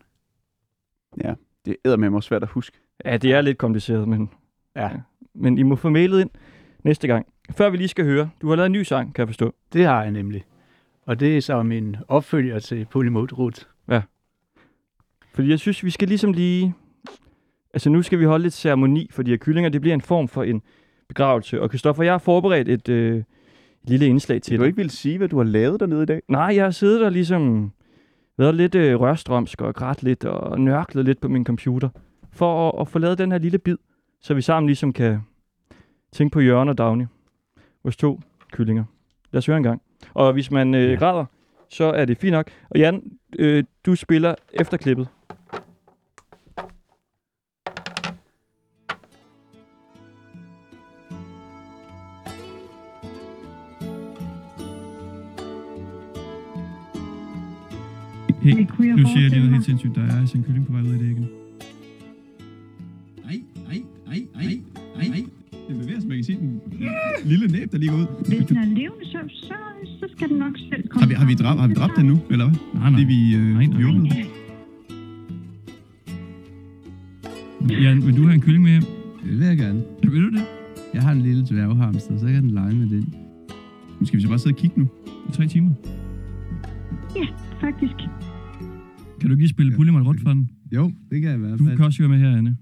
Det 1.66 1.76
er 1.86 1.96
med 1.98 2.10
mig 2.10 2.24
svært 2.24 2.44
at 2.44 2.50
huske. 2.50 2.78
Ja, 3.06 3.18
det 3.18 3.34
er 3.34 3.42
lidt 3.42 3.58
kompliceret, 3.58 4.08
men, 4.08 4.30
Ja. 4.76 4.90
men 5.34 5.58
I 5.58 5.64
må 5.64 5.76
få 5.76 5.90
mailet 5.90 6.22
ind 6.22 6.30
næste 6.84 7.08
gang. 7.08 7.26
Før 7.52 7.70
vi 7.70 7.78
lige 7.78 7.88
skal 7.88 8.06
høre, 8.06 8.30
du 8.42 8.50
har 8.50 8.56
lavet 8.56 8.66
en 8.66 8.72
ny 8.72 8.84
sang, 8.84 9.16
kan 9.16 9.22
jeg 9.22 9.28
forstå. 9.28 9.54
Det 9.74 9.86
har 9.86 10.02
jeg 10.02 10.12
nemlig. 10.12 10.44
Og 11.06 11.20
det 11.20 11.38
er 11.38 11.42
så 11.42 11.64
min 11.64 11.96
opfølger 12.08 12.60
til 12.60 12.86
Polymodrut. 12.92 13.68
Fordi 15.34 15.50
jeg 15.50 15.60
synes, 15.60 15.84
vi 15.84 15.90
skal 15.90 16.08
ligesom 16.08 16.34
lige... 16.34 16.74
Altså 17.74 17.90
nu 17.90 18.02
skal 18.02 18.20
vi 18.20 18.26
holde 18.26 18.44
lidt 18.44 18.54
ceremoni 18.54 19.08
for 19.12 19.24
de 19.24 19.32
her 19.32 19.38
kyllinger. 19.38 19.70
Det 19.70 19.82
bliver 19.82 19.94
en 19.94 20.02
form 20.02 20.28
for 20.28 20.44
en 20.44 20.62
begravelse. 21.08 21.62
Og 21.62 21.72
Kristoffer, 21.72 22.04
jeg 22.04 22.14
har 22.14 22.18
forberedt 22.18 22.70
et, 22.70 22.90
øh, 22.90 23.18
et 23.18 23.26
lille 23.84 24.08
indslag 24.08 24.42
til 24.42 24.58
Du 24.58 24.62
dig. 24.64 24.68
ikke 24.68 24.78
vil 24.78 24.90
sige, 24.90 25.18
hvad 25.18 25.30
du 25.30 25.38
har 25.38 25.44
lavet 25.44 25.80
dernede 25.80 26.04
i 26.04 26.06
dag? 26.06 26.22
Nej, 26.28 26.52
jeg 26.56 26.64
har 26.64 26.72
siddet 26.72 27.02
der 27.02 27.10
ligesom... 27.10 27.72
Været 28.38 28.56
lidt 28.56 28.76
øh, 28.76 29.00
rørstrømsk 29.00 29.62
og 29.62 29.76
grædt 29.76 30.04
lidt 30.04 30.26
og 30.26 30.62
nørklet 30.62 31.06
lidt 31.06 31.22
på 31.22 31.28
min 31.28 31.46
computer. 31.46 31.90
For 32.32 32.70
at, 32.70 32.82
at 32.82 32.88
få 32.88 33.00
lavet 33.00 33.18
den 33.18 33.32
her 33.32 33.38
lille 33.38 33.58
bid, 33.58 33.78
så 34.22 34.34
vi 34.34 34.42
sammen 34.42 34.68
ligesom 34.68 34.94
kan 34.94 35.20
tænke 36.12 36.34
på 36.34 36.40
Jørgen 36.40 36.70
og 36.70 36.78
Dagny. 36.78 37.06
Vores 37.84 37.98
to 37.98 38.22
kyllinger. 38.52 38.84
Lad 39.32 39.38
os 39.38 39.46
høre 39.46 39.58
en 39.58 39.64
gang. 39.64 39.82
Og 40.14 40.34
hvis 40.34 40.52
man 40.52 40.74
øh, 40.74 40.92
Ja. 40.92 40.96
græder, 40.96 41.26
så 41.70 41.84
er 41.84 42.06
det 42.06 42.18
fint 42.18 42.32
nok. 42.32 42.52
Og 42.70 42.80
Jan, 42.80 43.12
øh, 43.40 43.64
du 43.86 43.96
spiller 43.96 44.36
efter 44.54 44.78
klippet. 44.78 45.08
Hey, 58.42 58.54
nu 58.54 59.08
siger 59.08 59.22
jeg 59.22 59.30
lige 59.30 59.40
noget 59.40 59.52
helt 59.52 59.66
sindssygt. 59.66 59.96
Der 59.96 60.02
er 60.02 60.20
altså 60.20 60.38
en 60.38 60.44
kylling 60.44 60.66
på 60.68 60.72
vej 60.72 60.82
ud 60.82 60.94
af 60.94 61.00
det 61.00 61.06
igen. 61.10 61.30
Ej, 63.26 63.42
ej, 63.70 63.82
ej, 64.08 64.26
ej, 64.36 64.60
ej, 64.96 65.08
ej. 65.14 65.24
Det 65.68 65.78
bevæger 65.80 66.00
sig, 66.00 66.10
man 66.10 66.18
kan 66.18 66.24
se 66.24 66.36
den 66.36 66.62
lille 67.26 67.48
næb, 67.48 67.72
der 67.72 67.78
ligger 67.78 67.96
ud. 67.96 68.06
Hvis 68.28 68.46
den 68.48 68.58
er 68.58 68.66
levende, 68.66 69.06
så, 69.06 69.18
så, 69.28 69.54
så 70.00 70.06
skal 70.16 70.30
den 70.30 70.38
nok 70.38 70.54
selv 70.70 70.88
komme 70.88 71.02
Har 71.02 71.08
vi, 71.10 71.14
har 71.14 71.26
vi, 71.26 71.34
dræbt, 71.34 71.60
har 71.60 71.68
vi 71.68 71.74
dræbt 71.74 71.94
den 71.98 72.06
nu, 72.06 72.20
eller 72.30 72.46
hvad? 72.50 72.56
Nej, 72.74 72.90
nej. 72.90 72.92
Fordi 72.92 73.04
vi, 73.14 73.36
øh, 73.36 73.42
Nej, 73.54 73.66
nej. 73.66 73.78
vi 73.78 73.86
åbnede 73.86 74.10
den. 74.16 74.26
Jan, 77.84 78.06
vil 78.06 78.18
du 78.18 78.22
have 78.24 78.34
en 78.34 78.42
kylling 78.42 78.64
med 78.64 78.72
hjem? 78.72 78.84
Det 79.24 79.40
vil 79.40 79.48
jeg 79.48 79.58
gerne. 79.58 79.84
Vil 80.04 80.22
du 80.24 80.30
det? 80.30 80.44
Jeg 80.94 81.02
har 81.02 81.12
en 81.12 81.22
lille 81.22 81.46
dværghamster, 81.50 82.18
så 82.18 82.26
kan 82.26 82.44
den 82.44 82.52
lege 82.52 82.76
med 82.76 82.88
den. 82.90 83.14
Nu 84.00 84.06
skal 84.06 84.18
vi 84.18 84.22
så 84.24 84.28
bare 84.30 84.40
sidde 84.40 84.54
og 84.54 84.58
kigge 84.58 84.80
nu. 84.80 84.88
I 85.30 85.32
tre 85.32 85.48
timer. 85.48 85.72
Ja, 87.16 87.26
faktisk. 87.62 87.94
Kan 89.20 89.30
du 89.30 89.34
ikke 89.34 89.42
lige 89.44 89.50
spille 89.50 89.76
Bullermann 89.76 90.08
rundt 90.08 90.22
for 90.22 90.30
den? 90.30 90.50
Jo, 90.76 90.92
det 91.12 91.22
kan 91.22 91.30
jeg 91.30 91.36
i 91.38 91.40
hvert 91.40 91.60
Du 91.60 91.66
fald. 91.66 91.78
kan 91.78 91.86
også 91.86 92.00
høre 92.02 92.10
med 92.10 92.20
her, 92.20 92.38
Anne. 92.38 92.58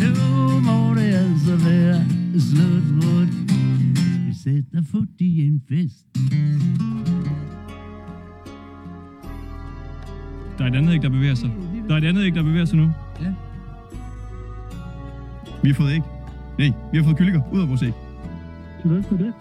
Nu 0.00 0.35
må 0.66 0.94
det 0.94 1.14
altså 1.14 1.56
være 1.56 2.04
slut 2.38 2.82
på 3.00 3.10
Vi 4.26 4.34
sætter 4.44 4.82
fod 4.90 5.06
i 5.18 5.46
en 5.46 5.62
fest. 5.68 6.06
Der 10.58 10.64
er 10.64 10.68
et 10.68 10.76
andet 10.76 10.94
æg, 10.94 11.02
der 11.02 11.08
bevæger 11.08 11.34
sig. 11.34 11.50
Der 11.88 11.94
er 11.94 11.98
et 11.98 12.04
andet 12.04 12.24
æg, 12.24 12.34
der 12.34 12.42
bevæger 12.42 12.64
sig 12.64 12.78
nu. 12.78 12.90
Ja. 13.22 13.32
Vi 15.62 15.68
har 15.68 15.74
fået 15.74 15.92
æg. 15.92 16.02
Nej, 16.58 16.72
vi 16.92 16.98
har 16.98 17.04
fået 17.04 17.16
kyllinger 17.16 17.40
ud 17.52 17.60
af 17.60 17.68
vores 17.68 17.82
æg. 17.82 17.92
Tillykke 18.82 19.08
med 19.10 19.18
det. 19.18 19.32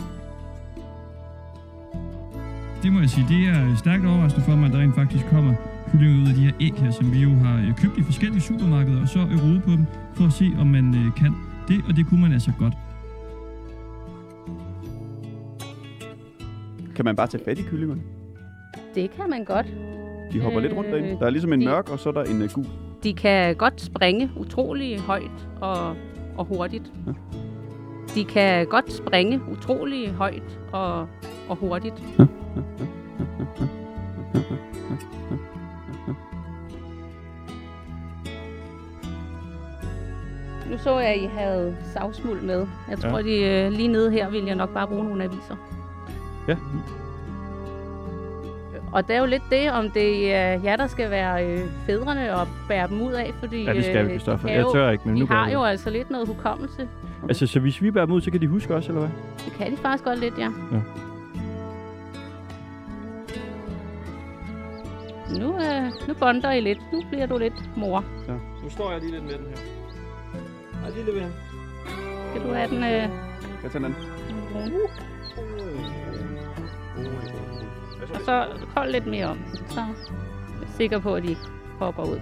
Det 2.84 2.94
må 2.94 3.00
jeg 3.00 3.10
sige, 3.10 3.26
det 3.30 3.48
er 3.48 3.76
stærkt 3.76 4.06
overraskende 4.06 4.46
for 4.46 4.56
mig, 4.56 4.66
at 4.66 4.74
der 4.74 4.80
rent 4.80 4.96
faktisk 4.96 5.26
kommer 5.26 5.54
kyllinger 5.92 6.24
ud 6.24 6.28
af 6.30 6.34
de 6.36 6.42
her 6.42 6.52
æg 6.62 6.74
her, 6.74 6.92
som 6.92 7.12
vi 7.14 7.20
jo 7.20 7.30
har 7.30 7.58
øh, 7.58 7.76
købt 7.78 7.98
i 7.98 8.02
forskellige 8.04 8.42
supermarkeder, 8.42 9.02
og 9.02 9.08
så 9.08 9.20
øh, 9.20 9.44
rode 9.46 9.60
på 9.66 9.72
dem, 9.72 9.86
for 10.14 10.26
at 10.26 10.34
se, 10.34 10.46
om 10.60 10.68
man 10.68 10.96
øh, 10.96 11.16
kan 11.18 11.36
det, 11.68 11.82
og 11.90 11.96
det 11.96 12.08
kunne 12.08 12.22
man 12.22 12.32
altså 12.34 12.52
godt. 12.60 12.74
Kan 16.96 17.06
man 17.06 17.16
bare 17.16 17.28
tage 17.28 17.44
fat 17.46 17.60
i 17.60 17.62
kyllingerne? 17.62 18.02
Det 18.96 19.12
kan 19.12 19.30
man 19.30 19.44
godt. 19.46 19.66
De 20.34 20.42
hopper 20.42 20.60
lidt 20.60 20.74
rundt 20.74 20.90
derinde. 20.92 21.10
Øh, 21.10 21.20
Der 21.20 21.26
er 21.26 21.30
ligesom 21.30 21.54
en 21.54 21.62
de- 21.62 21.66
mørk, 21.66 21.90
og 21.90 22.00
så 22.00 22.10
er 22.10 22.14
der 22.14 22.24
en 22.24 22.42
uh, 22.42 22.50
gul. 22.54 22.66
De 23.04 23.14
kan 23.14 23.56
godt 23.56 23.82
springe 23.82 24.30
utrolig 24.38 25.00
højt 25.00 25.48
og, 25.62 25.96
og 26.38 26.46
hurtigt. 26.46 26.92
Ja. 27.08 27.12
De 28.16 28.26
kan 28.26 28.66
godt 28.66 28.94
springe 28.94 29.42
utrolig 29.52 30.10
højt 30.12 30.60
og, 30.72 31.08
og 31.50 31.56
hurtigt. 31.56 32.04
Nu 32.20 32.28
så 40.86 41.00
jeg, 41.00 41.10
at 41.10 41.18
I 41.22 41.26
havde 41.26 41.78
savsmuld 41.94 42.42
med. 42.42 42.68
Jeg 42.90 43.00
tror, 43.00 43.18
Ja. 43.18 43.24
de 43.24 43.66
øh, 43.66 43.72
lige 43.72 43.88
nede 43.88 44.12
her 44.12 44.30
vil 44.30 44.44
jeg 44.46 44.56
nok 44.56 44.74
bare 44.74 44.88
bruge 44.88 45.04
nogle 45.04 45.24
aviser. 45.24 45.56
Ja. 46.48 46.56
Og 48.92 49.08
det 49.08 49.16
er 49.16 49.20
jo 49.20 49.26
lidt 49.26 49.44
det, 49.52 49.72
om 49.72 49.90
det 49.92 50.34
er 50.34 50.60
jer, 50.64 50.76
der 50.76 50.88
skal 50.88 51.10
være 51.10 51.46
øh, 51.48 51.60
fædrene 51.86 52.36
og 52.36 52.48
bære 52.68 52.88
dem 52.88 53.02
ud 53.02 53.12
af, 53.12 53.34
fordi 53.40 53.64
Ja, 53.64 53.74
det 53.74 53.84
skal 53.86 53.96
vi, 54.08 54.12
øh, 54.14 54.20
Christoffer. 54.20 54.48
de 54.48 54.54
Jeg 54.54 54.64
kan 54.64 54.74
tør 54.74 54.90
ikke, 54.90 55.04
men 55.08 55.16
de 55.16 55.20
nu 55.20 55.26
har 55.26 55.50
jo 55.50 55.64
altså 55.64 55.90
lidt 55.90 56.10
noget 56.10 56.28
hukommelse. 56.28 56.88
Altså, 57.28 57.48
så 57.48 57.60
hvis 57.60 57.82
vi 57.82 57.92
bærer 57.92 58.06
dem 58.06 58.14
ud, 58.16 58.22
så 58.22 58.32
kan 58.32 58.42
de 58.42 58.48
huske 58.48 58.76
også, 58.76 58.92
eller 58.92 59.00
hvad? 59.02 59.10
Det 59.46 59.54
kan 59.54 59.72
de 59.72 59.78
faktisk 59.78 60.04
godt 60.04 60.20
lidt, 60.20 60.34
ja. 60.38 60.50
Ja. 60.72 60.80
Nu, 65.40 65.56
øh, 65.58 65.92
nu 66.08 66.14
bonder 66.20 66.52
I 66.52 66.62
lidt. 66.62 66.80
Nu 66.94 67.02
bliver 67.10 67.26
du 67.26 67.38
lidt 67.38 67.78
mor. 67.78 68.04
Ja. 68.28 68.34
Nu 68.64 68.70
står 68.70 68.92
jeg 68.92 69.00
lige 69.02 69.12
lidt 69.12 69.24
med 69.24 69.32
den 69.34 69.46
her. 69.50 69.75
Ej, 70.86 70.92
lille 70.96 71.22
ven. 71.22 71.32
Skal 72.30 72.42
du 72.48 72.54
have 72.54 72.70
den... 72.70 72.78
Øh, 72.84 73.10
Jeg 73.64 73.72
tager 73.72 73.80
den. 73.88 73.96
og 78.14 78.22
så 78.26 78.46
hold 78.76 78.92
lidt 78.92 79.08
mere 79.08 79.26
om. 79.26 79.38
Så 79.70 79.80
er 79.80 79.86
jeg 80.62 80.70
sikker 80.78 81.00
på, 81.00 81.16
at 81.16 81.24
de 81.24 81.36
hopper 81.80 82.04
ud. 82.04 82.20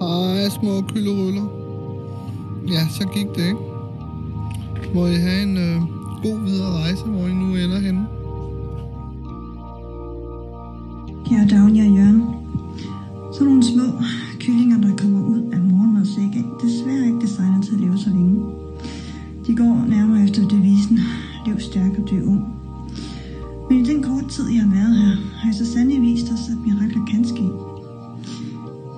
Hej, 0.00 0.48
små 0.48 0.82
kylderuller. 0.82 1.46
Ja, 2.72 2.88
så 2.90 3.08
gik 3.14 3.26
det, 3.36 3.44
ikke? 3.46 3.58
Må 4.94 5.06
I 5.06 5.14
have 5.14 5.42
en 5.42 5.56
øh, 5.56 5.80
god 6.22 6.40
videre 6.44 6.70
rejse, 6.82 7.04
hvor 7.04 7.26
I 7.28 7.32
nu 7.32 7.46
ender 7.56 7.78
henne. 7.78 8.06
Er 11.42 11.48
Dagny 11.48 11.80
og 11.88 11.96
Jørgen. 11.96 12.22
Så 13.34 13.44
nogle 13.44 13.62
små 13.62 13.82
kyllinger, 14.40 14.80
der 14.80 14.96
kommer 14.96 15.22
ud 15.26 15.42
af 15.52 15.60
morgenmadsæk, 15.60 16.32
er 16.40 16.58
desværre 16.64 17.06
ikke 17.06 17.20
designet 17.20 17.64
til 17.64 17.74
at 17.74 17.80
leve 17.80 17.98
så 17.98 18.10
længe. 18.10 18.44
De 19.46 19.56
går 19.56 19.84
nærmere 19.88 20.24
efter 20.24 20.48
devisen, 20.48 20.98
lev 21.46 21.60
stærk 21.60 21.98
og 21.98 22.10
dø 22.10 22.22
ung. 22.24 22.44
Men 23.70 23.78
i 23.78 23.84
den 23.84 24.02
korte 24.02 24.28
tid, 24.28 24.44
jeg 24.48 24.62
har 24.62 24.70
været 24.70 24.96
her, 24.96 25.14
har 25.38 25.48
jeg 25.48 25.54
så 25.54 25.72
sandelig 25.72 26.02
vist 26.02 26.32
os, 26.32 26.50
at 26.50 26.58
mirakler 26.66 27.06
kan 27.06 27.24
ske. 27.24 27.46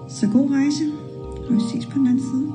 Så 0.08 0.28
god 0.32 0.50
rejse, 0.50 0.84
og 1.48 1.54
vi 1.54 1.60
ses 1.72 1.86
på 1.86 1.98
den 1.98 2.06
anden 2.06 2.24
side. 2.30 2.48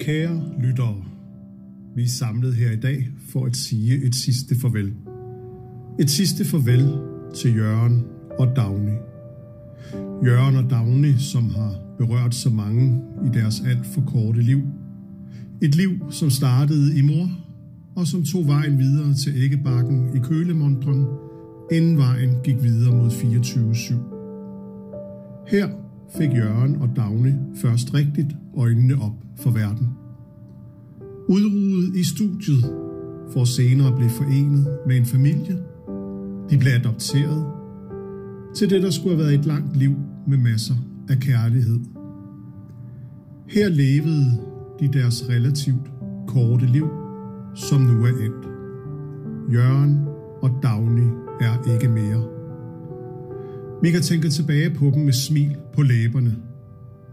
Kære 0.00 0.42
lyttere, 0.58 0.94
vi 2.00 2.04
er 2.04 2.08
samlet 2.08 2.54
her 2.54 2.70
i 2.70 2.76
dag 2.76 3.08
for 3.28 3.46
at 3.46 3.56
sige 3.56 4.04
et 4.04 4.14
sidste 4.14 4.60
farvel. 4.60 4.92
Et 5.98 6.10
sidste 6.10 6.44
farvel 6.44 6.98
til 7.34 7.56
Jørgen 7.56 8.04
og 8.38 8.56
Dagny. 8.56 8.96
Jørgen 10.24 10.56
og 10.56 10.70
Dagny, 10.70 11.16
som 11.16 11.50
har 11.50 11.74
berørt 11.98 12.34
så 12.34 12.50
mange 12.50 13.02
i 13.26 13.28
deres 13.38 13.62
alt 13.66 13.86
for 13.86 14.00
korte 14.06 14.42
liv. 14.42 14.60
Et 15.62 15.74
liv, 15.74 15.90
som 16.10 16.30
startede 16.30 16.98
i 16.98 17.02
mor, 17.02 17.28
og 17.96 18.06
som 18.06 18.24
tog 18.24 18.46
vejen 18.46 18.78
videre 18.78 19.14
til 19.14 19.32
æggebakken 19.36 20.16
i 20.16 20.18
kølemontren, 20.18 21.06
inden 21.72 21.98
vejen 21.98 22.30
gik 22.44 22.62
videre 22.62 22.96
mod 22.96 23.10
24-7. 23.10 23.94
Her 25.50 25.68
fik 26.18 26.30
Jørgen 26.36 26.76
og 26.76 26.88
Dagny 26.96 27.32
først 27.54 27.94
rigtigt 27.94 28.36
øjnene 28.56 28.94
op 29.02 29.14
for 29.36 29.50
verden. 29.50 29.99
Udruet 31.30 31.96
i 31.96 32.04
studiet 32.04 32.64
for 33.32 33.44
senere 33.44 33.88
at 33.88 33.94
blive 33.94 34.10
forenet 34.10 34.78
med 34.86 34.96
en 34.96 35.06
familie. 35.06 35.58
De 36.50 36.58
blev 36.58 36.72
adopteret 36.72 37.46
til 38.56 38.70
det, 38.70 38.82
der 38.82 38.90
skulle 38.90 39.16
have 39.16 39.24
været 39.26 39.38
et 39.38 39.46
langt 39.46 39.76
liv 39.76 39.94
med 40.28 40.38
masser 40.38 40.74
af 41.08 41.18
kærlighed. 41.18 41.80
Her 43.48 43.68
levede 43.68 44.26
de 44.80 44.88
deres 44.92 45.28
relativt 45.28 45.90
korte 46.26 46.66
liv, 46.66 46.88
som 47.54 47.80
nu 47.80 48.04
er 48.04 48.08
endt. 48.08 48.46
Jørgen 49.52 49.98
og 50.42 50.50
Dagny 50.62 51.08
er 51.40 51.72
ikke 51.74 51.88
mere. 51.88 52.24
Vi 53.82 53.90
kan 53.90 54.02
tænke 54.02 54.28
tilbage 54.28 54.70
på 54.70 54.90
dem 54.94 55.02
med 55.02 55.12
smil 55.12 55.56
på 55.74 55.82
læberne, 55.82 56.36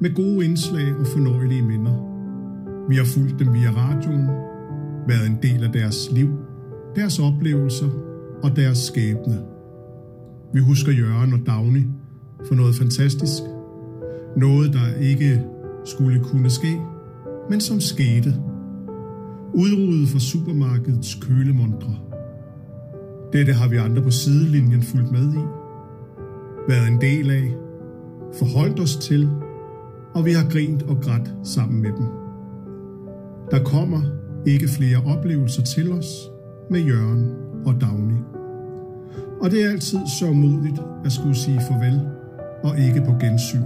med 0.02 0.14
gode 0.16 0.46
indslag 0.46 0.96
og 0.96 1.08
fornøjelige 1.08 1.62
minder. 1.62 2.17
Vi 2.90 2.96
har 2.96 3.06
fulgt 3.06 3.40
dem 3.40 3.54
via 3.54 3.70
radioen, 3.70 4.28
været 5.08 5.28
en 5.28 5.38
del 5.42 5.64
af 5.64 5.72
deres 5.72 6.12
liv, 6.12 6.30
deres 6.96 7.20
oplevelser 7.20 7.90
og 8.44 8.56
deres 8.56 8.78
skæbne. 8.78 9.40
Vi 10.54 10.60
husker 10.60 10.92
Jørgen 10.92 11.34
og 11.34 11.40
Dagny 11.46 11.84
for 12.48 12.56
noget 12.56 12.76
fantastisk. 12.76 13.44
Noget, 14.38 14.74
der 14.74 14.96
ikke 15.00 15.44
skulle 15.86 16.20
kunne 16.24 16.50
ske, 16.50 16.82
men 17.50 17.62
som 17.62 17.80
skete. 17.80 18.36
Udryddet 19.54 20.10
fra 20.10 20.20
supermarkedets 20.20 21.16
kølemontre. 21.16 21.96
Dette 23.34 23.54
har 23.54 23.68
vi 23.68 23.76
andre 23.78 24.02
på 24.02 24.12
sidelinjen 24.12 24.82
fulgt 24.82 25.12
med 25.12 25.34
i. 25.34 25.44
Været 26.70 26.88
en 26.88 27.02
del 27.02 27.30
af. 27.30 27.56
Forholdt 28.40 28.80
os 28.80 28.96
til. 28.96 29.30
Og 30.14 30.26
vi 30.26 30.32
har 30.32 30.50
grint 30.50 30.84
og 30.84 31.02
grædt 31.02 31.34
sammen 31.44 31.82
med 31.82 31.92
dem. 31.92 32.27
Der 33.52 33.64
kommer 33.64 34.02
ikke 34.46 34.68
flere 34.68 35.04
oplevelser 35.06 35.64
til 35.64 35.92
os 35.92 36.30
med 36.70 36.80
Jørgen 36.80 37.32
og 37.66 37.82
Dagny. 37.82 38.20
Og 39.42 39.52
det 39.52 39.66
er 39.66 39.70
altid 39.70 40.00
så 40.20 40.32
modigt 40.32 40.82
at 41.06 41.12
skulle 41.12 41.36
sige 41.36 41.62
farvel 41.62 42.02
og 42.64 42.80
ikke 42.80 43.02
på 43.02 43.12
gensyn. 43.20 43.64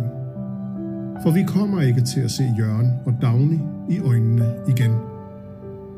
For 1.24 1.32
vi 1.32 1.44
kommer 1.48 1.82
ikke 1.82 2.02
til 2.02 2.20
at 2.20 2.32
se 2.32 2.44
Jørgen 2.60 2.92
og 3.06 3.14
Dagny 3.22 3.60
i 3.90 4.00
øjnene 4.00 4.54
igen. 4.68 4.92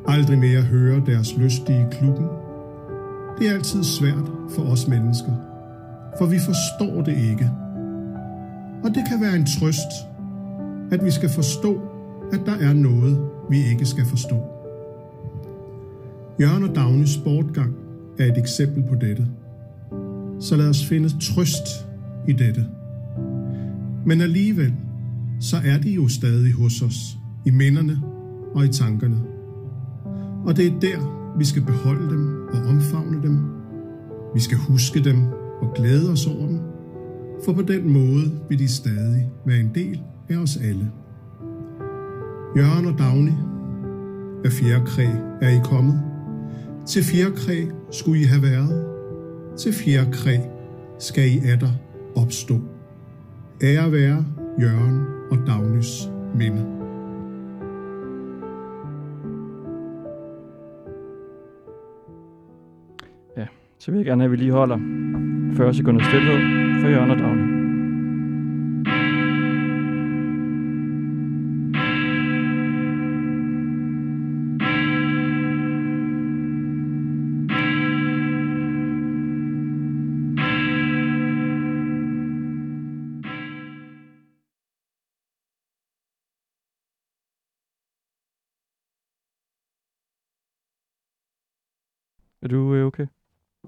Aldrig 0.07 0.37
mere 0.37 0.61
høre 0.61 1.01
deres 1.05 1.37
lystige 1.37 1.87
klubben. 1.91 2.25
Det 3.39 3.49
er 3.49 3.53
altid 3.53 3.83
svært 3.83 4.31
for 4.55 4.63
os 4.63 4.87
mennesker, 4.87 5.31
for 6.17 6.25
vi 6.25 6.39
forstår 6.39 7.01
det 7.01 7.17
ikke. 7.17 7.51
Og 8.83 8.89
det 8.89 9.03
kan 9.09 9.21
være 9.21 9.35
en 9.35 9.45
trøst, 9.45 9.91
at 10.91 11.05
vi 11.05 11.11
skal 11.11 11.29
forstå, 11.29 11.81
at 12.33 12.39
der 12.45 12.67
er 12.67 12.73
noget, 12.73 13.32
vi 13.49 13.57
ikke 13.71 13.85
skal 13.85 14.05
forstå. 14.05 14.35
Jørgen 16.41 16.63
og 16.63 16.75
Dagnys 16.75 17.17
bortgang 17.17 17.73
er 18.19 18.25
et 18.25 18.37
eksempel 18.37 18.83
på 18.89 18.95
dette. 18.95 19.27
Så 20.39 20.55
lad 20.55 20.69
os 20.69 20.85
finde 20.85 21.09
trøst 21.19 21.87
i 22.27 22.33
dette. 22.33 22.65
Men 24.05 24.21
alligevel, 24.21 24.73
så 25.39 25.57
er 25.65 25.77
de 25.77 25.91
jo 25.91 26.07
stadig 26.07 26.53
hos 26.53 26.81
os, 26.81 27.17
i 27.45 27.51
minderne 27.51 28.01
og 28.55 28.65
i 28.65 28.67
tankerne. 28.67 29.21
Og 30.45 30.57
det 30.57 30.67
er 30.67 30.79
der, 30.79 31.33
vi 31.37 31.45
skal 31.45 31.61
beholde 31.61 32.09
dem 32.09 32.47
og 32.53 32.69
omfavne 32.69 33.21
dem. 33.23 33.39
Vi 34.33 34.39
skal 34.39 34.57
huske 34.57 35.03
dem 35.03 35.17
og 35.61 35.73
glæde 35.75 36.11
os 36.11 36.27
over 36.27 36.47
dem. 36.47 36.59
for 37.45 37.53
på 37.53 37.61
den 37.61 37.93
måde 37.93 38.31
vil 38.49 38.59
de 38.59 38.67
stadig 38.67 39.29
være 39.45 39.59
en 39.59 39.71
del 39.75 40.01
af 40.29 40.37
os 40.37 40.57
alle. 40.57 40.91
Jørgen 42.57 42.85
og 42.85 42.97
Dagny, 42.97 43.35
af 44.45 44.51
fjerkræ 44.51 45.05
er 45.41 45.49
I 45.49 45.59
kommet. 45.63 46.03
Til 46.87 47.03
fjerkræ 47.03 47.65
skulle 47.91 48.21
I 48.21 48.23
have 48.23 48.41
været. 48.41 48.85
Til 49.57 49.73
fjerkræ 49.73 50.37
skal 50.99 51.23
I 51.23 51.37
atter 51.53 51.73
opstå. 52.15 52.55
Ære 53.63 53.91
være 53.91 54.25
Jørgen 54.61 55.05
og 55.31 55.47
Dagnys 55.47 56.09
minde. 56.35 56.65
Ja, 63.37 63.45
så 63.79 63.91
vil 63.91 63.97
jeg 63.97 64.05
gerne 64.05 64.21
have, 64.21 64.25
at 64.25 64.31
vi 64.31 64.37
lige 64.37 64.51
holder 64.51 64.77
40 65.57 65.73
sekunder 65.73 66.03
stillhed 66.03 66.37
for 66.81 66.87
Jørgen 66.87 67.11
og 67.11 67.17
Dagny. 67.17 67.42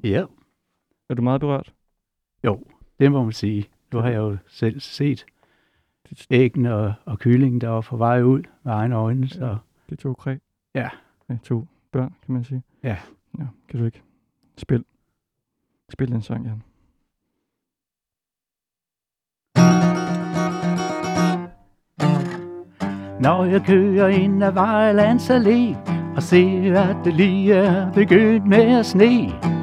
Ja. 0.05 0.25
Er 1.09 1.13
du 1.13 1.21
meget 1.21 1.41
berørt? 1.41 1.73
Jo, 2.43 2.63
det 2.99 3.11
må 3.11 3.23
man 3.23 3.33
sige. 3.33 3.69
Nu 3.93 3.99
har 3.99 4.09
jeg 4.09 4.17
jo 4.17 4.37
selv 4.47 4.79
set 4.79 5.25
æggene 6.31 6.75
og, 6.75 6.93
og 7.05 7.19
kyllingen, 7.19 7.61
der 7.61 7.69
var 7.69 7.81
på 7.81 7.97
vej 7.97 8.21
ud 8.21 8.43
med 8.63 8.73
egne 8.73 8.95
øjne. 8.95 9.27
Så 9.27 9.57
Det 9.89 9.91
er 9.91 10.01
to 10.01 10.13
kræ. 10.13 10.37
Ja. 10.75 10.89
Med 11.27 11.37
to 11.43 11.67
børn, 11.91 12.15
kan 12.25 12.33
man 12.33 12.43
sige. 12.43 12.63
Ja. 12.83 12.97
ja 13.39 13.45
kan 13.69 13.79
du 13.79 13.85
ikke 13.85 14.01
spil? 14.57 14.85
Spil 15.89 16.11
den 16.11 16.21
sang, 16.21 16.45
Jan. 16.45 16.63
Når 23.21 23.45
jeg 23.45 23.61
kører 23.61 24.07
ind 24.07 24.43
ad 24.43 24.51
Vejlands 24.51 25.29
Allé 25.29 25.77
Og 26.15 26.23
ser, 26.23 26.79
at 26.79 27.05
det 27.05 27.13
lige 27.13 27.53
er 27.53 27.93
begyndt 27.93 28.47
med 28.47 28.79
at 28.79 28.85
sne 28.85 29.55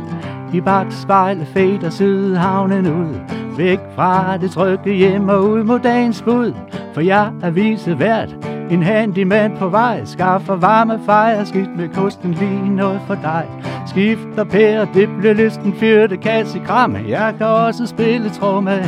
i 0.55 0.61
bagspejlet 0.61 1.47
fader 1.47 1.91
Sydhavnen 1.91 2.87
ud. 2.87 3.15
Væk 3.57 3.79
fra 3.95 4.37
det 4.37 4.51
trygge 4.51 4.95
hjem 4.95 5.29
og 5.29 5.45
ud 5.45 5.63
mod 5.63 5.79
dagens 5.79 6.23
bud. 6.23 6.53
For 6.95 7.01
jeg 7.01 7.33
er 7.43 7.51
visevært 7.51 8.37
En 8.71 8.83
handyman 8.83 9.57
på 9.59 9.69
vej. 9.69 10.05
Skaffer 10.05 10.57
varme 10.57 11.01
fejre 11.07 11.47
Skidt 11.47 11.77
med 11.77 11.89
kosten 11.89 12.33
lige 12.33 12.77
noget 12.77 13.01
for 13.07 13.15
dig. 13.15 13.47
Skifter 13.87 14.45
pære 14.45 14.89
Det 14.95 15.09
bliver 15.19 15.35
listen 15.35 15.75
fyrte 15.75 16.17
kasse 16.17 16.59
kramme. 16.59 16.99
Jeg 17.09 17.35
kan 17.39 17.47
også 17.47 17.87
spille 17.87 18.31
tromme 18.31 18.83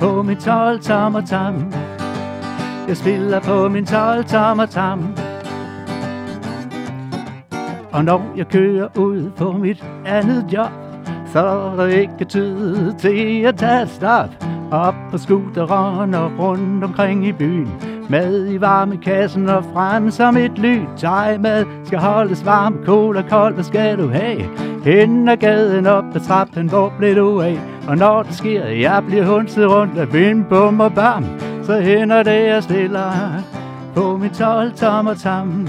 På 0.00 0.22
min 0.22 0.36
12 0.36 0.80
tommer 0.80 1.20
tam. 1.20 1.72
Jeg 2.88 2.96
spiller 2.96 3.40
på 3.40 3.68
min 3.68 3.86
12 3.86 4.24
tommer 4.24 4.66
tam. 4.66 5.23
Og 7.94 8.04
når 8.04 8.32
jeg 8.36 8.48
kører 8.48 8.88
ud 8.98 9.30
på 9.36 9.52
mit 9.52 9.84
andet 10.06 10.46
job 10.52 10.70
Så 11.32 11.46
er 11.46 11.76
der 11.76 11.86
ikke 11.86 12.24
tid 12.24 12.92
til 12.92 13.42
at 13.46 13.56
tage 13.56 13.86
stop 13.86 14.28
Op 14.70 14.94
på 15.10 15.18
scooteren 15.18 16.14
og 16.14 16.30
rundt 16.38 16.84
omkring 16.84 17.26
i 17.26 17.32
byen 17.32 17.72
Mad 18.08 18.48
i 18.48 18.60
varmekassen 18.60 19.48
og 19.48 19.64
frem 19.64 20.10
som 20.10 20.36
et 20.36 20.58
lyn 20.58 20.86
Thai 20.96 21.38
mad 21.38 21.64
skal 21.84 21.98
holdes 21.98 22.46
varm, 22.46 22.78
cola 22.84 23.22
kold, 23.30 23.54
hvad 23.54 23.64
skal 23.64 23.98
du 23.98 24.08
have? 24.08 24.44
Hen 24.84 25.28
ad 25.28 25.36
gaden 25.36 25.86
op 25.86 26.04
ad 26.14 26.20
trappen, 26.20 26.68
hvor 26.68 26.92
blev 26.98 27.16
du 27.16 27.40
af? 27.40 27.58
Og 27.88 27.96
når 27.96 28.22
det 28.22 28.34
sker, 28.34 28.64
jeg 28.64 29.04
bliver 29.06 29.26
hundset 29.26 29.70
rundt 29.70 29.98
af 29.98 30.12
vind, 30.12 30.44
bum 30.44 30.80
og 30.80 30.94
bam 30.94 31.24
Så 31.62 31.80
hænder 31.80 32.22
det, 32.22 32.46
jeg 32.46 32.62
stiller 32.62 33.12
på 33.94 34.16
min 34.16 34.30
12 34.30 34.72
tommer 34.72 35.14
tam 35.14 35.68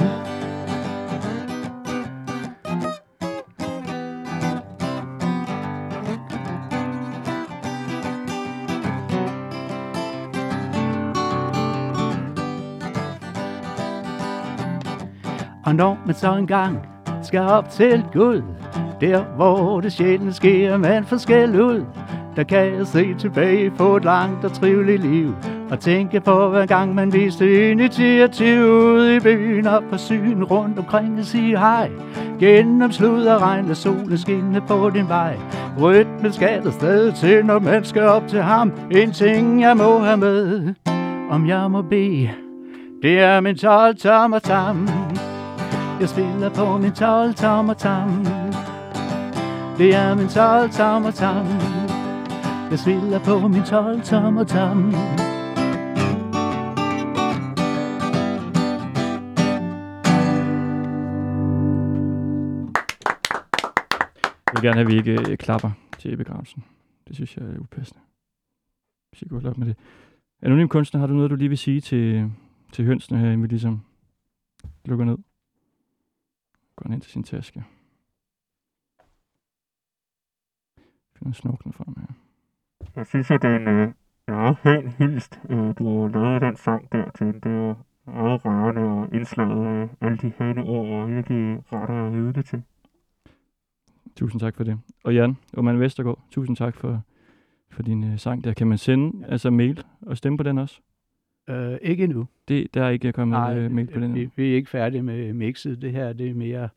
Og 15.75 15.77
når 15.77 15.97
man 16.05 16.15
så 16.15 16.35
engang 16.35 16.79
skal 17.23 17.39
op 17.39 17.69
til 17.69 18.03
Gud 18.13 18.41
Der 19.01 19.23
hvor 19.23 19.81
det 19.81 19.93
sjældent 19.93 20.35
sker, 20.35 20.77
man 20.77 21.05
forskel 21.05 21.61
ud 21.61 21.85
Der 22.35 22.43
kan 22.43 22.77
jeg 22.77 22.87
se 22.87 23.13
tilbage 23.13 23.71
på 23.71 23.97
et 23.97 24.03
langt 24.03 24.45
og 24.45 24.53
triveligt 24.53 25.01
liv 25.01 25.35
Og 25.71 25.79
tænke 25.79 26.19
på 26.19 26.49
hver 26.49 26.65
gang 26.65 26.95
man 26.95 27.13
viste 27.13 27.71
initiativ 27.71 28.61
Ude 28.65 29.15
i 29.15 29.19
byen 29.19 29.67
op 29.67 29.83
på 29.91 29.97
syn 29.97 30.43
rundt 30.43 30.79
omkring 30.79 31.19
og 31.19 31.25
sige 31.25 31.59
hej. 31.59 31.91
Gennem 32.39 32.91
slud 32.91 33.25
og 33.25 33.41
regn, 33.41 33.65
lad 33.65 33.75
solen 33.75 34.17
skinne 34.17 34.61
på 34.61 34.89
din 34.89 35.09
vej. 35.09 35.37
Rytmen 35.81 36.33
skal 36.33 36.63
der 36.63 36.71
stadig 36.71 37.15
til, 37.15 37.45
når 37.45 37.59
man 37.59 37.83
skal 37.83 38.03
op 38.03 38.27
til 38.27 38.41
ham. 38.41 38.71
En 38.91 39.11
ting 39.11 39.61
jeg 39.61 39.77
må 39.77 39.99
have 39.99 40.17
med, 40.17 40.73
om 41.29 41.47
jeg 41.47 41.71
må 41.71 41.81
bede 41.81 42.29
Det 43.01 43.19
er 43.19 43.41
min 43.41 43.57
12 43.57 43.95
tommer 43.95 44.39
tam 44.39 45.04
jeg 45.99 46.09
spiller 46.09 46.49
på 46.49 46.77
min 46.77 46.93
12 46.93 47.33
tommer 47.33 47.73
tam 47.73 48.25
Det 49.77 49.95
er 49.95 50.15
min 50.15 50.27
12 50.27 50.69
tommer 50.71 51.11
tam 51.11 51.45
Jeg 52.71 52.79
spiller 52.79 53.19
på 53.19 53.47
min 53.47 53.63
12 53.63 54.01
tommer 54.01 54.43
tam 54.43 54.91
Jeg 64.45 64.61
vil 64.61 64.61
gerne 64.61 64.73
have, 64.73 64.85
at 64.85 64.91
vi 64.91 64.97
ikke 64.97 65.31
øh, 65.31 65.37
klapper 65.37 65.71
til 65.99 66.17
begravelsen. 66.17 66.63
Det 67.07 67.15
synes 67.15 67.37
jeg 67.37 67.45
er 67.45 67.59
upassende. 67.59 68.01
Hvis 69.11 69.21
jeg 69.21 69.29
kunne 69.29 69.53
med 69.57 69.67
det. 69.67 69.75
Anonym 70.41 70.67
kunstner, 70.67 70.99
har 70.99 71.07
du 71.07 71.13
noget, 71.13 71.31
du 71.31 71.35
lige 71.35 71.49
vil 71.49 71.57
sige 71.57 71.81
til, 71.81 72.31
til 72.71 72.85
hønsene 72.85 73.19
her, 73.19 73.25
inden 73.25 73.41
vi 73.41 73.47
ligesom 73.47 73.81
lukker 74.85 75.05
ned? 75.05 75.17
Går 76.75 76.91
ind 76.91 77.01
til 77.01 77.11
sin 77.11 77.23
taske. 77.23 77.63
Finder 81.17 81.33
snorkene 81.33 81.73
frem 81.73 81.95
her. 81.97 82.07
Jeg 82.95 83.07
synes, 83.07 83.31
at 83.31 83.41
det 83.41 83.49
er 83.49 83.55
en 83.55 83.67
øh, 83.67 83.93
meget 84.27 84.57
pæn 84.63 84.91
hyldest, 84.91 85.39
øh, 85.49 85.77
du 85.77 86.01
har 86.01 86.07
lavet 86.07 86.41
den 86.41 86.55
sang 86.55 86.91
der 86.91 87.11
til. 87.11 87.27
Det 87.27 87.45
er 87.45 87.75
meget 88.05 88.45
rørende 88.45 88.81
og 88.81 89.13
indslaget 89.13 89.65
af 89.65 89.89
alle 90.01 90.17
de 90.17 90.33
hane 90.37 90.63
ord, 90.63 91.01
og 91.01 91.09
virkelig 91.09 91.63
rart 91.73 91.89
at 91.89 92.13
vide 92.13 92.33
det 92.33 92.45
til. 92.45 92.63
Tusind 94.15 94.39
tak 94.39 94.55
for 94.55 94.63
det. 94.63 94.79
Og 95.03 95.15
Jan 95.15 95.37
Oman 95.57 95.79
Vestergaard, 95.79 96.19
tusind 96.31 96.55
tak 96.57 96.75
for, 96.75 97.01
for 97.69 97.83
din 97.83 98.03
øh, 98.03 98.19
sang 98.19 98.43
der. 98.43 98.53
Kan 98.53 98.67
man 98.67 98.77
sende 98.77 99.27
altså 99.27 99.49
mail 99.49 99.83
og 100.01 100.17
stemme 100.17 100.37
på 100.37 100.43
den 100.43 100.57
også? 100.57 100.81
Øh, 101.49 101.77
ikke 101.81 102.03
endnu. 102.03 102.27
Det, 102.47 102.73
der 102.73 102.83
er 102.83 102.89
ikke 102.89 103.11
kommet 103.11 103.39
Nej, 103.39 103.57
øh, 103.57 103.71
mail 103.71 103.87
på 103.87 103.99
den 103.99 104.15
vi, 104.15 104.29
vi 104.35 104.51
er 104.51 104.55
ikke 104.55 104.69
færdige 104.69 105.03
med 105.03 105.33
mixet. 105.33 105.81
Det 105.81 105.91
her 105.91 106.13
det 106.13 106.29
er 106.29 106.33
mere 106.33 106.69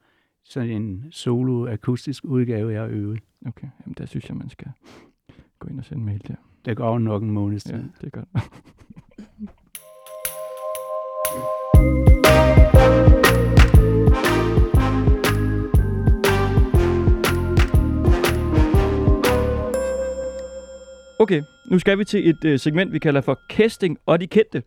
sådan 0.44 0.70
en 0.70 1.04
solo-akustisk 1.10 2.24
udgave, 2.24 2.72
jeg 2.72 2.80
har 2.80 2.88
øvet. 2.88 3.20
Okay, 3.46 3.68
jamen 3.86 3.94
der 3.98 4.06
synes 4.06 4.28
jeg, 4.28 4.36
man 4.36 4.48
skal 4.48 4.68
gå 5.58 5.68
ind 5.68 5.78
og 5.78 5.84
sende 5.84 6.04
mail 6.04 6.22
der. 6.28 6.34
Det 6.64 6.76
går 6.76 6.98
nok 6.98 7.22
en 7.22 7.30
måneds 7.30 7.64
tid. 7.64 7.74
Ja, 7.74 7.82
det 8.00 8.06
er 8.06 8.10
godt. 8.10 8.28
Okay, 21.20 21.42
nu 21.70 21.78
skal 21.78 21.98
vi 21.98 22.04
til 22.04 22.28
et 22.28 22.44
øh, 22.44 22.58
segment, 22.58 22.92
vi 22.92 22.98
kalder 22.98 23.20
for 23.20 23.38
Casting 23.50 23.98
og 24.06 24.20
de 24.20 24.26
kendte. 24.26 24.62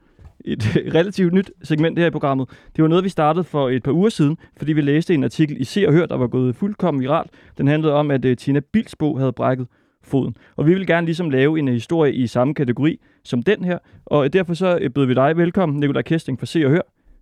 Et 0.45 0.77
øh, 0.77 0.93
relativt 0.93 1.33
nyt 1.33 1.51
segment 1.63 1.99
her 1.99 2.07
i 2.07 2.09
programmet. 2.09 2.49
Det 2.75 2.81
var 2.81 2.87
noget, 2.87 3.03
vi 3.03 3.09
startede 3.09 3.43
for 3.43 3.69
et 3.69 3.83
par 3.83 3.91
uger 3.91 4.09
siden, 4.09 4.37
fordi 4.57 4.73
vi 4.73 4.81
læste 4.81 5.13
en 5.13 5.23
artikel 5.23 5.61
i 5.61 5.63
Se 5.63 5.87
og 5.87 5.93
Hør, 5.93 6.05
der 6.05 6.17
var 6.17 6.27
gået 6.27 6.55
fuldkommen 6.55 7.01
viralt. 7.01 7.31
Den 7.57 7.67
handlede 7.67 7.93
om, 7.93 8.11
at 8.11 8.25
øh, 8.25 8.37
Tina 8.37 8.59
Bilsbo 8.59 9.17
havde 9.17 9.33
brækket 9.33 9.67
foden. 10.03 10.35
Og 10.55 10.67
vi 10.67 10.73
vil 10.73 10.87
gerne 10.87 11.05
ligesom 11.05 11.29
lave 11.29 11.59
en 11.59 11.67
øh, 11.67 11.73
historie 11.73 12.13
i 12.13 12.27
samme 12.27 12.53
kategori 12.53 12.99
som 13.23 13.43
den 13.43 13.63
her. 13.63 13.77
Og 14.05 14.25
øh, 14.25 14.33
derfor 14.33 14.53
så 14.53 14.77
øh, 14.81 14.89
bød 14.89 15.05
vi 15.05 15.13
dig 15.13 15.37
velkommen, 15.37 15.79
Nikolaj 15.79 16.01
Kesting 16.01 16.39
fra 16.39 16.45
Se 16.45 16.65
og 16.65 16.71
Hør, 16.71 16.81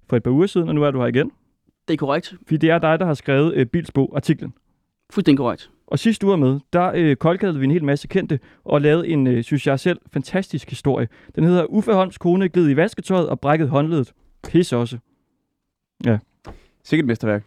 for 0.09 0.17
et 0.17 0.23
par 0.23 0.31
uger 0.31 0.47
siden, 0.47 0.69
og 0.69 0.75
nu 0.75 0.83
er 0.83 0.91
du 0.91 0.99
her 0.99 1.07
igen. 1.07 1.31
Det 1.87 1.93
er 1.93 1.97
korrekt. 1.97 2.33
Fordi 2.47 2.57
det 2.57 2.69
er 2.69 2.79
dig, 2.79 2.99
der 2.99 3.05
har 3.05 3.13
skrevet 3.13 3.53
øh, 3.55 3.65
Bilsbo-artiklen. 3.65 4.53
Fuldstændig 5.09 5.37
korrekt. 5.37 5.69
Og 5.87 5.99
sidste 5.99 6.27
uge 6.27 6.37
med, 6.37 6.59
der 6.73 6.91
øh, 6.95 7.15
koldkaldede 7.15 7.59
vi 7.59 7.65
en 7.65 7.71
hel 7.71 7.83
masse 7.83 8.07
kendte 8.07 8.39
og 8.63 8.81
lavede 8.81 9.07
en, 9.07 9.27
øh, 9.27 9.43
synes 9.43 9.67
jeg 9.67 9.79
selv, 9.79 9.99
fantastisk 10.13 10.69
historie. 10.69 11.07
Den 11.35 11.43
hedder 11.43 11.65
Uffe 11.65 11.93
Holms 11.93 12.17
kone 12.17 12.49
gled 12.49 12.69
i 12.69 12.75
vasketøjet 12.75 13.29
og 13.29 13.39
brækket 13.39 13.69
håndledet. 13.69 14.13
Pisse 14.43 14.77
også. 14.77 14.97
Ja. 16.05 16.19
Sikkert 16.83 17.07
mesterværk. 17.07 17.43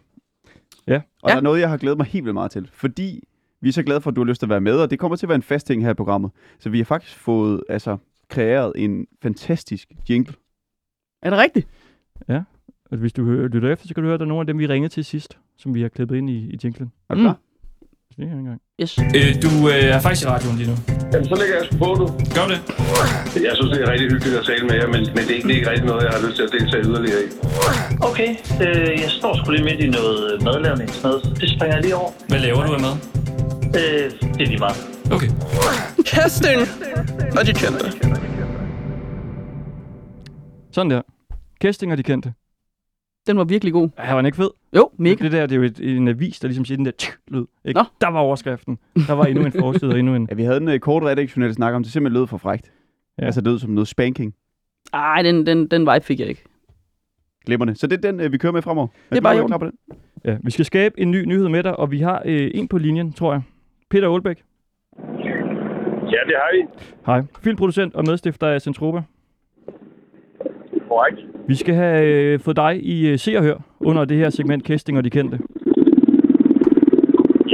Ja. 0.87 1.01
Og 1.21 1.29
ja. 1.29 1.31
der 1.31 1.37
er 1.37 1.41
noget, 1.41 1.59
jeg 1.59 1.69
har 1.69 1.77
glædet 1.77 1.97
mig 1.97 2.07
helt 2.07 2.25
vildt 2.25 2.33
meget 2.33 2.51
til. 2.51 2.69
Fordi 2.73 3.23
vi 3.61 3.69
er 3.69 3.73
så 3.73 3.83
glade 3.83 4.01
for, 4.01 4.09
at 4.09 4.15
du 4.15 4.21
har 4.21 4.25
lyst 4.25 4.39
til 4.39 4.45
at 4.45 4.49
være 4.49 4.61
med, 4.61 4.77
og 4.77 4.91
det 4.91 4.99
kommer 4.99 5.15
til 5.15 5.25
at 5.25 5.29
være 5.29 5.35
en 5.35 5.41
fast 5.41 5.67
ting 5.67 5.83
her 5.83 5.91
i 5.91 5.93
programmet. 5.93 6.31
Så 6.59 6.69
vi 6.69 6.77
har 6.77 6.85
faktisk 6.85 7.17
fået 7.17 7.63
altså, 7.69 7.97
kreeret 8.29 8.71
en 8.75 9.07
fantastisk 9.21 9.91
jingle. 10.09 10.33
Er 11.21 11.29
det 11.29 11.39
rigtigt? 11.39 11.67
Ja. 12.27 12.43
Og 12.91 12.97
hvis 12.97 13.13
du 13.13 13.25
hører, 13.25 13.47
lytter 13.47 13.71
efter, 13.71 13.87
så 13.87 13.93
kan 13.93 14.03
du 14.03 14.07
høre, 14.07 14.13
at 14.13 14.19
der 14.19 14.25
er 14.25 14.27
nogle 14.27 14.41
af 14.41 14.47
dem, 14.47 14.59
vi 14.59 14.67
ringede 14.67 14.93
til 14.93 15.05
sidst, 15.05 15.37
som 15.57 15.75
vi 15.75 15.81
har 15.81 15.89
klippet 15.89 16.15
ind 16.15 16.29
i, 16.29 16.37
i 16.37 16.59
jinglen. 16.63 16.91
Er 17.09 17.15
du 17.15 17.21
klar? 17.21 17.37
Det 18.17 18.25
er 18.31 18.37
en 18.43 18.45
gang. 18.45 18.59
Yes. 18.81 18.93
Øh, 19.17 19.31
du 19.43 19.51
øh, 19.73 19.95
er 19.95 19.99
faktisk 20.05 20.23
i 20.25 20.29
radioen 20.33 20.57
lige 20.57 20.69
nu. 20.71 20.75
Jamen, 21.13 21.27
så 21.31 21.35
lægger 21.41 21.55
jeg 21.57 21.65
sgu 21.65 21.75
på 21.85 21.89
nu. 22.01 22.05
Gør 22.37 22.47
det. 22.51 22.59
Jeg 23.47 23.53
synes, 23.57 23.69
det 23.73 23.79
er 23.83 23.87
rigtig 23.91 24.07
hyggeligt 24.13 24.35
at 24.41 24.45
tale 24.49 24.63
med 24.69 24.75
jer, 24.81 24.87
men, 24.95 25.01
men 25.15 25.21
det, 25.27 25.31
er 25.33 25.37
ikke, 25.39 25.47
det 25.47 25.53
er 25.55 25.59
ikke 25.59 25.69
rigtig 25.71 25.85
noget, 25.91 26.01
jeg 26.07 26.11
har 26.15 26.21
lyst 26.25 26.35
til 26.37 26.43
at 26.47 26.51
deltage 26.57 26.81
yderligere 26.89 27.21
i. 27.25 27.29
Okay, 28.09 28.29
øh, 28.65 28.91
jeg 29.03 29.11
står 29.19 29.31
sgu 29.37 29.51
lige 29.51 29.65
midt 29.69 29.79
i 29.87 29.89
noget 29.99 30.43
madlavning. 30.47 30.89
Sådan 30.89 31.09
noget. 31.09 31.21
Det 31.41 31.47
springer 31.55 31.75
jeg 31.77 31.83
lige 31.85 31.95
over. 32.01 32.11
Hvad 32.31 32.39
laver 32.39 32.61
du 32.67 32.71
af 32.77 32.81
mad? 32.87 32.95
Øh, 33.79 34.05
det 34.37 34.41
er 34.45 34.49
lige 34.53 34.63
meget. 34.65 34.79
Okay. 35.15 35.29
Casting 36.13 36.61
og 37.37 37.43
de 37.47 37.53
kendte. 37.61 37.85
Sådan 40.75 40.91
der. 40.91 41.01
Kæsting 41.61 41.91
og 41.91 41.97
de 41.97 42.03
kendte. 42.03 42.29
Den 43.27 43.37
var 43.37 43.43
virkelig 43.43 43.73
god. 43.73 43.89
Ja, 43.97 44.09
var 44.09 44.15
den 44.15 44.25
ikke 44.25 44.35
fed? 44.35 44.49
Jo, 44.75 44.89
mega. 44.97 45.23
Det 45.23 45.31
der, 45.31 45.45
det 45.45 45.55
er 45.55 45.59
jo 45.59 45.63
et, 45.63 45.97
en 45.97 46.07
avis, 46.07 46.39
der 46.39 46.47
ligesom 46.47 46.65
siger 46.65 46.75
den 46.75 46.85
der 46.85 46.91
tsk, 46.91 47.19
lyd. 47.27 47.45
Ikke? 47.65 47.79
Nå. 47.79 47.83
Der 48.01 48.07
var 48.07 48.19
overskriften. 48.19 48.77
Der 49.07 49.13
var 49.13 49.25
endnu 49.25 49.45
en 49.45 49.51
forside 49.51 49.91
og 49.91 49.99
endnu 49.99 50.15
en... 50.15 50.27
Ja, 50.29 50.35
vi 50.35 50.43
havde 50.43 50.57
en 50.57 50.67
uh, 50.67 50.77
kort 50.77 51.03
redaktionel 51.03 51.53
snak 51.53 51.73
om, 51.73 51.83
det 51.83 51.91
simpelthen 51.91 52.19
lød 52.19 52.27
for 52.27 52.37
frægt. 52.37 52.71
Ja. 53.19 53.25
Altså 53.25 53.41
det 53.41 53.47
lød 53.51 53.59
som 53.59 53.71
noget 53.71 53.87
spanking. 53.87 54.33
Ej, 54.93 55.21
den, 55.21 55.45
den, 55.45 55.67
den 55.67 55.81
vibe 55.81 56.05
fik 56.05 56.19
jeg 56.19 56.27
ikke. 56.27 56.43
Glimrende. 57.45 57.75
Så 57.75 57.87
det 57.87 58.05
er 58.05 58.11
den, 58.11 58.25
uh, 58.25 58.31
vi 58.31 58.37
kører 58.37 58.53
med 58.53 58.61
fremover. 58.61 58.87
Det 59.09 59.17
er 59.17 59.21
bare 59.21 59.41
orden. 59.41 59.59
på 59.59 59.65
den. 59.65 59.97
Ja, 60.25 60.37
vi 60.43 60.51
skal 60.51 60.65
skabe 60.65 60.99
en 60.99 61.11
ny 61.11 61.25
nyhed 61.25 61.49
med 61.49 61.63
dig, 61.63 61.79
og 61.79 61.91
vi 61.91 61.99
har 61.99 62.21
øh, 62.25 62.51
en 62.53 62.67
på 62.67 62.77
linjen, 62.77 63.13
tror 63.13 63.33
jeg. 63.33 63.41
Peter 63.89 64.09
Aalbæk. 64.11 64.43
Ja, 66.13 66.19
det 66.27 66.35
har 66.35 66.55
vi. 66.57 66.67
Hej. 67.05 67.21
Filmproducent 67.41 67.95
og 67.95 68.03
medstifter 68.07 68.47
af 68.47 68.61
Centropa. 68.61 69.01
Korrekt. 70.93 71.19
Vi 71.47 71.55
skal 71.55 71.75
have 71.75 72.05
øh, 72.05 72.39
fået 72.39 72.57
dig 72.57 72.73
i 72.83 73.11
øh, 73.11 73.17
Se 73.17 73.37
og 73.37 73.43
Hør 73.43 73.57
under 73.79 74.05
det 74.05 74.17
her 74.17 74.29
segment 74.29 74.63
Kæsting 74.63 74.97
og 74.97 75.03
de 75.03 75.09
kendte. 75.09 75.39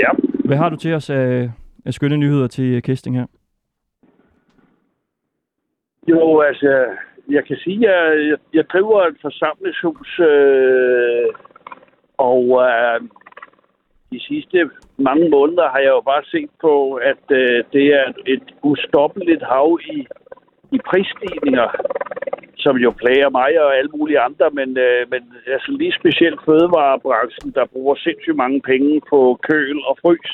Ja. 0.02 0.10
Hvad 0.46 0.58
har 0.58 0.70
du 0.70 0.76
til 0.76 0.94
os 0.94 1.10
af, 1.10 1.50
af 1.86 1.94
skønne 1.94 2.18
nyheder 2.18 2.48
til 2.48 2.76
øh, 2.76 2.82
Kæsting 2.82 3.16
her? 3.20 3.26
Jo, 6.08 6.40
altså, 6.40 6.86
jeg 7.30 7.46
kan 7.48 7.58
sige, 7.58 7.90
at 7.90 8.18
jeg, 8.18 8.28
jeg, 8.30 8.38
jeg 8.54 8.66
driver 8.74 9.02
et 9.02 9.18
forsamlingshus, 9.22 10.20
øh, 10.20 11.28
og 12.18 12.44
øh, 12.68 13.02
de 14.12 14.20
sidste 14.20 14.70
mange 14.98 15.30
måneder 15.30 15.70
har 15.70 15.80
jeg 15.80 15.94
jo 15.98 16.02
bare 16.02 16.24
set 16.26 16.50
på, 16.62 16.94
at 16.94 17.24
øh, 17.32 17.64
det 17.74 17.86
er 18.00 18.14
et 18.26 18.48
ustoppeligt 18.64 19.44
hav 19.44 19.80
i, 19.96 20.08
i 20.72 20.80
prisstigninger, 20.90 21.70
som 22.60 22.76
jo 22.78 22.91
plager 22.91 23.30
mig 23.30 23.51
og 23.64 23.78
alle 23.78 23.91
mulige 23.97 24.20
andre, 24.20 24.49
men, 24.49 24.78
øh, 24.78 25.01
men 25.12 25.22
altså 25.47 25.72
lige 25.72 25.99
specielt 25.99 26.39
fødevarebranchen, 26.45 27.51
der 27.51 27.66
bruger 27.66 27.95
sindssygt 27.95 28.36
mange 28.36 28.62
penge 28.62 29.01
på 29.10 29.39
køl 29.49 29.78
og 29.89 29.97
frys, 30.01 30.32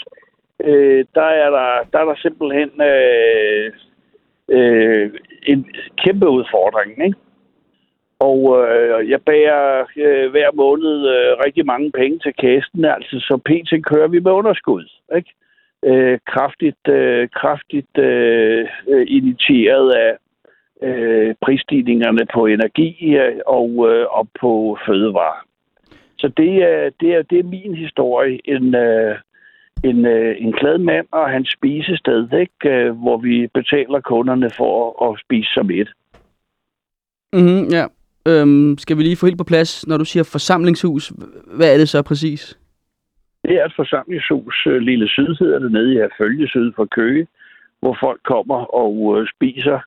øh, 0.63 1.05
der, 1.15 1.29
er 1.43 1.49
der, 1.49 1.69
der 1.91 1.99
er 1.99 2.05
der 2.05 2.15
simpelthen 2.15 2.71
øh, 2.91 3.71
øh, 4.57 5.11
en 5.43 5.65
kæmpe 6.03 6.29
udfordring, 6.29 7.05
ikke? 7.05 7.17
Og 8.19 8.39
øh, 8.59 9.09
jeg 9.09 9.21
bærer 9.21 9.85
øh, 9.97 10.31
hver 10.31 10.49
måned 10.53 10.97
øh, 11.15 11.37
rigtig 11.45 11.65
mange 11.65 11.91
penge 11.91 12.19
til 12.19 12.33
kassen, 12.33 12.85
altså 12.85 13.19
så 13.19 13.37
pt. 13.45 13.85
kører 13.85 14.07
vi 14.07 14.19
med 14.19 14.31
underskud, 14.31 14.89
ikke? 15.15 15.31
Øh, 15.85 16.19
kraftigt, 16.27 16.87
øh, 16.87 17.29
kraftigt 17.29 17.97
øh, 17.97 18.67
øh 18.87 19.05
initieret 19.07 19.91
af 19.91 20.17
øh, 20.83 21.35
prisstigningerne 21.41 22.27
på 22.33 22.45
energi 22.45 23.15
øh, 23.15 23.35
og, 23.47 23.69
øh, 23.89 24.05
og 24.09 24.27
på 24.39 24.77
fødevare. 24.87 25.39
Så 26.17 26.27
det 26.37 26.63
er, 26.63 26.89
det 26.99 27.15
er, 27.15 27.21
det 27.21 27.39
er 27.39 27.43
min 27.43 27.75
historie. 27.75 28.39
En, 28.45 28.75
øh, 28.75 29.15
en, 29.83 30.05
øh, 30.05 30.35
en 30.39 30.51
glad 30.51 30.77
mand 30.77 31.07
og 31.11 31.29
hans 31.29 31.49
spisested, 31.57 32.33
ikke? 32.33 32.69
Øh, 32.69 32.91
hvor 32.91 33.17
vi 33.17 33.47
betaler 33.53 33.99
kunderne 33.99 34.49
for 34.57 34.73
at 35.11 35.19
spise 35.25 35.49
som 35.53 35.69
et. 35.71 35.89
Mm-hmm, 37.33 37.67
ja. 37.71 37.85
Øhm, 38.27 38.77
skal 38.77 38.97
vi 38.97 39.03
lige 39.03 39.17
få 39.17 39.25
helt 39.25 39.37
på 39.37 39.43
plads, 39.43 39.87
når 39.87 39.97
du 39.97 40.05
siger 40.05 40.23
forsamlingshus, 40.31 41.13
hvad 41.57 41.73
er 41.73 41.77
det 41.77 41.89
så 41.89 42.01
præcis? 42.01 42.59
Det 43.43 43.55
er 43.61 43.65
et 43.65 43.73
forsamlingshus, 43.75 44.67
øh, 44.67 44.77
Lille 44.77 45.07
Syd 45.07 45.35
hedder 45.39 45.59
det, 45.59 45.71
nede 45.71 45.93
i 45.93 45.97
Herfølge 45.97 46.47
Syd 46.47 46.71
for 46.75 46.85
Køge, 46.85 47.27
hvor 47.79 47.97
folk 47.99 48.21
kommer 48.23 48.75
og 48.75 49.19
øh, 49.19 49.27
spiser 49.35 49.79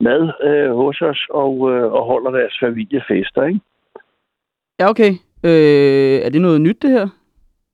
mad 0.00 0.22
øh, 0.42 0.76
hos 0.76 1.00
os 1.00 1.26
og, 1.30 1.72
øh, 1.72 1.92
og 1.92 2.04
holder 2.04 2.30
deres 2.30 2.56
familiefester, 2.62 3.44
ikke? 3.44 3.60
Ja, 4.80 4.88
okay. 4.90 5.12
Øh, 5.44 6.16
er 6.24 6.30
det 6.30 6.40
noget 6.40 6.60
nyt, 6.60 6.82
det 6.82 6.90
her? 6.90 7.08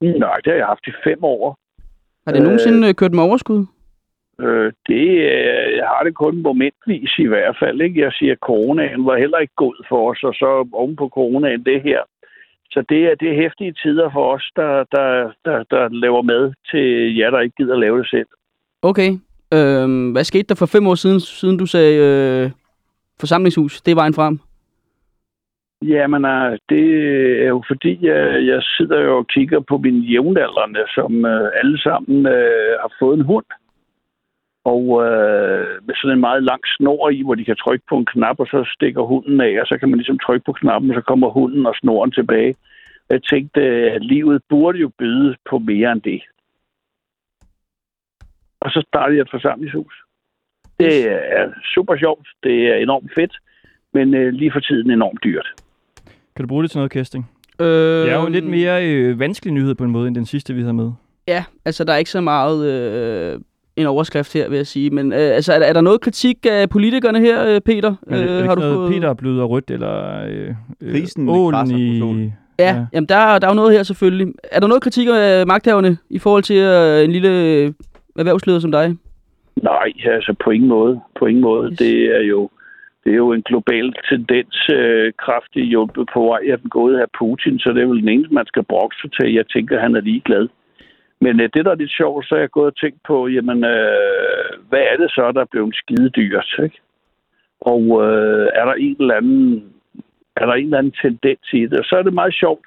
Nej, 0.00 0.36
det 0.44 0.52
har 0.52 0.58
jeg 0.58 0.66
haft 0.66 0.86
i 0.86 0.92
fem 1.04 1.24
år. 1.24 1.58
Har 2.26 2.32
det 2.32 2.42
nogensinde 2.42 2.88
øh, 2.88 2.94
kørt 2.94 3.12
med 3.12 3.22
overskud? 3.22 3.66
Øh, 4.40 4.72
det 4.86 5.08
øh, 5.08 5.76
jeg 5.76 5.86
har 5.86 6.02
det 6.04 6.14
kun 6.14 6.42
momentvis 6.42 7.18
i 7.18 7.26
hvert 7.26 7.56
fald. 7.60 7.80
Ikke? 7.80 8.00
Jeg 8.00 8.12
siger, 8.12 8.32
at 8.32 8.38
coronaen 8.38 9.06
var 9.06 9.16
heller 9.16 9.38
ikke 9.38 9.54
god 9.56 9.84
for 9.88 10.10
os, 10.10 10.22
og 10.22 10.34
så 10.34 10.68
oven 10.72 10.96
på 10.96 11.08
coronaen 11.08 11.64
det 11.64 11.82
her. 11.82 12.02
Så 12.70 12.84
det 12.88 13.04
er, 13.04 13.14
det 13.14 13.28
er 13.30 13.42
hæftige 13.42 13.72
tider 13.72 14.10
for 14.12 14.34
os, 14.34 14.50
der, 14.56 14.84
der, 14.92 15.32
der, 15.44 15.64
der 15.70 15.88
laver 15.88 16.22
mad 16.22 16.52
til 16.70 17.16
jer, 17.16 17.30
der 17.30 17.40
ikke 17.40 17.56
gider 17.56 17.76
lave 17.76 17.98
det 17.98 18.08
selv. 18.10 18.26
Okay. 18.82 19.10
Øh, 19.54 20.12
hvad 20.12 20.24
skete 20.24 20.48
der 20.48 20.54
for 20.54 20.66
fem 20.66 20.86
år 20.86 20.94
siden, 20.94 21.20
siden 21.20 21.58
du 21.58 21.66
sagde 21.66 21.96
øh, 21.98 22.50
forsamlingshus? 23.20 23.82
Det 23.82 23.90
er 23.90 24.02
vejen 24.02 24.14
frem. 24.14 24.38
Jamen, 25.82 26.24
øh, 26.24 26.58
det 26.68 26.86
er 27.44 27.48
jo 27.48 27.62
fordi, 27.66 27.98
jeg, 28.06 28.46
jeg 28.46 28.62
sidder 28.62 29.00
jo 29.00 29.16
og 29.18 29.26
kigger 29.26 29.60
på 29.60 29.78
mine 29.78 30.00
jævnaldrende, 30.12 30.84
som 30.94 31.24
øh, 31.24 31.50
alle 31.60 31.78
sammen 31.82 32.26
øh, 32.26 32.72
har 32.82 32.92
fået 32.98 33.18
en 33.18 33.24
hund. 33.24 33.44
Og 34.64 34.82
øh, 35.06 35.66
med 35.86 35.94
sådan 35.94 36.16
en 36.16 36.20
meget 36.20 36.42
lang 36.42 36.60
snor 36.76 37.10
i, 37.10 37.22
hvor 37.22 37.34
de 37.34 37.44
kan 37.44 37.56
trykke 37.56 37.84
på 37.88 37.96
en 37.96 38.06
knap, 38.06 38.40
og 38.40 38.46
så 38.46 38.70
stikker 38.74 39.02
hunden 39.02 39.40
af, 39.40 39.60
og 39.60 39.66
så 39.66 39.78
kan 39.78 39.88
man 39.88 39.98
ligesom 39.98 40.18
trykke 40.18 40.44
på 40.44 40.52
knappen, 40.52 40.90
og 40.90 40.94
så 40.94 41.00
kommer 41.00 41.28
hunden 41.28 41.66
og 41.66 41.74
snoren 41.74 42.12
tilbage. 42.12 42.54
Jeg 43.10 43.22
tænkte, 43.22 43.60
at 43.96 44.04
livet 44.04 44.42
burde 44.48 44.78
jo 44.78 44.90
byde 44.98 45.36
på 45.50 45.58
mere 45.58 45.92
end 45.92 46.02
det. 46.02 46.22
Og 48.64 48.70
så 48.70 48.84
startede 48.88 49.16
jeg 49.16 49.22
et 49.22 49.30
forsamlingshus. 49.30 49.94
Det 50.80 51.10
er 51.12 51.48
super 51.74 51.96
sjovt, 51.96 52.28
det 52.42 52.66
er 52.68 52.74
enormt 52.74 53.10
fedt, 53.18 53.32
men 53.94 54.14
øh, 54.14 54.32
lige 54.32 54.52
for 54.52 54.60
tiden 54.60 54.90
enormt 54.90 55.24
dyrt. 55.24 55.46
Kan 56.36 56.42
du 56.44 56.46
bruge 56.48 56.62
det 56.62 56.70
til 56.70 56.78
noget 56.78 56.92
casting? 56.92 57.30
Øh, 57.60 57.66
Det 57.66 58.10
er 58.10 58.14
jo 58.20 58.26
en 58.26 58.32
lidt 58.32 58.44
mere 58.46 58.86
øh, 58.88 59.18
vanskelig 59.18 59.54
nyhed 59.54 59.74
på 59.74 59.84
en 59.84 59.90
måde, 59.90 60.08
end 60.08 60.14
den 60.16 60.26
sidste, 60.26 60.54
vi 60.54 60.60
havde 60.60 60.74
med. 60.74 60.92
Ja, 61.28 61.44
altså 61.64 61.84
der 61.84 61.92
er 61.92 61.96
ikke 61.96 62.10
så 62.10 62.20
meget 62.20 62.66
øh, 62.72 63.40
en 63.76 63.86
overskrift 63.86 64.32
her, 64.34 64.48
vil 64.48 64.56
jeg 64.56 64.66
sige. 64.66 64.90
Men 64.90 65.12
øh, 65.12 65.18
altså, 65.18 65.52
er, 65.52 65.58
der, 65.58 65.66
er 65.66 65.72
der 65.72 65.80
noget 65.80 66.00
kritik 66.00 66.46
af 66.50 66.70
politikerne 66.70 67.20
her, 67.20 67.46
øh, 67.54 67.60
Peter? 67.60 67.94
Men 68.06 68.14
er 68.14 68.18
det, 68.18 68.30
er 68.30 68.36
det 68.36 68.44
har 68.44 68.52
ikke 68.52 68.60
noget, 68.62 68.92
Peter 68.92 69.08
er 69.08 69.14
blevet 69.14 69.48
rødt, 69.50 69.70
eller 69.70 70.24
øh, 70.26 70.54
øh, 70.80 70.92
Krisen 70.92 71.24
med 71.24 71.32
ålen 71.34 71.70
i... 71.70 71.98
Ja, 72.58 72.64
ja. 72.74 72.86
Jamen, 72.92 73.08
der, 73.08 73.16
er- 73.16 73.38
der 73.38 73.46
er 73.46 73.50
jo 73.50 73.54
noget 73.56 73.72
her 73.72 73.82
selvfølgelig. 73.82 74.34
Er 74.52 74.60
der 74.60 74.66
noget 74.66 74.82
kritik 74.82 75.08
af 75.12 75.46
magthaverne 75.46 75.96
i 76.10 76.18
forhold 76.18 76.42
til 76.42 76.56
øh, 76.56 77.04
en 77.04 77.12
lille 77.12 77.28
øh, 77.28 77.72
erhvervsleder 78.18 78.60
som 78.60 78.72
dig? 78.72 78.96
Nej, 79.62 79.92
altså 80.04 80.34
på 80.44 80.50
ingen 80.50 80.68
måde. 80.68 81.00
På 81.18 81.26
ingen 81.26 81.42
måde. 81.42 81.70
Yes. 81.70 81.78
Det 81.78 82.16
er 82.16 82.20
jo 82.20 82.50
det 83.04 83.12
er 83.12 83.16
jo 83.16 83.32
en 83.32 83.42
global 83.42 83.94
tendens, 84.08 84.68
øh, 84.70 85.12
kraftigt 85.18 85.66
hjulpet 85.66 86.08
på 86.14 86.20
vej 86.20 86.40
af 86.52 86.58
den 86.58 86.70
gode 86.70 86.98
her 86.98 87.06
Putin, 87.18 87.58
så 87.58 87.72
det 87.72 87.82
er 87.82 87.86
vel 87.86 88.00
den 88.00 88.08
eneste, 88.08 88.34
man 88.34 88.46
skal 88.46 88.62
brokse 88.62 89.08
til. 89.08 89.32
Jeg 89.32 89.46
tænker, 89.48 89.80
han 89.80 89.96
er 89.96 90.00
ligeglad. 90.00 90.48
Men 91.20 91.40
øh, 91.40 91.48
det, 91.54 91.64
der 91.64 91.70
er 91.70 91.74
lidt 91.82 91.96
sjovt, 91.96 92.26
så 92.26 92.34
er 92.34 92.38
jeg 92.38 92.50
gået 92.50 92.66
og 92.66 92.76
tænkt 92.76 93.00
på, 93.06 93.28
jamen, 93.28 93.64
øh, 93.64 94.50
hvad 94.68 94.84
er 94.92 94.96
det 94.96 95.10
så, 95.10 95.32
der 95.32 95.40
er 95.40 95.52
blevet 95.52 95.76
skide 95.76 96.08
dyrt, 96.08 96.54
ikke? 96.62 96.80
Og 97.60 97.82
øh, 98.04 98.48
er 98.54 98.64
der 98.64 98.74
en 98.74 98.96
eller 99.00 99.14
anden 99.14 99.74
er 100.36 100.46
der 100.46 100.52
en 100.52 100.64
eller 100.64 100.78
anden 100.78 100.94
tendens 101.02 101.52
i 101.52 101.60
det? 101.60 101.78
Og 101.78 101.84
så 101.84 101.96
er 101.96 102.02
det 102.02 102.14
meget 102.14 102.34
sjovt. 102.34 102.66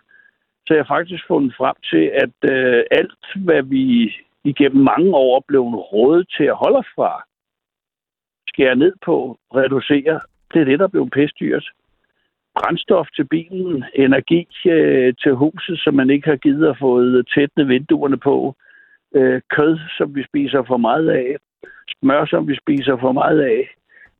Så 0.67 0.73
jeg 0.73 0.83
har 0.83 0.95
faktisk 0.95 1.23
fundet 1.27 1.53
frem 1.57 1.75
til, 1.91 2.11
at 2.23 2.51
øh, 2.51 2.83
alt, 2.91 3.25
hvad 3.35 3.61
vi 3.63 4.15
igennem 4.43 4.83
mange 4.83 5.15
år 5.15 5.43
blevet 5.47 5.93
rådet 5.93 6.27
til 6.38 6.43
at 6.43 6.55
holde 6.55 6.77
os 6.77 6.91
fra, 6.95 7.23
skære 8.47 8.75
ned 8.75 8.93
på, 9.05 9.38
reducere, 9.55 10.19
det 10.53 10.61
er 10.61 10.65
det, 10.65 10.79
der 10.79 10.88
blev 10.88 11.09
pestdyrt. 11.09 11.71
Brændstof 12.55 13.07
til 13.15 13.25
bilen, 13.27 13.83
energi 13.95 14.47
øh, 14.65 15.13
til 15.23 15.33
huset, 15.33 15.79
som 15.79 15.93
man 15.93 16.09
ikke 16.09 16.29
har 16.29 16.35
givet 16.35 16.67
at 16.67 16.77
få 16.79 17.21
tætne 17.23 17.67
vinduerne 17.67 18.17
på, 18.17 18.55
øh, 19.15 19.41
kød, 19.49 19.79
som 19.97 20.15
vi 20.15 20.23
spiser 20.23 20.63
for 20.67 20.77
meget 20.77 21.09
af, 21.09 21.35
smør, 21.99 22.25
som 22.25 22.47
vi 22.47 22.55
spiser 22.55 22.97
for 22.97 23.11
meget 23.11 23.41
af. 23.41 23.69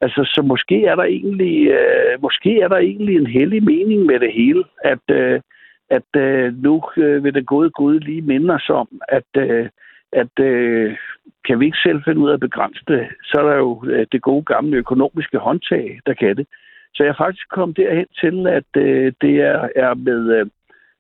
Altså, 0.02 0.32
så 0.34 0.42
måske 0.42 0.86
er 0.86 0.96
der 0.96 1.04
egentlig, 1.04 1.68
øh, 1.68 2.22
måske 2.22 2.60
er 2.60 2.68
der 2.68 2.78
egentlig 2.78 3.16
en 3.16 3.28
hellig 3.28 3.64
mening 3.64 4.06
med 4.06 4.20
det 4.20 4.34
hele, 4.34 4.64
at, 4.84 5.06
øh, 5.12 5.42
at 5.90 6.22
øh, 6.22 6.64
nu 6.64 6.84
øh, 6.98 7.24
vil 7.24 7.34
det 7.34 7.46
gode 7.46 7.70
Gud 7.70 8.00
lige 8.00 8.22
minde 8.22 8.54
os 8.54 8.70
om, 8.70 8.88
at, 9.10 9.32
øh, 9.38 9.70
at 10.14 10.40
øh, 10.40 10.98
kan 11.46 11.60
vi 11.60 11.66
ikke 11.66 11.84
selv 11.84 12.04
finde 12.04 12.22
ud 12.22 12.30
af 12.30 12.34
at 12.34 12.40
begrænse 12.40 12.82
det, 12.88 13.08
så 13.24 13.36
er 13.42 13.50
der 13.50 13.56
jo 13.58 13.84
øh, 13.88 14.06
det 14.12 14.22
gode 14.22 14.44
gamle 14.44 14.78
økonomiske 14.78 15.38
håndtag, 15.38 16.00
der 16.06 16.14
kan 16.14 16.38
det. 16.38 16.48
Så 16.94 17.04
jeg 17.04 17.10
er 17.10 17.24
faktisk 17.26 17.50
kommet 17.50 17.78
derhen 17.78 18.08
til, 18.22 18.48
at 18.48 18.70
øh, 18.78 19.14
det 19.22 19.36
er, 19.42 19.70
er 19.76 19.94
med, 19.94 20.22
øh, 20.40 20.48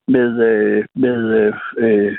med, 0.07 0.29
øh, 0.49 0.85
med, 0.95 1.19
øh, 1.39 1.53
øh, 1.77 2.17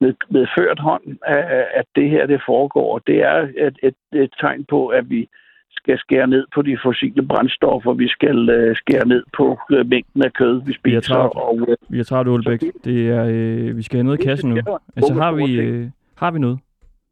med, 0.00 0.14
med 0.30 0.46
ført 0.58 0.78
hånd, 0.78 1.02
at, 1.26 1.66
at 1.74 1.84
det 1.96 2.10
her 2.10 2.26
det 2.26 2.42
foregår. 2.46 2.98
Det 2.98 3.18
er 3.22 3.48
et, 3.66 3.78
et, 3.82 4.20
et 4.22 4.32
tegn 4.40 4.64
på, 4.64 4.86
at 4.86 5.10
vi 5.10 5.28
skal 5.70 5.98
skære 5.98 6.26
ned 6.26 6.44
på 6.54 6.62
de 6.62 6.78
fossile 6.84 7.22
brændstoffer. 7.26 7.92
Vi 7.94 8.08
skal 8.08 8.48
øh, 8.50 8.76
skære 8.76 9.08
ned 9.08 9.22
på 9.36 9.58
øh, 9.70 9.86
mængden 9.86 10.22
af 10.24 10.32
kød, 10.32 10.54
vi 10.54 10.76
Vi 10.84 10.94
er 10.94 11.00
spiser. 11.00 11.14
travlt, 11.14 11.36
Og, 11.36 11.58
øh, 11.70 11.76
vi 11.88 11.98
er 11.98 12.28
Ulbæk. 12.28 12.60
Det 12.84 13.08
er, 13.10 13.24
øh, 13.24 13.76
vi 13.76 13.82
skal 13.82 13.96
have 13.96 14.04
noget 14.04 14.20
i 14.20 14.24
kassen 14.24 14.50
nu. 14.50 14.56
Altså, 14.96 15.14
har 15.14 15.32
vi, 15.32 15.60
øh, 15.60 15.86
har 16.20 16.30
vi 16.30 16.38
noget? 16.38 16.58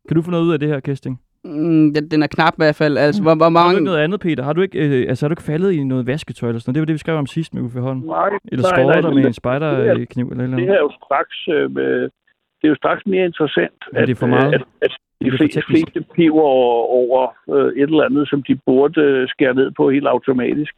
Kan 0.09 0.14
du 0.16 0.22
få 0.22 0.30
noget 0.30 0.44
ud 0.44 0.52
af 0.52 0.59
det 0.61 0.68
her, 0.68 0.80
Kesting? 0.80 1.20
Mm, 1.44 1.94
den, 1.94 2.09
den 2.11 2.22
er 2.22 2.26
knap 2.26 2.52
i 2.54 2.56
hvert 2.62 2.74
fald. 2.74 2.96
Altså, 2.98 3.22
hvor, 3.22 3.34
hvor 3.34 3.44
Har 3.44 3.50
du 3.50 3.59
mange... 3.61 3.72
ikke 3.74 3.84
noget 3.84 3.98
andet, 4.04 4.20
Peter? 4.20 4.42
Har 4.44 4.52
du 4.52 4.61
ikke, 4.61 4.78
øh, 5.02 5.09
altså, 5.09 5.24
har 5.24 5.28
du 5.28 5.32
ikke 5.32 5.42
faldet 5.42 5.72
i 5.72 5.84
noget 5.84 6.06
vasketøj 6.06 6.48
eller 6.48 6.61
sådan 6.61 6.68
noget? 6.70 6.74
Det 6.74 6.80
var 6.80 6.86
det, 6.86 6.92
vi 6.94 6.98
skrev 6.98 7.16
om 7.16 7.26
sidst 7.26 7.54
med 7.54 7.62
Uffe 7.62 7.80
Holm. 7.80 7.98
Nej, 7.98 8.28
Eller 8.52 8.84
nej, 8.86 9.00
dig 9.00 9.11
med 9.14 9.18
en 9.18 9.24
det- 9.24 9.34
spejderkniv 9.36 10.26
eller 10.28 10.44
eller 10.44 10.56
det 10.56 10.62
andet? 10.62 10.66
her 10.66 10.74
er 10.74 10.80
jo 10.88 10.92
straks, 11.04 11.48
øh, 11.54 11.70
med, 11.74 12.02
det 12.59 12.64
er 12.64 12.68
jo 12.68 12.74
straks 12.82 13.02
mere 13.06 13.24
interessant, 13.24 13.78
Ja, 13.94 14.00
det 14.00 14.11
er 14.11 14.14
for 14.14 14.26
meget. 14.26 14.54
At, 14.54 14.62
at 14.82 14.92
Det 15.20 15.32
de 15.32 15.36
fleste, 15.38 15.62
fleste 15.70 16.00
piver 16.14 16.42
over, 16.42 16.74
over 17.00 17.20
øh, 17.54 17.72
et 17.76 17.82
eller 17.82 18.04
andet, 18.04 18.28
som 18.28 18.42
de 18.42 18.54
burde 18.66 19.00
øh, 19.00 19.28
skære 19.28 19.54
ned 19.54 19.70
på 19.76 19.90
helt 19.90 20.06
automatisk. 20.06 20.72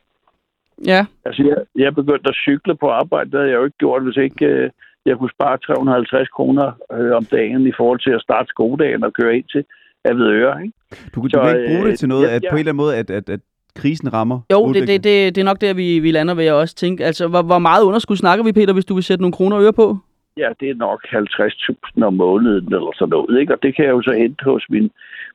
Ja. 0.87 1.07
Altså, 1.25 1.43
jeg, 1.49 1.57
jeg 1.81 1.87
er 1.87 1.91
begyndt 2.01 2.27
at 2.27 2.35
cykle 2.35 2.75
på 2.77 2.89
arbejde. 2.91 3.31
Det 3.31 3.39
havde 3.39 3.51
jeg 3.51 3.57
jo 3.59 3.65
ikke 3.65 3.79
gjort, 3.79 4.03
hvis 4.05 4.17
ikke 4.17 4.45
øh, 4.47 4.71
jeg 5.07 5.17
kunne 5.19 5.35
spare 5.37 5.59
350 5.59 6.29
kroner 6.29 6.69
øh, 6.93 7.13
om 7.17 7.25
dagen 7.25 7.67
i 7.67 7.73
forhold 7.77 8.01
til 8.01 8.11
at 8.11 8.23
starte 8.23 8.49
skoledagen 8.49 9.05
og 9.05 9.13
køre 9.13 9.37
ind 9.37 9.45
til 9.55 9.65
Avedøre. 10.05 10.63
Ikke? 10.63 10.75
Du, 11.15 11.21
du 11.23 11.29
Så, 11.29 11.43
kan 11.43 11.57
ikke 11.57 11.69
bruge 11.71 11.85
øh, 11.85 11.91
det 11.91 11.99
til 11.99 12.09
noget, 12.09 12.27
ja, 12.27 12.35
at 12.35 12.43
ja. 12.43 12.51
på 12.51 12.57
en 12.57 12.59
eller 12.59 12.73
anden 12.73 12.85
måde, 12.85 12.97
at, 12.97 13.11
at, 13.11 13.29
at 13.29 13.41
krisen 13.75 14.13
rammer 14.13 14.41
Jo, 14.53 14.73
det, 14.73 14.89
det, 14.89 15.05
det, 15.05 15.35
det 15.35 15.39
er 15.39 15.45
nok 15.45 15.61
der, 15.61 15.75
vi, 15.75 15.99
vi 15.99 16.11
lander, 16.11 16.35
vil 16.35 16.45
jeg 16.45 16.55
også 16.55 16.75
tænke. 16.75 17.05
Altså, 17.05 17.29
hvor, 17.29 17.43
hvor 17.43 17.59
meget 17.59 17.83
underskud 17.85 18.17
snakker 18.17 18.45
vi, 18.45 18.53
Peter, 18.53 18.73
hvis 18.73 18.85
du 18.85 18.95
vil 18.95 19.05
sætte 19.05 19.23
nogle 19.23 19.33
kroner 19.33 19.57
og 19.57 19.63
øre 19.63 19.73
på? 19.73 19.99
Ja, 20.37 20.49
det 20.61 20.71
er 20.71 20.75
nok 20.75 21.01
50.000 21.07 22.05
om 22.05 22.15
måneden 22.15 22.75
eller 22.75 22.93
sådan 22.95 23.11
noget. 23.11 23.41
Ikke? 23.41 23.55
Og 23.55 23.63
det 23.63 23.77
kan 23.77 23.85
jeg 23.85 23.91
jo 23.91 24.03
så 24.03 24.15
hente 24.23 24.45
hos 24.45 24.67
min, 24.69 24.91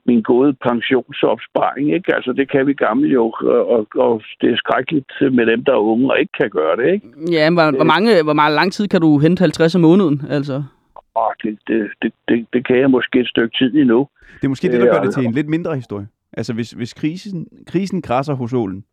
min 0.06 0.22
gode 0.22 0.54
pensionsopsparing. 0.68 1.94
Ikke? 1.94 2.16
Altså, 2.16 2.34
det 2.34 2.52
kan 2.52 2.68
vi 2.68 2.74
gamle 2.74 3.10
jo, 3.10 3.34
og, 3.42 3.70
og, 3.70 3.88
og 3.96 4.22
det 4.42 4.52
er 4.52 4.58
skrækkeligt 4.58 5.12
med 5.22 5.46
dem, 5.46 5.64
der 5.64 5.72
er 5.74 5.78
unge 5.92 6.12
og 6.12 6.20
ikke 6.20 6.34
kan 6.40 6.50
gøre 6.50 6.76
det. 6.78 6.94
Ikke? 6.94 7.08
Ja, 7.32 7.50
men 7.50 7.58
hvor, 7.58 7.72
hvor, 7.72 7.84
mange, 7.84 8.24
hvor 8.24 8.34
meget 8.34 8.54
lang 8.54 8.74
tid 8.74 8.88
kan 8.88 9.02
du 9.02 9.20
hente 9.20 9.40
50 9.42 9.76
om 9.76 9.82
måneden? 9.82 10.22
Altså, 10.30 10.64
Åh, 11.18 11.32
det, 11.44 11.60
det, 11.68 11.90
det, 12.02 12.12
det, 12.28 12.46
det 12.54 12.68
kan 12.68 12.78
jeg 12.80 12.92
måske 12.92 13.20
et 13.20 13.28
stykke 13.28 13.58
tid 13.58 13.76
endnu. 13.76 14.08
Det 14.36 14.44
er 14.44 14.50
måske 14.50 14.72
det, 14.72 14.82
der 14.82 14.86
gør 14.94 15.00
Øh, 15.00 15.06
det 15.06 15.14
til 15.14 15.26
en 15.26 15.34
lidt 15.34 15.50
mindre 15.50 15.76
historie. 15.76 16.08
Altså, 16.34 16.54
hvis, 16.54 16.72
hvis 16.72 16.94
krisen, 16.94 17.48
krisen 17.68 18.02
krasser 18.02 18.34
hos 18.34 18.54
ålen, 18.54 18.84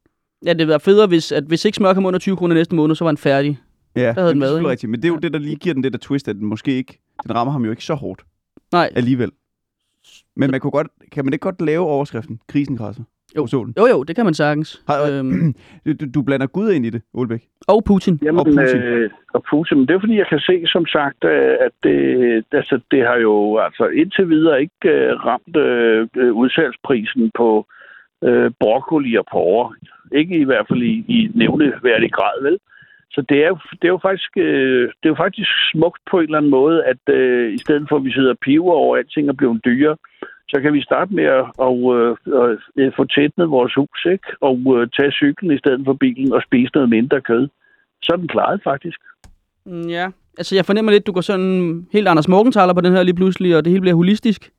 ja, 0.46 0.52
det 0.52 0.68
være 0.68 0.80
federe, 0.80 1.06
hvis, 1.06 1.32
at 1.32 1.44
hvis 1.44 1.64
ikke 1.64 1.76
smør 1.76 1.94
kom 1.94 2.06
under 2.06 2.18
20 2.18 2.36
kroner 2.36 2.54
næste 2.54 2.74
måned, 2.74 2.94
så 2.96 3.04
var 3.04 3.10
den 3.10 3.18
færdig. 3.18 3.58
ja, 3.96 4.00
Der 4.00 4.12
havde 4.12 4.28
jamen, 4.28 4.42
den 4.42 4.56
det 4.56 4.64
er 4.64 4.70
rigtigt. 4.70 4.90
Men 4.90 5.02
det 5.02 5.08
er 5.08 5.12
jo 5.12 5.18
det, 5.18 5.32
der 5.32 5.38
lige 5.38 5.56
giver 5.56 5.74
den 5.74 5.84
det 5.84 5.92
der 5.92 5.98
twist, 5.98 6.28
at 6.28 6.36
den 6.36 6.46
måske 6.46 6.72
ikke, 6.72 6.98
den 7.22 7.34
rammer 7.34 7.52
ham 7.52 7.64
jo 7.64 7.70
ikke 7.70 7.84
så 7.84 7.94
hårdt 7.94 8.22
Nej. 8.72 8.90
alligevel. 8.96 9.30
Men 10.36 10.50
man 10.50 10.60
kunne 10.60 10.70
godt, 10.70 10.86
kan 11.12 11.24
man 11.24 11.32
ikke 11.32 11.42
godt 11.42 11.60
lave 11.62 11.84
overskriften, 11.86 12.40
krisen 12.48 12.76
krasser 12.76 13.02
Jo. 13.36 13.40
hos 13.40 13.54
ålen? 13.54 13.74
Jo, 13.78 13.86
jo, 13.86 14.02
det 14.02 14.16
kan 14.16 14.24
man 14.24 14.34
sagtens. 14.34 14.82
Har, 14.88 14.96
Øhm, 15.18 15.54
du, 16.00 16.06
du- 16.14 16.22
blander 16.22 16.46
Gud 16.46 16.70
ind 16.72 16.86
i 16.86 16.90
det, 16.90 17.02
Olbæk. 17.14 17.42
og 17.68 17.84
Putin. 17.84 18.18
Jamen, 18.22 18.38
Og 18.38 18.44
Putin. 18.46 18.80
Øh, 18.82 19.10
og 19.34 19.42
Putin. 19.50 19.78
Men 19.78 19.88
det 19.88 19.94
er 19.94 20.00
fordi, 20.00 20.16
jeg 20.18 20.26
kan 20.28 20.38
se, 20.40 20.62
som 20.66 20.86
sagt, 20.86 21.24
øh, 21.24 21.54
at 21.66 21.72
det, 21.82 21.98
altså, 22.52 22.80
det 22.90 23.06
har 23.06 23.16
jo 23.16 23.56
altså 23.58 23.84
indtil 23.86 24.28
videre 24.28 24.60
ikke 24.60 24.88
øh, 24.88 25.12
ramt 25.26 25.56
øh, 25.56 26.08
øh, 26.16 26.32
udsalgsprisen 26.32 27.30
på 27.36 27.66
øh, 28.24 28.50
broccoli 28.60 29.14
og 29.16 29.24
porre. 29.32 29.74
Ikke 30.12 30.36
i 30.38 30.44
hvert 30.44 30.66
fald 30.70 30.82
i, 30.82 31.04
i 31.08 31.30
nævneværdig 31.34 32.12
grad, 32.12 32.42
vel? 32.42 32.58
Så 33.10 33.20
det 33.28 33.44
er, 33.44 33.48
jo, 33.48 33.58
det, 33.72 33.84
er 33.84 33.94
jo 33.96 34.00
faktisk, 34.02 34.30
øh, 34.36 34.82
det 34.82 35.04
er 35.08 35.14
jo 35.14 35.22
faktisk 35.24 35.50
smukt 35.72 36.00
på 36.10 36.18
en 36.18 36.24
eller 36.24 36.38
anden 36.38 36.50
måde, 36.50 36.84
at 36.84 37.14
øh, 37.14 37.52
i 37.54 37.58
stedet 37.58 37.86
for, 37.88 37.96
at 37.96 38.04
vi 38.04 38.12
sidder 38.12 38.30
og 38.30 38.38
piver 38.38 38.72
over, 38.72 38.96
at 38.96 39.00
alting 39.00 39.28
er 39.28 39.32
blevet 39.32 39.64
dyre, 39.64 39.96
så 40.48 40.60
kan 40.62 40.72
vi 40.72 40.82
starte 40.82 41.14
med 41.14 41.24
at 41.24 41.44
og, 41.58 41.78
øh, 41.96 42.16
øh, 42.76 42.92
få 42.96 43.04
tætnet 43.04 43.50
vores 43.50 43.74
hus, 43.74 44.06
ikke? 44.12 44.28
Og 44.40 44.58
øh, 44.76 44.88
tage 44.96 45.12
cyklen 45.12 45.52
i 45.52 45.58
stedet 45.58 45.80
for 45.84 45.92
bilen 45.92 46.32
og 46.32 46.42
spise 46.42 46.70
noget 46.74 46.88
mindre 46.88 47.20
kød. 47.20 47.48
Så 48.02 48.12
er 48.12 48.16
den 48.16 48.28
klaret 48.28 48.60
faktisk. 48.64 48.98
Mm, 49.66 49.88
Ja, 49.88 50.10
altså 50.38 50.54
jeg 50.54 50.64
fornemmer 50.64 50.92
lidt, 50.92 51.06
du 51.06 51.12
går 51.12 51.20
sådan 51.20 51.86
helt 51.92 52.08
Anders 52.08 52.28
Morgenthaler 52.28 52.74
på 52.74 52.80
den 52.80 52.92
her 52.92 53.02
lige 53.02 53.20
pludselig, 53.20 53.56
og 53.56 53.64
det 53.64 53.70
hele 53.70 53.80
bliver 53.80 53.94
holistisk. 53.94 54.50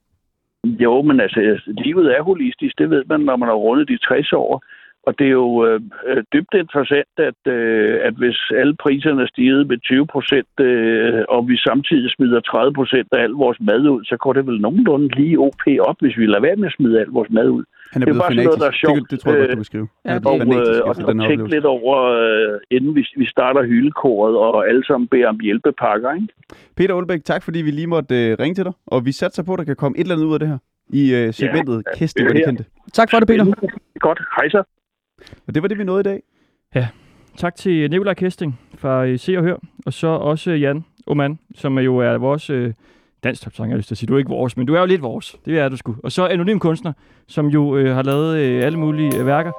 Jo, 0.66 1.02
men 1.02 1.20
altså, 1.20 1.40
livet 1.68 2.18
er 2.18 2.22
holistisk, 2.22 2.78
det 2.78 2.90
ved 2.90 3.04
man, 3.10 3.20
når 3.20 3.36
man 3.36 3.48
har 3.48 3.56
rundet 3.56 3.88
de 3.88 3.98
60 3.98 4.34
år. 4.34 4.64
Og 5.08 5.20
det 5.20 5.28
er 5.28 5.36
jo 5.43 5.66
øh, 5.68 5.80
øh, 6.10 6.24
dybt 6.34 6.54
interessant, 6.64 7.14
at, 7.30 7.39
øh, 7.54 7.99
at 8.08 8.14
hvis 8.22 8.39
alle 8.62 8.76
priserne 8.84 9.22
er 9.22 9.28
stiget 9.28 9.68
med 9.68 9.78
20 9.78 10.08
procent, 10.08 10.54
øh, 10.60 11.24
og 11.30 11.47
vi 11.49 11.58
samtidig 11.58 12.10
smider 12.16 12.39
30 12.39 12.74
procent 12.74 13.08
af 13.12 13.22
al 13.24 13.30
vores 13.30 13.58
mad 13.70 13.82
ud, 13.95 14.04
så 14.04 14.16
går 14.18 14.34
det 14.34 14.47
vel 14.47 14.62
nogenlunde 14.62 15.08
lige 15.20 15.39
OP 15.39 15.64
op, 15.89 15.95
hvis 15.99 16.18
vi 16.18 16.26
lader 16.26 16.41
være 16.41 16.56
med 16.56 16.68
at 16.68 16.74
smide 16.78 16.99
al 16.99 17.08
vores 17.08 17.30
mad 17.30 17.49
ud. 17.49 17.64
Han 17.93 18.01
er 18.01 18.06
det 18.06 18.16
er 18.16 18.20
bare 18.20 18.32
sådan 18.32 18.45
noget, 18.45 18.60
der 18.60 18.68
er 18.74 18.78
fanatisk. 18.82 18.86
sjovt. 18.86 19.01
Det, 19.01 19.12
det 19.12 19.20
tror 19.20 19.32
jeg 19.32 19.39
godt, 19.39 19.49
du 19.49 19.51
øh, 19.51 19.58
kan 19.58 19.70
skrive. 19.72 19.88
Ja, 20.06 20.16
og, 20.16 20.22
blevet 20.22 20.41
fanatisk 20.41 20.80
øh, 20.80 20.89
og, 20.89 20.89
og 20.89 21.12
den 21.12 21.20
her 21.22 21.28
tænk 21.30 21.41
oplevelse. 21.41 21.56
lidt 21.56 21.66
over, 21.76 21.95
øh, 22.22 22.60
inden 22.76 22.91
vi, 22.97 23.04
vi 23.22 23.26
starter 23.36 23.62
hyldekoret, 23.72 24.36
og 24.38 24.68
alle 24.70 24.84
sammen 24.89 25.08
beder 25.08 25.28
om 25.34 25.39
hjælpepakker, 25.39 26.10
ikke? 26.14 26.28
Peter 26.78 26.93
Olbæk, 26.97 27.22
tak 27.24 27.41
fordi 27.43 27.60
vi 27.68 27.72
lige 27.72 27.88
måtte 27.95 28.16
øh, 28.22 28.38
ringe 28.39 28.56
til 28.56 28.64
dig. 28.70 28.74
Og 28.88 29.06
vi 29.06 29.12
satser 29.12 29.43
på, 29.43 29.51
at 29.54 29.60
der 29.60 29.66
kan 29.72 29.76
komme 29.76 29.97
et 29.97 30.01
eller 30.01 30.16
andet 30.16 30.28
ud 30.28 30.34
af 30.34 30.39
det 30.39 30.47
her 30.54 30.58
i 31.01 31.04
øh, 31.18 31.34
segmentet 31.34 31.78
Ja, 31.88 31.97
Kæste 31.99 32.24
det 32.24 32.38
her. 32.38 32.45
kendte. 32.45 32.64
Tak 32.93 33.08
for 33.12 33.18
det, 33.20 33.28
Peter. 33.28 33.45
Godt, 34.08 34.20
hej 34.38 34.49
så. 34.49 34.64
Og 35.48 35.56
det 35.56 35.62
var 35.62 35.68
det, 35.68 35.78
vi 35.78 35.84
nåede 35.84 36.00
i 36.00 36.04
dag. 36.04 36.22
Ja. 36.76 36.88
Tak 37.38 37.56
til 37.56 37.90
Nikolaj 37.90 38.14
Kesting 38.14 38.60
fra 38.76 39.06
øh, 39.06 39.20
Se 39.20 39.38
og 39.38 39.44
Hør, 39.44 39.56
og 39.86 39.94
så 39.94 40.08
også 40.08 40.52
øh, 40.52 40.62
Jan 40.62 40.86
Oman, 41.08 41.40
som 41.56 41.80
jo 41.80 41.98
er 41.98 42.18
vores 42.18 42.50
øh, 42.50 42.74
dansk 43.24 43.42
topsang, 43.42 43.70
jeg 43.70 43.78
lyst 43.78 43.88
til 43.88 43.94
at 43.94 43.98
sige. 43.98 44.08
Du 44.08 44.14
er 44.14 44.18
ikke 44.18 44.30
vores, 44.30 44.58
men 44.58 44.68
du 44.68 44.74
er 44.74 44.80
jo 44.80 44.86
lidt 44.86 45.02
vores. 45.02 45.36
Det 45.46 45.60
er 45.60 45.70
du 45.70 45.78
sgu. 45.78 45.96
Og 46.04 46.12
så 46.12 46.28
Anonym 46.28 46.60
Kunstner, 46.60 46.94
som 47.28 47.48
jo 47.48 47.78
øh, 47.78 47.96
har 47.96 48.04
lavet 48.04 48.38
øh, 48.38 48.66
alle 48.66 48.80
mulige 48.80 49.20
øh, 49.20 49.26
værker. 49.26 49.52